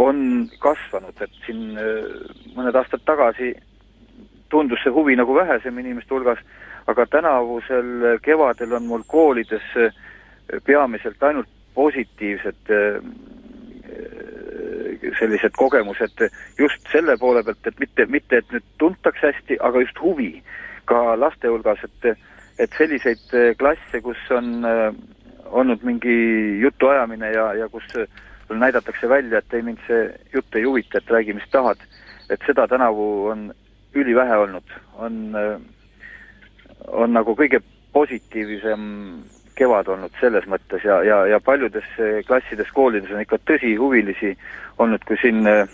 on 0.00 0.48
kasvanud, 0.62 1.18
et 1.20 1.34
siin 1.46 1.76
äh, 1.76 2.08
mõned 2.56 2.76
aastad 2.78 3.04
tagasi 3.08 3.52
tundus 4.52 4.82
see 4.84 4.92
huvi 4.92 5.16
nagu 5.16 5.34
vähesem 5.36 5.78
inimeste 5.80 6.14
hulgas, 6.14 6.40
aga 6.90 7.06
tänavusel 7.06 8.18
kevadel 8.22 8.74
on 8.76 8.88
mul 8.90 9.04
koolides 9.08 9.64
peamiselt 10.66 11.22
ainult 11.22 11.48
positiivsed 11.74 12.72
sellised 15.18 15.54
kogemused 15.56 16.26
just 16.58 16.90
selle 16.92 17.16
poole 17.20 17.44
pealt, 17.46 17.66
et 17.66 17.78
mitte, 17.80 18.06
mitte 18.10 18.42
et 18.42 18.52
nüüd 18.52 18.66
tuntakse 18.82 19.30
hästi, 19.30 19.56
aga 19.60 19.84
just 19.84 20.02
huvi 20.02 20.34
ka 20.90 21.14
laste 21.16 21.48
hulgas, 21.48 21.80
et 21.86 22.18
et 22.58 22.78
selliseid 22.78 23.34
äh, 23.34 23.52
klasse, 23.58 24.00
kus 24.04 24.20
on 24.30 24.64
äh, 24.64 24.92
olnud 25.52 25.82
mingi 25.84 26.14
jutuajamine 26.62 27.32
ja, 27.32 27.52
ja 27.54 27.68
kus 27.72 27.84
äh, 27.96 28.08
näidatakse 28.50 29.08
välja, 29.08 29.38
et 29.38 29.54
ei, 29.54 29.62
mind 29.64 29.80
see 29.86 30.08
jutt 30.34 30.56
ei 30.56 30.64
huvita, 30.68 30.98
et 30.98 31.10
räägi, 31.10 31.36
mis 31.36 31.48
tahad, 31.50 31.80
et 32.30 32.42
seda 32.46 32.66
tänavu 32.68 33.28
on 33.32 33.46
ülivähe 33.96 34.36
olnud, 34.36 34.74
on, 35.00 35.36
on 36.88 37.12
nagu 37.12 37.34
kõige 37.36 37.60
positiivsem 37.92 38.82
kevad 39.56 39.88
olnud 39.92 40.12
selles 40.20 40.44
mõttes 40.48 40.84
ja, 40.84 40.98
ja, 41.04 41.18
ja 41.28 41.40
paljudes 41.44 41.88
klassides, 42.28 42.70
koolides 42.76 43.12
on 43.12 43.24
ikka 43.24 43.38
tõsihuvilisi 43.48 44.34
olnud, 44.80 45.04
kui 45.08 45.18
siin 45.20 45.46
äh, 45.48 45.64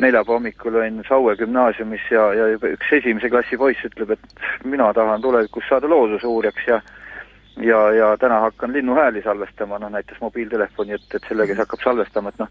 neljapäeva 0.00 0.38
hommikul 0.38 0.74
olin 0.74 1.02
Saue 1.08 1.36
gümnaasiumis 1.36 2.06
ja, 2.10 2.30
ja 2.34 2.48
juba 2.54 2.72
üks 2.74 2.92
esimese 3.00 3.30
klassi 3.30 3.58
poiss 3.60 3.84
ütleb, 3.84 4.16
et 4.16 4.64
mina 4.64 4.92
tahan 4.96 5.22
tulevikus 5.22 5.68
saada 5.68 5.88
loodusuurijaks 5.88 6.66
ja 6.68 6.80
ja, 7.60 7.80
ja 7.92 8.16
täna 8.16 8.40
hakkan 8.40 8.72
linnuhääli 8.72 9.22
salvestama, 9.22 9.78
noh 9.78 9.90
näitas 9.90 10.20
mobiiltelefoni, 10.20 10.94
et, 10.96 11.14
et 11.14 11.26
sellega 11.28 11.52
siis 11.52 11.64
hakkab 11.64 11.82
salvestama, 11.84 12.30
et 12.30 12.38
noh, 12.40 12.48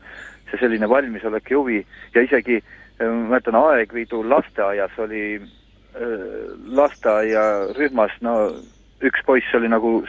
see 0.51 0.59
selline 0.61 0.89
valmisolek 0.89 1.49
ja 1.49 1.57
huvi. 1.57 1.79
Ja 2.15 2.21
isegi 2.21 2.59
ma 2.99 3.11
mäletan, 3.33 3.55
Aegviidu 3.55 4.21
lasteaias 4.29 4.99
oli 4.99 5.23
äh, 5.39 6.03
lasteaiarühmas, 6.81 8.17
no 8.21 8.35
üks 9.01 9.23
poiss 9.25 9.55
oli 9.55 9.71
nagu 9.71 10.03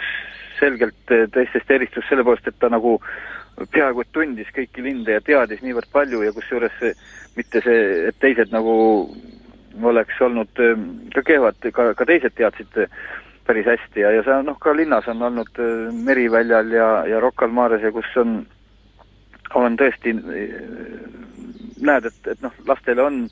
selgelt 0.60 1.14
teistest 1.34 1.70
eristus 1.70 2.06
selle 2.08 2.24
poolest, 2.26 2.48
et 2.48 2.58
ta 2.60 2.70
nagu 2.72 2.98
peaaegu 3.72 4.04
et 4.04 4.12
tundis 4.12 4.48
kõiki 4.54 4.84
linde 4.84 5.16
ja 5.16 5.24
teadis 5.24 5.62
niivõrd 5.64 5.90
palju 5.92 6.22
ja 6.24 6.32
kusjuures 6.36 6.78
mitte 7.36 7.62
see, 7.64 7.80
et 8.08 8.18
teised 8.22 8.52
nagu 8.54 8.74
oleks 9.82 10.20
olnud 10.20 10.60
ähm, 10.60 10.86
ka 11.14 11.22
kehvad, 11.26 11.58
ka, 11.74 11.92
ka 11.96 12.06
teised 12.08 12.34
teadsid 12.36 12.78
äh, 12.80 12.90
päris 13.46 13.66
hästi 13.66 14.04
ja, 14.04 14.12
ja 14.14 14.22
see 14.26 14.38
noh, 14.46 14.58
ka 14.62 14.74
linnas 14.76 15.08
on 15.10 15.22
olnud 15.26 15.60
Meriväljal 16.06 16.72
ja, 16.74 16.88
ja 17.08 17.20
Rocca 17.22 17.46
al 17.46 17.54
Mares 17.54 17.82
ja 17.82 17.92
kus 17.94 18.08
on, 18.20 18.40
on 19.58 19.78
tõesti, 19.80 20.14
näed, 21.80 22.06
et, 22.06 22.20
et 22.30 22.44
noh, 22.44 22.54
lastele 22.68 23.02
on 23.02 23.24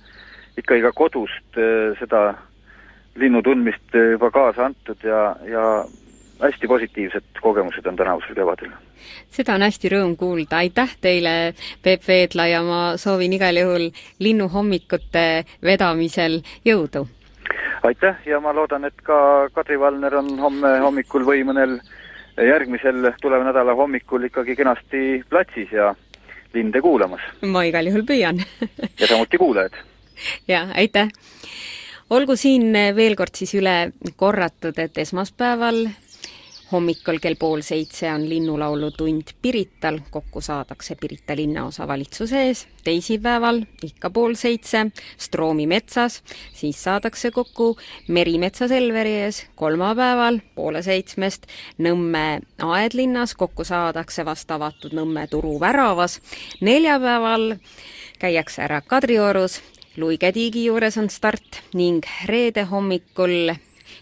ikka 0.59 0.81
iga 0.81 0.91
kodust 0.97 1.61
seda 2.01 2.23
linnu 3.19 3.43
tundmist 3.47 3.95
juba 3.95 4.33
kaasa 4.35 4.67
antud 4.67 5.07
ja, 5.07 5.23
ja 5.47 5.65
hästi 6.41 6.67
positiivsed 6.67 7.41
kogemused 7.43 7.87
on 7.87 7.97
tänavusel 7.97 8.35
kevadel. 8.35 8.71
seda 9.31 9.55
on 9.55 9.63
hästi 9.63 9.91
rõõm 9.93 10.17
kuulda, 10.17 10.63
aitäh 10.63 10.97
teile, 11.01 11.55
Peep 11.83 12.03
Veedla, 12.09 12.47
ja 12.47 12.63
ma 12.63 12.97
soovin 12.97 13.33
igal 13.33 13.57
juhul 13.57 13.91
linnuhommikute 14.19 15.45
vedamisel 15.63 16.41
jõudu! 16.65 17.07
aitäh 17.83 18.27
ja 18.27 18.41
ma 18.41 18.55
loodan, 18.55 18.85
et 18.85 19.01
ka 19.03 19.49
Kadri 19.55 19.81
Valner 19.81 20.15
on 20.19 20.39
homme 20.39 20.79
hommikul 20.83 21.27
või 21.27 21.45
mõnel 21.47 21.79
järgmisel 22.37 23.13
tuleva 23.23 23.45
nädala 23.45 23.75
hommikul 23.75 24.29
ikkagi 24.29 24.57
kenasti 24.57 25.25
platsis 25.31 25.73
ja 25.73 25.95
linde 26.55 26.81
kuulamas. 26.81 27.23
ma 27.43 27.65
igal 27.67 27.87
juhul 27.91 28.07
püüan 28.07 28.43
ja 29.01 29.07
samuti 29.07 29.39
kuulajad. 29.39 29.79
jaa, 30.49 30.67
aitäh! 30.75 31.09
olgu 32.11 32.37
siin 32.37 32.73
veel 32.97 33.17
kord 33.17 33.35
siis 33.35 33.55
üle 33.55 33.93
korratud, 34.17 34.79
et 34.79 34.99
esmaspäeval 34.99 35.89
hommikul 36.73 37.19
kell 37.19 37.37
pool 37.39 37.61
seitse 37.65 38.11
on 38.13 38.29
linnulaulutund 38.29 39.33
Pirital, 39.43 39.99
kokku 40.11 40.41
saadakse 40.41 40.97
Pirita 41.01 41.37
linnaosavalitsuse 41.37 42.43
ees, 42.47 42.67
teisipäeval 42.85 43.63
ikka 43.83 44.11
pool 44.11 44.35
seitse 44.35 44.87
Stroomi 45.17 45.67
metsas, 45.67 46.23
siis 46.53 46.83
saadakse 46.85 47.31
kokku 47.31 47.79
Merimetsa 48.09 48.69
Selveri 48.69 49.15
ees, 49.23 49.47
kolmapäeval 49.55 50.41
poole 50.55 50.83
seitsmest 50.83 51.47
Nõmme 51.79 52.41
aedlinnas, 52.63 53.35
kokku 53.35 53.65
saadakse 53.65 54.25
vast 54.25 54.51
avatud 54.51 54.93
Nõmme 54.93 55.27
turu 55.31 55.57
väravas, 55.61 56.21
neljapäeval 56.61 57.55
käiakse 58.19 58.63
ära 58.63 58.81
Kadriorus, 58.81 59.63
Luige 59.99 60.29
tiigi 60.31 60.69
juures 60.69 60.95
on 61.01 61.09
start 61.11 61.57
ning 61.75 62.05
reede 62.29 62.63
hommikul 62.71 63.57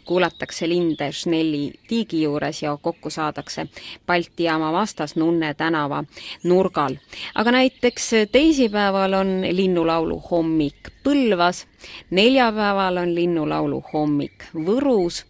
kuulatakse 0.04 0.68
linde 0.68 1.12
Schnelli 1.12 1.72
tiigi 1.88 2.22
juures 2.22 2.62
ja 2.62 2.76
kokku 2.82 3.10
saadakse 3.10 3.66
Balti 4.06 4.44
jaama 4.44 4.72
vastas 4.72 5.16
Nunne 5.16 5.54
tänava 5.54 6.04
nurgal. 6.44 6.96
aga 7.34 7.52
näiteks 7.52 8.10
teisipäeval 8.32 9.12
on 9.12 9.42
linnulaulu 9.50 10.20
hommik 10.30 10.88
Põlvas 11.04 11.66
neljapäeval 12.10 12.96
on 12.96 13.14
linnulaulu 13.14 13.84
hommik 13.92 14.50
Võrus 14.54 15.24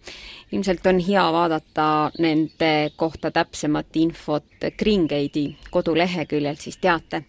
ilmselt 0.53 0.87
on 0.87 0.99
hea 1.01 1.33
vaadata 1.33 2.11
nende 2.19 2.91
kohta 2.97 3.31
täpsemat 3.31 3.97
infot 3.97 4.45
Gate'i 4.61 5.57
koduleheküljelt, 5.71 6.61
siis 6.61 6.79
teate, 6.79 7.23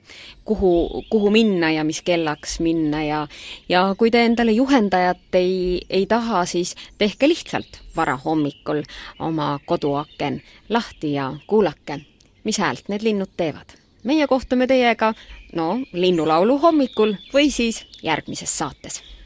kuhu, 0.46 1.04
kuhu 1.10 1.30
minna 1.30 1.72
ja 1.72 1.84
mis 1.84 2.02
kellaks 2.02 2.60
minna 2.60 3.04
ja 3.04 3.28
ja 3.70 3.96
kui 3.98 4.12
te 4.12 4.24
endale 4.26 4.52
juhendajat 4.52 5.36
ei, 5.36 5.82
ei 5.90 6.06
taha, 6.06 6.46
siis 6.46 6.76
tehke 6.98 7.28
lihtsalt 7.28 7.82
varahommikul 7.96 8.84
oma 9.20 9.60
koduaken 9.66 10.42
lahti 10.70 11.14
ja 11.14 11.34
kuulake, 11.48 12.00
mis 12.44 12.58
häält 12.58 12.88
need 12.88 13.02
linnud 13.02 13.34
teevad. 13.38 13.78
meie 14.04 14.28
kohtume 14.28 14.68
teiega 14.68 15.14
no 15.54 15.80
linnulaulu 15.94 16.58
hommikul 16.58 17.16
või 17.34 17.52
siis 17.52 17.86
järgmises 18.04 18.58
saates 18.58 19.17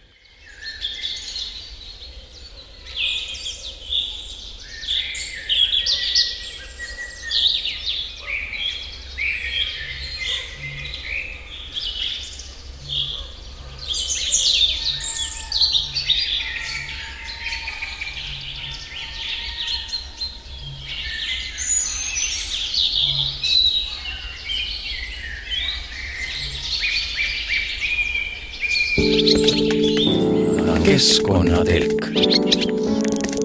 keskkonnatelk. 31.52 32.06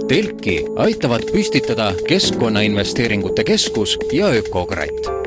telki 0.09 0.65
aitavad 0.77 1.23
püstitada 1.33 1.93
Keskkonnainvesteeringute 2.09 3.45
Keskus 3.45 3.99
ja 4.13 4.27
Ökokratt 4.29 5.26